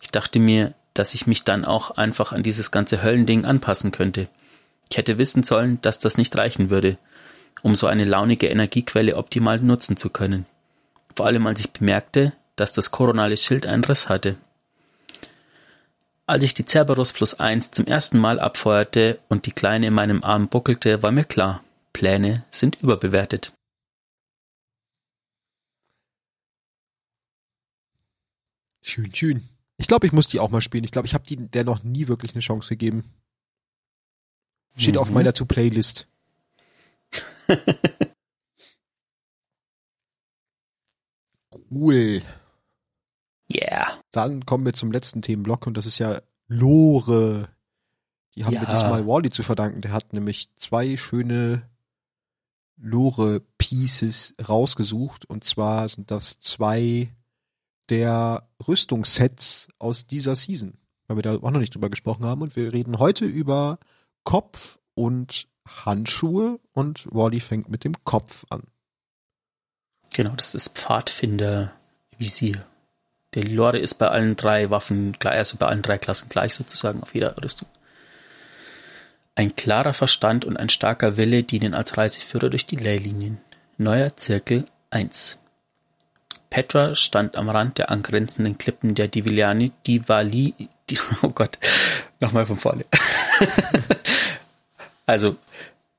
Ich 0.00 0.10
dachte 0.10 0.40
mir, 0.40 0.74
dass 0.94 1.14
ich 1.14 1.26
mich 1.28 1.44
dann 1.44 1.64
auch 1.64 1.92
einfach 1.92 2.32
an 2.32 2.42
dieses 2.42 2.72
ganze 2.72 3.02
Höllending 3.02 3.44
anpassen 3.44 3.92
könnte. 3.92 4.28
Ich 4.90 4.96
hätte 4.96 5.18
wissen 5.18 5.44
sollen, 5.44 5.80
dass 5.82 6.00
das 6.00 6.18
nicht 6.18 6.36
reichen 6.36 6.70
würde, 6.70 6.98
um 7.62 7.76
so 7.76 7.86
eine 7.86 8.04
launige 8.04 8.48
Energiequelle 8.48 9.16
optimal 9.16 9.58
nutzen 9.58 9.96
zu 9.96 10.10
können. 10.10 10.46
Vor 11.14 11.26
allem 11.26 11.46
als 11.46 11.60
ich 11.60 11.70
bemerkte, 11.70 12.32
dass 12.60 12.72
das 12.74 12.90
koronale 12.90 13.38
Schild 13.38 13.64
einen 13.64 13.82
Riss 13.82 14.10
hatte. 14.10 14.36
Als 16.26 16.44
ich 16.44 16.52
die 16.52 16.66
Cerberus 16.66 17.14
Plus 17.14 17.40
1 17.40 17.70
zum 17.70 17.86
ersten 17.86 18.18
Mal 18.18 18.38
abfeuerte 18.38 19.18
und 19.30 19.46
die 19.46 19.52
Kleine 19.52 19.86
in 19.86 19.94
meinem 19.94 20.22
Arm 20.22 20.48
buckelte, 20.48 21.02
war 21.02 21.10
mir 21.10 21.24
klar, 21.24 21.64
Pläne 21.94 22.44
sind 22.50 22.76
überbewertet. 22.82 23.54
Schön, 28.82 29.14
schön. 29.14 29.48
Ich 29.78 29.88
glaube, 29.88 30.06
ich 30.06 30.12
muss 30.12 30.26
die 30.26 30.38
auch 30.38 30.50
mal 30.50 30.60
spielen. 30.60 30.84
Ich 30.84 30.92
glaube, 30.92 31.06
ich 31.06 31.14
habe 31.14 31.24
die 31.24 31.36
der 31.36 31.64
noch 31.64 31.82
nie 31.82 32.08
wirklich 32.08 32.34
eine 32.34 32.42
Chance 32.42 32.68
gegeben. 32.68 33.10
Steht 34.76 34.96
mhm. 34.96 35.00
auf 35.00 35.10
meiner 35.10 35.32
To-Playlist. 35.32 36.06
cool. 41.70 42.22
Yeah. 43.52 43.98
Dann 44.12 44.46
kommen 44.46 44.64
wir 44.64 44.72
zum 44.72 44.92
letzten 44.92 45.22
Themenblock 45.22 45.66
und 45.66 45.76
das 45.76 45.86
ist 45.86 45.98
ja 45.98 46.20
Lore. 46.48 47.48
Die 48.34 48.44
haben 48.44 48.54
ja. 48.54 48.60
wir 48.60 48.68
diesmal 48.68 49.06
Wally 49.06 49.30
zu 49.30 49.42
verdanken. 49.42 49.80
Der 49.80 49.92
hat 49.92 50.12
nämlich 50.12 50.54
zwei 50.56 50.96
schöne 50.96 51.62
Lore-Pieces 52.76 54.34
rausgesucht. 54.48 55.24
Und 55.24 55.44
zwar 55.44 55.88
sind 55.88 56.10
das 56.10 56.40
zwei 56.40 57.12
der 57.88 58.48
Rüstungssets 58.66 59.68
aus 59.78 60.06
dieser 60.06 60.36
Season. 60.36 60.78
Weil 61.06 61.16
wir 61.16 61.22
da 61.22 61.34
auch 61.36 61.50
noch 61.50 61.60
nicht 61.60 61.74
drüber 61.74 61.90
gesprochen 61.90 62.24
haben. 62.24 62.42
Und 62.42 62.54
wir 62.56 62.72
reden 62.72 62.98
heute 62.98 63.24
über 63.24 63.78
Kopf 64.24 64.78
und 64.94 65.48
Handschuhe 65.66 66.60
und 66.72 67.06
Wally 67.12 67.40
fängt 67.40 67.68
mit 67.68 67.84
dem 67.84 67.94
Kopf 68.04 68.44
an. 68.50 68.62
Genau, 70.12 70.34
das 70.34 70.54
ist 70.54 70.78
Pfadfinder-Visier. 70.78 72.66
Der 73.34 73.44
Lore 73.44 73.78
ist 73.78 73.94
bei 73.94 74.08
allen 74.08 74.34
drei 74.34 74.70
Waffen 74.70 75.16
also 75.22 75.56
bei 75.56 75.66
allen 75.66 75.82
drei 75.82 75.98
Klassen 75.98 76.28
gleich 76.28 76.54
sozusagen 76.54 77.02
auf 77.02 77.14
jeder 77.14 77.36
Rüstung. 77.42 77.68
Ein 79.36 79.54
klarer 79.54 79.94
Verstand 79.94 80.44
und 80.44 80.56
ein 80.56 80.68
starker 80.68 81.16
Wille 81.16 81.44
dienen 81.44 81.74
als 81.74 81.96
Reiseführer 81.96 82.50
durch 82.50 82.66
die 82.66 82.76
Leylinien. 82.76 83.38
Neuer 83.78 84.16
Zirkel 84.16 84.66
1. 84.90 85.38
Petra 86.50 86.96
stand 86.96 87.36
am 87.36 87.48
Rand 87.48 87.78
der 87.78 87.90
angrenzenden 87.90 88.58
Klippen 88.58 88.96
der 88.96 89.06
Diviliani, 89.06 89.70
Divali, 89.86 90.68
oh 91.22 91.28
Gott, 91.28 91.58
nochmal 92.18 92.44
von 92.44 92.56
vorne. 92.56 92.84
also, 95.06 95.36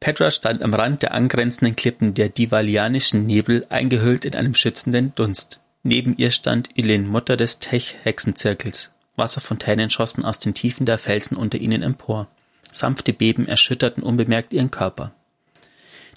Petra 0.01 0.29
stand 0.29 0.61
am 0.63 0.73
Rand 0.73 1.03
der 1.03 1.13
angrenzenden 1.13 1.77
Klippen 1.77 2.13
der 2.13 2.27
Divalianischen 2.27 3.25
Nebel, 3.25 3.65
eingehüllt 3.69 4.25
in 4.25 4.35
einem 4.35 4.53
schützenden 4.53 5.15
Dunst. 5.15 5.60
Neben 5.83 6.15
ihr 6.17 6.31
stand 6.31 6.69
Ilin, 6.75 7.07
Mutter 7.07 7.37
des 7.37 7.59
Tech-Hexenzirkels. 7.59 8.93
Wasserfontänen 9.15 9.89
schossen 9.89 10.23
aus 10.23 10.39
den 10.39 10.53
Tiefen 10.53 10.85
der 10.85 10.97
Felsen 10.97 11.35
unter 11.35 11.57
ihnen 11.57 11.81
empor. 11.81 12.27
Sanfte 12.71 13.13
Beben 13.13 13.47
erschütterten 13.47 14.03
unbemerkt 14.03 14.53
ihren 14.53 14.71
Körper. 14.71 15.11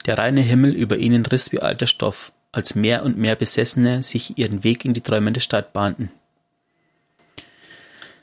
Der 0.06 0.18
reine 0.18 0.42
Himmel 0.42 0.72
über 0.72 0.98
ihnen 0.98 1.24
riss 1.26 1.50
wie 1.50 1.60
alter 1.60 1.86
Stoff, 1.86 2.32
als 2.52 2.74
mehr 2.74 3.04
und 3.04 3.16
mehr 3.16 3.36
Besessene 3.36 4.02
sich 4.02 4.38
ihren 4.38 4.62
Weg 4.64 4.84
in 4.84 4.92
die 4.92 5.00
träumende 5.00 5.40
Stadt 5.40 5.72
bahnten. 5.72 6.10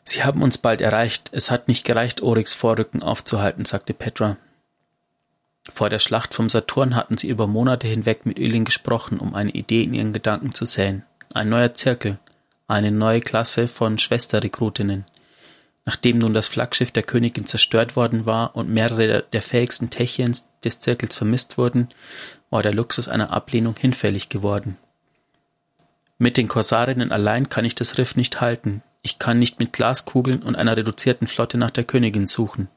Sie 0.04 0.24
haben 0.24 0.42
uns 0.42 0.58
bald 0.58 0.82
erreicht. 0.82 1.30
Es 1.32 1.52
hat 1.52 1.68
nicht 1.68 1.86
gereicht, 1.86 2.22
Oryx 2.22 2.54
Vorrücken 2.54 3.04
aufzuhalten, 3.04 3.66
sagte 3.66 3.94
Petra. 3.94 4.38
Vor 5.74 5.90
der 5.90 6.00
Schlacht 6.00 6.34
vom 6.34 6.50
Saturn 6.50 6.96
hatten 6.96 7.18
sie 7.18 7.30
über 7.30 7.48
Monate 7.48 7.88
hinweg 7.88 8.26
mit 8.26 8.40
Ylin 8.40 8.66
gesprochen, 8.66 9.20
um 9.20 9.36
eine 9.36 9.52
Idee 9.52 9.84
in 9.84 9.94
ihren 9.94 10.14
Gedanken 10.14 10.54
zu 10.54 10.66
säen. 10.66 11.04
Ein 11.34 11.48
neuer 11.48 11.74
Zirkel, 11.74 12.20
eine 12.68 12.92
neue 12.92 13.22
Klasse 13.22 13.70
von 13.70 13.98
Schwesterrekrutinnen. 13.98 15.06
Nachdem 15.86 16.18
nun 16.18 16.34
das 16.34 16.50
Flaggschiff 16.50 16.92
der 16.92 17.04
Königin 17.04 17.46
zerstört 17.46 17.96
worden 17.96 18.26
war 18.26 18.54
und 18.58 18.70
mehrere 18.70 19.24
der 19.32 19.42
fähigsten 19.42 19.90
Techiens 19.90 20.50
des 20.66 20.82
Zirkels 20.82 21.16
vermisst 21.16 21.58
wurden, 21.58 21.88
war 22.50 22.62
der 22.64 22.74
Luxus 22.74 23.08
einer 23.08 23.32
Ablehnung 23.32 23.78
hinfällig 23.78 24.28
geworden. 24.28 24.76
Mit 26.18 26.36
den 26.36 26.50
Korsarinnen 26.50 27.14
allein 27.14 27.48
kann 27.48 27.64
ich 27.64 27.76
das 27.76 27.98
Riff 27.98 28.18
nicht 28.18 28.42
halten. 28.42 28.84
Ich 29.02 29.18
kann 29.18 29.40
nicht 29.40 29.58
mit 29.58 29.72
Glaskugeln 29.72 30.44
und 30.44 30.58
einer 30.58 30.76
reduzierten 30.76 31.28
Flotte 31.28 31.58
nach 31.58 31.72
der 31.72 31.86
Königin 31.86 32.28
suchen. 32.28 32.68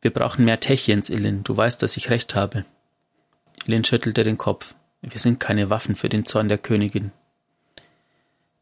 Wir 0.00 0.12
brauchen 0.12 0.44
mehr 0.44 0.58
Techiens, 0.58 1.10
Ilin. 1.10 1.44
Du 1.44 1.56
weißt, 1.56 1.80
dass 1.80 1.96
ich 1.96 2.10
recht 2.10 2.34
habe. 2.34 2.64
Ilin 3.66 3.84
schüttelte 3.84 4.24
den 4.24 4.36
Kopf. 4.36 4.74
Wir 5.00 5.20
sind 5.20 5.38
keine 5.38 5.70
Waffen 5.70 5.94
für 5.94 6.08
den 6.08 6.24
Zorn 6.24 6.48
der 6.48 6.58
Königin. 6.58 7.12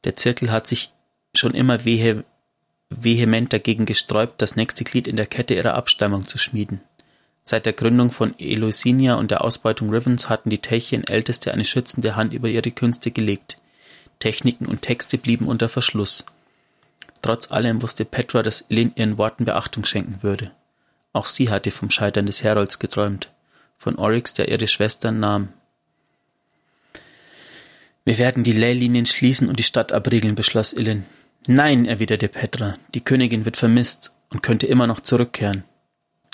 Der 0.05 0.17
Zirkel 0.17 0.51
hat 0.51 0.67
sich 0.67 0.93
schon 1.35 1.55
immer 1.55 1.85
vehe, 1.85 2.25
vehement 2.89 3.53
dagegen 3.53 3.87
gesträubt, 3.87 4.43
das 4.43 4.57
nächste 4.57 4.85
Glied 4.85 5.07
in 5.07 5.17
der 5.17 5.27
Kette 5.27 5.55
ihrer 5.55 5.75
Abstammung 5.75 6.27
zu 6.27 6.39
schmieden. 6.39 6.81
Seit 7.45 7.67
der 7.67 7.73
Gründung 7.73 8.11
von 8.11 8.35
Eleusinia 8.39 9.15
und 9.15 9.31
der 9.31 9.43
Ausbeutung 9.43 9.91
Rivens 9.91 10.29
hatten 10.29 10.51
die 10.51 10.59
Techien 10.59 11.07
Älteste 11.07 11.53
eine 11.53 11.65
schützende 11.65 12.17
Hand 12.17 12.33
über 12.33 12.49
ihre 12.49 12.71
Künste 12.71 13.11
gelegt. 13.11 13.59
Techniken 14.19 14.67
und 14.67 14.83
Texte 14.83 15.19
blieben 15.19 15.47
unter 15.47 15.69
Verschluss. 15.69 16.25
Trotz 17.23 17.51
allem 17.51 17.83
wusste 17.83 18.05
Petra, 18.05 18.43
dass 18.43 18.67
Lin 18.69 18.93
ihren 18.95 19.19
Worten 19.19 19.45
Beachtung 19.45 19.85
schenken 19.85 20.23
würde. 20.23 20.53
Auch 21.13 21.27
sie 21.27 21.51
hatte 21.51 21.71
vom 21.71 21.91
Scheitern 21.91 22.27
des 22.27 22.43
Herolds 22.43 22.79
geträumt, 22.79 23.31
von 23.77 23.97
Oryx, 23.97 24.35
der 24.35 24.49
ihre 24.49 24.69
Schwestern 24.69 25.21
nahm. 25.21 25.49
Wir 28.05 28.19
werden 28.19 28.45
die 28.45 28.53
Leylinien 28.53 29.07
schließen 29.07 29.49
und 29.49 29.59
die 29.59 29.65
Stadt 29.65 29.93
abriegeln, 29.93 30.35
beschloss 30.35 30.73
Ilin. 30.73 31.05
Nein, 31.47 31.87
erwiderte 31.87 32.29
Petra, 32.29 32.77
die 32.95 33.01
Königin 33.01 33.45
wird 33.45 33.57
vermisst 33.57 34.13
und 34.31 34.43
könnte 34.43 34.67
immer 34.67 34.87
noch 34.87 35.01
zurückkehren. 35.01 35.65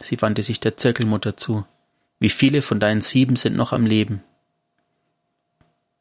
Sie 0.00 0.20
wandte 0.20 0.42
sich 0.42 0.60
der 0.60 0.76
Zirkelmutter 0.76 1.36
zu. 1.36 1.64
Wie 2.18 2.28
viele 2.28 2.62
von 2.62 2.80
deinen 2.80 3.00
sieben 3.00 3.36
sind 3.36 3.56
noch 3.56 3.72
am 3.72 3.86
Leben? 3.86 4.22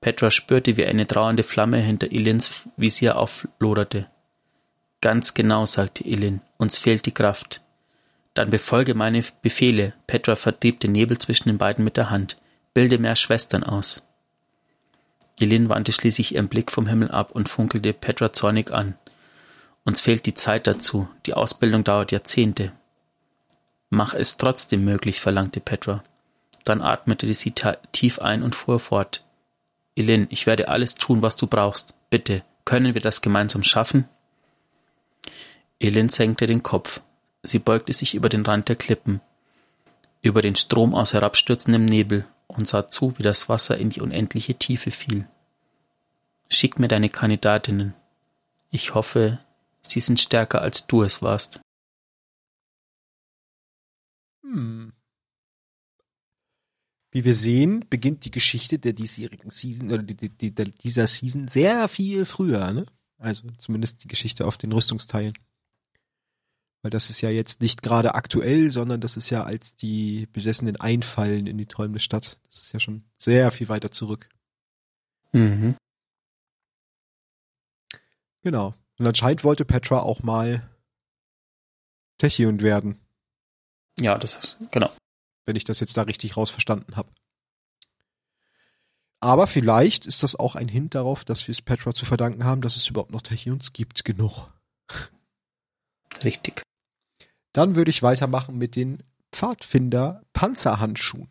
Petra 0.01 0.29
spürte, 0.29 0.77
wie 0.77 0.85
eine 0.85 1.07
trauernde 1.07 1.43
Flamme 1.43 1.77
hinter 1.77 2.11
Ilins 2.11 2.67
Visier 2.77 3.17
aufloderte. 3.17 4.07
Ganz 5.01 5.33
genau, 5.33 5.65
sagte 5.65 6.03
Ilin, 6.03 6.41
uns 6.57 6.77
fehlt 6.77 7.05
die 7.05 7.13
Kraft. 7.13 7.61
Dann 8.33 8.49
befolge 8.49 8.93
meine 8.95 9.23
Befehle. 9.41 9.93
Petra 10.07 10.35
vertrieb 10.35 10.79
den 10.79 10.91
Nebel 10.91 11.17
zwischen 11.17 11.49
den 11.49 11.57
beiden 11.57 11.83
mit 11.85 11.97
der 11.97 12.09
Hand. 12.09 12.37
Bilde 12.73 12.97
mehr 12.97 13.15
Schwestern 13.15 13.63
aus. 13.63 14.03
Elin 15.39 15.69
wandte 15.69 15.91
schließlich 15.91 16.35
ihren 16.35 16.47
Blick 16.47 16.71
vom 16.71 16.87
Himmel 16.87 17.11
ab 17.11 17.31
und 17.31 17.49
funkelte 17.49 17.93
Petra 17.93 18.31
zornig 18.31 18.71
an. 18.71 18.95
Uns 19.83 20.01
fehlt 20.01 20.25
die 20.25 20.33
Zeit 20.33 20.65
dazu. 20.67 21.07
Die 21.25 21.33
Ausbildung 21.33 21.83
dauert 21.83 22.11
Jahrzehnte. 22.11 22.71
Mach 23.89 24.13
es 24.13 24.37
trotzdem 24.37 24.83
möglich, 24.85 25.19
verlangte 25.19 25.59
Petra. 25.59 26.03
Dann 26.63 26.81
atmete 26.81 27.31
sie 27.33 27.53
tief 27.91 28.19
ein 28.19 28.43
und 28.43 28.55
fuhr 28.55 28.79
fort. 28.79 29.23
Elin, 29.95 30.27
ich 30.29 30.47
werde 30.47 30.69
alles 30.69 30.95
tun, 30.95 31.21
was 31.21 31.35
du 31.35 31.47
brauchst. 31.47 31.93
Bitte, 32.09 32.43
können 32.63 32.93
wir 32.93 33.01
das 33.01 33.21
gemeinsam 33.21 33.63
schaffen? 33.63 34.09
Elin 35.79 36.09
senkte 36.09 36.45
den 36.45 36.63
Kopf. 36.63 37.01
Sie 37.43 37.59
beugte 37.59 37.93
sich 37.93 38.15
über 38.15 38.29
den 38.29 38.45
Rand 38.45 38.69
der 38.69 38.75
Klippen, 38.75 39.21
über 40.23 40.41
den 40.41 40.55
Strom 40.55 40.95
aus 40.95 41.13
herabstürzendem 41.13 41.85
Nebel 41.85 42.25
und 42.47 42.67
sah 42.67 42.87
zu, 42.87 43.17
wie 43.17 43.23
das 43.23 43.49
Wasser 43.49 43.77
in 43.77 43.89
die 43.89 44.01
unendliche 44.01 44.55
Tiefe 44.55 44.91
fiel. 44.91 45.27
Schick 46.49 46.79
mir 46.79 46.87
deine 46.87 47.09
Kandidatinnen. 47.09 47.93
Ich 48.69 48.93
hoffe, 48.93 49.39
sie 49.81 49.99
sind 49.99 50.19
stärker 50.19 50.61
als 50.61 50.87
du 50.87 51.03
es 51.03 51.21
warst. 51.21 51.61
Hm. 54.41 54.93
Wie 57.11 57.23
wir 57.23 57.33
sehen, 57.33 57.85
beginnt 57.89 58.25
die 58.25 58.31
Geschichte 58.31 58.77
der 58.77 58.93
diesjährigen 58.93 59.49
Season 59.49 59.89
oder 59.91 60.03
die, 60.03 60.15
die, 60.15 60.29
die, 60.29 60.53
dieser 60.53 61.07
Season 61.07 61.47
sehr 61.47 61.87
viel 61.87 62.25
früher, 62.25 62.73
ne? 62.73 62.85
Also 63.17 63.49
zumindest 63.57 64.03
die 64.03 64.09
Geschichte 64.09 64.45
auf 64.45 64.57
den 64.57 64.73
Rüstungsteilen. 64.73 65.33
Weil 66.85 66.91
das 66.91 67.09
ist 67.09 67.21
ja 67.21 67.31
jetzt 67.31 67.61
nicht 67.61 67.81
gerade 67.81 68.13
aktuell, 68.13 68.69
sondern 68.69 69.01
das 69.01 69.17
ist 69.17 69.31
ja 69.31 69.43
als 69.43 69.75
die 69.75 70.27
Besessenen 70.27 70.75
einfallen 70.75 71.47
in 71.47 71.57
die 71.57 71.65
träumende 71.65 71.99
Stadt. 71.99 72.37
Das 72.45 72.61
ist 72.61 72.73
ja 72.73 72.79
schon 72.79 73.03
sehr 73.17 73.49
viel 73.49 73.69
weiter 73.69 73.89
zurück. 73.89 74.29
Mhm. 75.31 75.77
Genau. 78.43 78.75
Und 78.99 79.07
anscheinend 79.07 79.43
wollte 79.43 79.65
Petra 79.65 79.97
auch 79.97 80.21
mal 80.21 80.69
Techion 82.19 82.61
werden. 82.61 82.99
Ja, 83.99 84.19
das 84.19 84.35
ist, 84.35 84.57
genau. 84.69 84.91
Wenn 85.47 85.55
ich 85.55 85.63
das 85.63 85.79
jetzt 85.79 85.97
da 85.97 86.03
richtig 86.03 86.37
rausverstanden 86.37 86.95
habe. 86.95 87.09
Aber 89.21 89.47
vielleicht 89.47 90.05
ist 90.05 90.21
das 90.21 90.35
auch 90.35 90.53
ein 90.53 90.67
Hint 90.67 90.93
darauf, 90.93 91.25
dass 91.25 91.47
wir 91.47 91.51
es 91.51 91.63
Petra 91.63 91.95
zu 91.95 92.05
verdanken 92.05 92.43
haben, 92.43 92.61
dass 92.61 92.75
es 92.75 92.87
überhaupt 92.87 93.09
noch 93.09 93.23
Techions 93.23 93.73
gibt 93.73 94.05
genug. 94.05 94.53
Richtig. 96.23 96.61
Dann 97.55 97.77
würde 97.77 97.89
ich 97.89 98.03
weitermachen 98.03 98.57
mit 98.57 98.75
den 98.75 99.01
Pfadfinder 99.31 100.25
Panzerhandschuhen. 100.33 101.29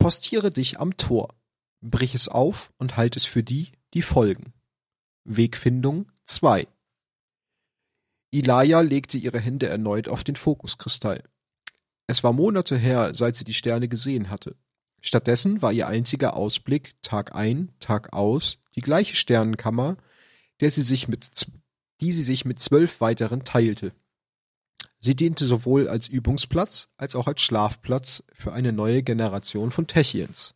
Postiere 0.00 0.50
dich 0.50 0.80
am 0.80 0.96
Tor, 0.96 1.36
brich 1.80 2.16
es 2.16 2.26
auf 2.26 2.72
und 2.76 2.96
halt 2.96 3.14
es 3.14 3.24
für 3.24 3.44
die, 3.44 3.70
die 3.94 4.02
folgen. 4.02 4.52
Wegfindung 5.22 6.10
2 6.26 6.66
Ilaya 8.32 8.80
legte 8.80 9.18
ihre 9.18 9.38
Hände 9.38 9.68
erneut 9.68 10.08
auf 10.08 10.24
den 10.24 10.34
Fokuskristall. 10.34 11.22
Es 12.08 12.24
war 12.24 12.32
Monate 12.32 12.76
her, 12.76 13.14
seit 13.14 13.36
sie 13.36 13.44
die 13.44 13.54
Sterne 13.54 13.86
gesehen 13.86 14.30
hatte. 14.30 14.56
Stattdessen 15.00 15.62
war 15.62 15.72
ihr 15.72 15.86
einziger 15.86 16.34
Ausblick 16.34 17.00
Tag 17.02 17.36
ein, 17.36 17.70
Tag 17.78 18.12
aus 18.12 18.58
die 18.74 18.80
gleiche 18.80 19.14
Sternenkammer, 19.14 19.96
der 20.58 20.72
sie 20.72 20.82
sich 20.82 21.06
mit, 21.06 21.46
die 22.00 22.12
sie 22.12 22.24
sich 22.24 22.44
mit 22.44 22.60
zwölf 22.60 23.00
weiteren 23.00 23.44
teilte. 23.44 23.92
Sie 25.00 25.16
diente 25.16 25.46
sowohl 25.46 25.88
als 25.88 26.08
Übungsplatz 26.08 26.88
als 26.98 27.16
auch 27.16 27.26
als 27.26 27.40
Schlafplatz 27.40 28.22
für 28.32 28.52
eine 28.52 28.72
neue 28.72 29.02
Generation 29.02 29.70
von 29.70 29.86
Techiens. 29.86 30.54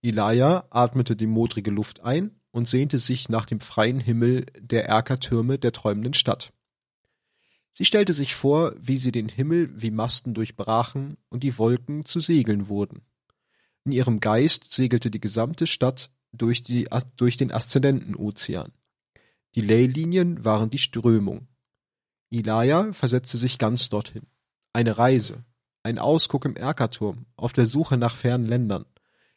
Ilaya 0.00 0.66
atmete 0.70 1.16
die 1.16 1.26
modrige 1.26 1.72
Luft 1.72 2.00
ein 2.00 2.30
und 2.52 2.68
sehnte 2.68 2.98
sich 2.98 3.28
nach 3.28 3.46
dem 3.46 3.60
freien 3.60 3.98
Himmel 3.98 4.46
der 4.60 4.86
Erkertürme 4.86 5.58
der 5.58 5.72
träumenden 5.72 6.14
Stadt. 6.14 6.52
Sie 7.72 7.84
stellte 7.84 8.12
sich 8.12 8.36
vor, 8.36 8.74
wie 8.78 8.98
sie 8.98 9.10
den 9.10 9.28
Himmel 9.28 9.70
wie 9.74 9.90
Masten 9.90 10.34
durchbrachen 10.34 11.16
und 11.28 11.42
die 11.42 11.58
Wolken 11.58 12.04
zu 12.04 12.20
Segeln 12.20 12.68
wurden. 12.68 13.02
In 13.84 13.90
ihrem 13.90 14.20
Geist 14.20 14.70
segelte 14.70 15.10
die 15.10 15.20
gesamte 15.20 15.66
Stadt 15.66 16.10
durch, 16.32 16.62
die, 16.62 16.88
durch 17.16 17.36
den 17.36 17.50
Aszendentenozean. 17.50 18.72
Die 19.56 19.60
Leylinien 19.60 20.44
waren 20.44 20.70
die 20.70 20.78
Strömung. 20.78 21.48
Ilaya 22.34 22.92
versetzte 22.92 23.38
sich 23.38 23.58
ganz 23.58 23.88
dorthin. 23.88 24.26
Eine 24.72 24.98
Reise, 24.98 25.44
ein 25.82 25.98
Ausguck 25.98 26.44
im 26.44 26.56
Erkerturm, 26.56 27.26
auf 27.36 27.52
der 27.52 27.66
Suche 27.66 27.96
nach 27.96 28.16
fernen 28.16 28.46
Ländern. 28.46 28.86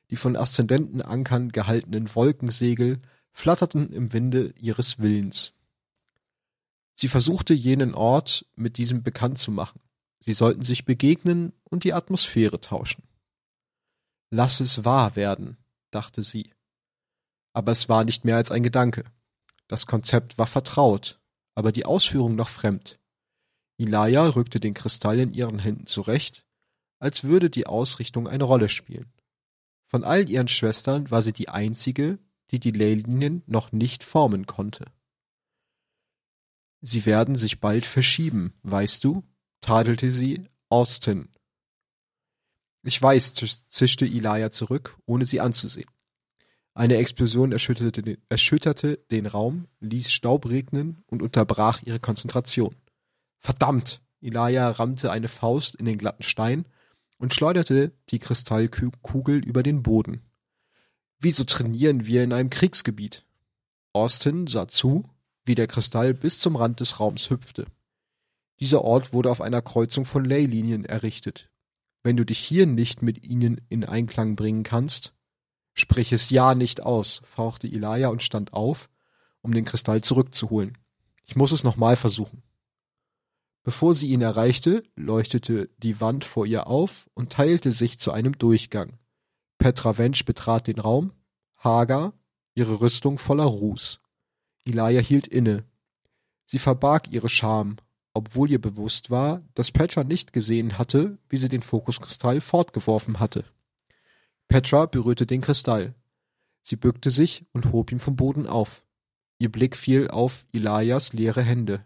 Die 0.10 0.16
von 0.16 0.36
Aszendentenankern 0.36 1.50
gehaltenen 1.52 2.14
Wolkensegel 2.16 3.00
flatterten 3.32 3.91
im 3.91 4.14
Winde 4.14 4.54
ihres 4.60 5.00
Willens. 5.00 5.54
Sie 6.95 7.08
versuchte 7.08 7.54
jenen 7.54 7.93
Ort 7.93 8.45
mit 8.56 8.78
diesem 8.78 9.04
bekannt 9.04 9.38
zu 9.38 9.52
machen. 9.52 9.80
Sie 10.20 10.34
sollten 10.34 10.64
sich 10.64 10.86
begegnen 10.86 11.54
und 11.64 11.84
die 11.84 11.93
Atmosphäre 11.93 12.60
tauschen. 12.60 13.04
Lass 14.32 14.60
es 14.60 14.84
wahr 14.84 15.16
werden, 15.16 15.58
dachte 15.91 16.24
sie. 16.24 16.52
Aber 17.54 17.72
es 17.72 17.88
war 17.88 18.04
nicht 18.04 18.26
mehr 18.26 18.38
als 18.38 18.50
ein 18.50 18.64
Gedanke. 18.64 19.04
Das 19.68 19.86
Konzept 19.86 20.38
war 20.38 20.48
vertraut, 20.48 21.16
aber 21.58 21.72
die 21.72 21.88
Ausführung 21.88 22.36
noch 22.36 22.49
fremd. 22.49 22.99
Ilaya 23.78 24.28
rückte 24.28 24.60
den 24.60 24.76
Kristall 24.76 25.18
in 25.18 25.34
ihren 25.34 25.58
Händen 25.58 25.88
zurecht, 25.88 26.45
als 26.99 27.24
würde 27.24 27.49
die 27.49 27.66
Ausrichtung 27.66 28.28
eine 28.28 28.43
Rolle 28.43 28.70
spielen. 28.70 29.12
Von 29.88 30.03
all 30.03 30.30
ihren 30.30 30.47
Schwestern 30.47 31.10
war 31.10 31.24
sie 31.24 31.34
die 31.34 31.49
einzige, 31.49 32.20
die 32.51 32.60
die 32.60 32.70
Leylinien 32.70 33.41
noch 33.47 33.72
nicht 33.72 34.03
formen 34.03 34.45
konnte. 34.45 34.86
Sie 36.82 37.08
werden 37.08 37.34
sich 37.34 37.60
bald 37.60 37.88
verschieben, 37.88 38.53
weißt 38.62 39.03
du? 39.03 39.24
tadelte 39.60 40.12
sie 40.12 40.47
Austin. 40.70 41.28
Ich 42.84 43.01
weiß, 43.01 43.34
zischte 43.68 44.05
Ilaya 44.05 44.51
zurück, 44.51 44.95
ohne 45.08 45.26
sie 45.26 45.41
anzusehen. 45.41 45.89
Eine 46.78 46.97
Explosion 46.97 47.53
erschütterte 47.53 48.03
den, 48.03 48.17
erschütterte 48.30 48.99
den 49.09 49.25
Raum, 49.25 49.65
ließ 49.80 50.11
Staub 50.11 50.47
regnen 50.47 51.03
und 51.07 51.23
unterbrach 51.23 51.82
ihre 51.82 51.99
Konzentration. 51.99 52.75
Verdammt! 53.39 53.99
Ilaya 54.19 54.69
rammte 54.69 55.09
eine 55.09 55.28
Faust 55.28 55.73
in 55.73 55.86
den 55.86 55.97
glatten 55.97 56.21
Stein 56.21 56.67
und 57.17 57.34
schleuderte 57.34 57.93
die 58.11 58.19
Kristallkugel 58.19 59.43
über 59.43 59.63
den 59.63 59.82
Boden. 59.82 60.21
Wieso 61.17 61.45
trainieren 61.45 62.05
wir 62.05 62.23
in 62.23 62.32
einem 62.32 62.51
Kriegsgebiet? 62.51 63.25
Austin 63.93 64.45
sah 64.45 64.67
zu, 64.67 65.09
wie 65.45 65.55
der 65.55 65.65
Kristall 65.65 66.13
bis 66.13 66.38
zum 66.38 66.55
Rand 66.55 66.80
des 66.80 66.99
Raums 66.99 67.32
hüpfte. 67.32 67.65
Dieser 68.59 68.84
Ort 68.84 69.13
wurde 69.13 69.32
auf 69.32 69.41
einer 69.41 69.63
Kreuzung 69.63 70.05
von 70.05 70.25
Leylinien 70.25 70.86
errichtet. 70.86 71.49
Wenn 72.03 72.17
du 72.17 72.23
dich 72.23 72.38
hier 72.38 72.67
nicht 72.67 73.01
mit 73.01 73.23
ihnen 73.23 73.61
in 73.67 73.84
Einklang 73.84 74.36
bringen 74.36 74.61
kannst, 74.61 75.16
Sprich 75.80 76.11
es 76.11 76.32
ja 76.32 76.55
nicht 76.55 76.82
aus, 76.82 77.21
fauchte 77.23 77.67
Ilaya 77.67 78.07
und 78.07 78.23
stand 78.23 78.51
auf, 78.51 78.89
um 79.41 79.53
den 79.53 79.63
Kristall 79.63 80.01
zurückzuholen. 80.01 80.75
Ich 81.25 81.36
muss 81.36 81.51
es 81.51 81.63
nochmal 81.63 81.95
versuchen. 81.95 82.41
Bevor 83.63 83.93
sie 83.93 84.07
ihn 84.07 84.21
erreichte, 84.21 84.82
leuchtete 84.95 85.69
die 85.78 86.01
Wand 86.01 86.25
vor 86.25 86.47
ihr 86.47 86.65
auf 86.65 87.07
und 87.13 87.32
teilte 87.32 87.71
sich 87.71 87.99
zu 87.99 88.11
einem 88.11 88.39
Durchgang. 88.39 88.97
Petra 89.59 89.99
Wensch 89.99 90.25
betrat 90.25 90.65
den 90.65 90.80
Raum, 90.80 91.13
hager, 91.63 92.13
ihre 92.55 92.82
Rüstung 92.82 93.19
voller 93.19 93.45
Ruß. 93.45 93.99
Ilaya 94.63 94.99
hielt 94.99 95.28
inne. 95.28 95.63
Sie 96.45 96.59
verbarg 96.59 97.09
ihre 97.11 97.30
Scham, 97.30 97.75
obwohl 98.15 98.49
ihr 98.49 98.59
bewusst 98.59 99.11
war, 99.11 99.43
dass 99.53 99.71
Petra 99.71 100.03
nicht 100.03 100.34
gesehen 100.34 100.80
hatte, 100.80 101.19
wie 101.30 101.38
sie 101.38 101.49
den 101.49 101.61
Fokuskristall 101.61 102.41
fortgeworfen 102.41 103.19
hatte. 103.19 103.45
Petra 104.48 104.86
berührte 104.86 105.26
den 105.26 105.41
Kristall. 105.41 105.93
Sie 106.62 106.76
bückte 106.76 107.12
sich 107.12 107.45
und 107.54 107.72
hob 107.72 107.91
ihn 107.91 108.00
vom 108.00 108.16
Boden 108.16 108.48
auf. 108.48 108.86
Ihr 109.39 109.52
Blick 109.52 109.76
fiel 109.76 110.08
auf 110.08 110.45
Elias 110.52 111.14
leere 111.14 111.43
Hände. 111.43 111.86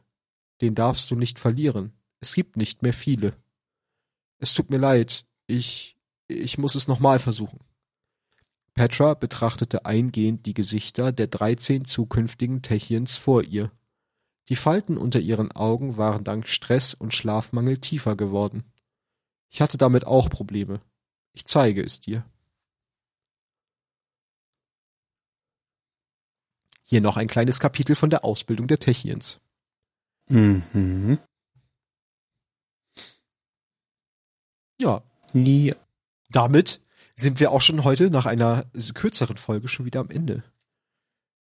Den 0.62 0.76
darfst 0.76 1.12
du 1.12 1.16
nicht 1.16 1.40
verlieren. 1.40 1.94
Es 2.20 2.34
gibt 2.34 2.56
nicht 2.56 2.84
mehr 2.84 2.94
viele. 2.94 3.36
Es 4.38 4.54
tut 4.54 4.70
mir 4.70 4.78
leid. 4.78 5.26
Ich, 5.48 5.98
ich 6.28 6.58
muss 6.58 6.76
es 6.76 6.88
nochmal 6.88 7.20
versuchen. 7.20 7.60
Petra 8.74 9.16
betrachtete 9.16 9.86
eingehend 9.86 10.46
die 10.46 10.54
Gesichter 10.54 11.12
der 11.12 11.28
dreizehn 11.28 11.84
zukünftigen 11.84 12.62
Techiens 12.62 13.18
vor 13.18 13.44
ihr. 13.44 13.72
Die 14.50 14.56
Falten 14.56 14.98
unter 14.98 15.20
ihren 15.20 15.52
Augen 15.52 15.98
waren 15.98 16.24
dank 16.24 16.48
Stress 16.48 16.94
und 16.94 17.14
Schlafmangel 17.14 17.80
tiefer 17.80 18.16
geworden. 18.16 18.64
Ich 19.50 19.62
hatte 19.62 19.78
damit 19.78 20.06
auch 20.06 20.30
Probleme. 20.30 20.82
Ich 21.34 21.46
zeige 21.46 21.84
es 21.84 22.00
dir. 22.00 22.26
Hier 26.92 27.00
noch 27.00 27.16
ein 27.16 27.28
kleines 27.28 27.62
Kapitel 27.62 27.96
von 27.96 28.10
der 28.10 28.26
Ausbildung 28.26 28.68
der 28.68 28.78
Techiens. 28.78 29.40
Mhm. 30.28 31.20
Ja. 34.78 35.02
ja. 35.34 35.76
Damit 36.32 36.82
sind 37.16 37.40
wir 37.40 37.54
auch 37.54 37.62
schon 37.62 37.86
heute 37.86 38.10
nach 38.10 38.26
einer 38.26 38.66
kürzeren 38.94 39.38
Folge 39.38 39.70
schon 39.70 39.86
wieder 39.86 40.02
am 40.02 40.10
Ende. 40.10 40.44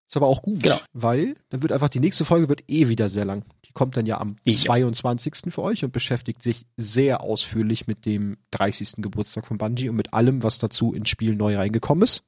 Ist 0.09 0.17
aber 0.17 0.27
auch 0.27 0.41
gut, 0.41 0.63
genau. 0.63 0.79
weil 0.91 1.37
dann 1.47 1.61
wird 1.61 1.71
einfach 1.71 1.87
die 1.87 2.01
nächste 2.01 2.25
Folge 2.25 2.49
wird 2.49 2.69
eh 2.69 2.89
wieder 2.89 3.07
sehr 3.07 3.23
lang. 3.23 3.45
Die 3.63 3.71
kommt 3.71 3.95
dann 3.95 4.05
ja 4.05 4.19
am 4.19 4.35
ja. 4.43 4.53
22. 4.53 5.53
für 5.53 5.61
euch 5.61 5.85
und 5.85 5.93
beschäftigt 5.93 6.43
sich 6.43 6.65
sehr 6.75 7.21
ausführlich 7.21 7.87
mit 7.87 8.05
dem 8.05 8.35
30. 8.51 8.95
Geburtstag 8.97 9.47
von 9.47 9.57
Bungie 9.57 9.87
und 9.87 9.95
mit 9.95 10.13
allem, 10.13 10.43
was 10.43 10.59
dazu 10.59 10.93
ins 10.93 11.07
Spiel 11.07 11.35
neu 11.35 11.55
reingekommen 11.55 12.03
ist. 12.03 12.25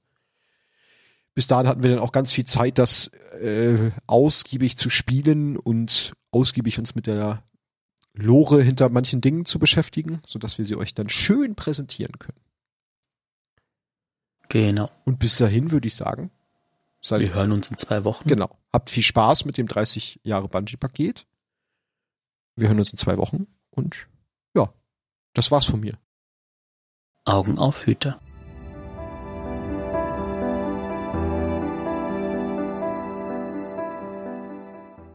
Bis 1.34 1.48
dahin 1.48 1.68
hatten 1.68 1.84
wir 1.84 1.90
dann 1.92 2.00
auch 2.00 2.12
ganz 2.12 2.32
viel 2.32 2.46
Zeit, 2.46 2.78
das 2.78 3.08
äh, 3.42 3.92
ausgiebig 4.08 4.78
zu 4.78 4.90
spielen 4.90 5.58
und 5.58 6.14
ausgiebig 6.32 6.80
uns 6.80 6.96
mit 6.96 7.08
der 7.08 7.44
Lore 8.14 8.62
hinter 8.62 8.90
manchen 8.90 9.22
Dingen 9.22 9.46
zu 9.46 9.60
beschäftigen, 9.60 10.22
sodass 10.28 10.58
wir 10.58 10.66
sie 10.66 10.76
euch 10.76 10.94
dann 10.94 11.10
schön 11.10 11.56
präsentieren 11.56 12.20
können. 12.20 12.40
Genau. 14.50 14.90
Und 15.06 15.20
bis 15.20 15.38
dahin 15.38 15.72
würde 15.72 15.88
ich 15.88 15.96
sagen, 15.96 16.32
seid, 17.02 17.22
Wir 17.22 17.34
hören 17.34 17.52
uns 17.52 17.70
in 17.70 17.78
zwei 17.78 18.04
Wochen. 18.04 18.28
genau, 18.28 18.58
habt 18.74 18.90
viel 18.90 19.04
Spaß 19.04 19.46
mit 19.46 19.58
dem 19.58 19.68
30 19.68 20.20
Jahre 20.24 20.50
Bungee-Paket. 20.50 21.26
Wir 22.56 22.68
hören 22.68 22.80
uns 22.80 22.92
in 22.92 22.98
zwei 22.98 23.18
Wochen 23.18 23.48
und 23.70 24.08
ja, 24.56 24.74
das 25.34 25.52
war's 25.52 25.68
von 25.68 25.80
mir. 25.80 25.98
Augen 27.26 27.60
auf, 27.60 27.86
Hüter. 27.86 28.20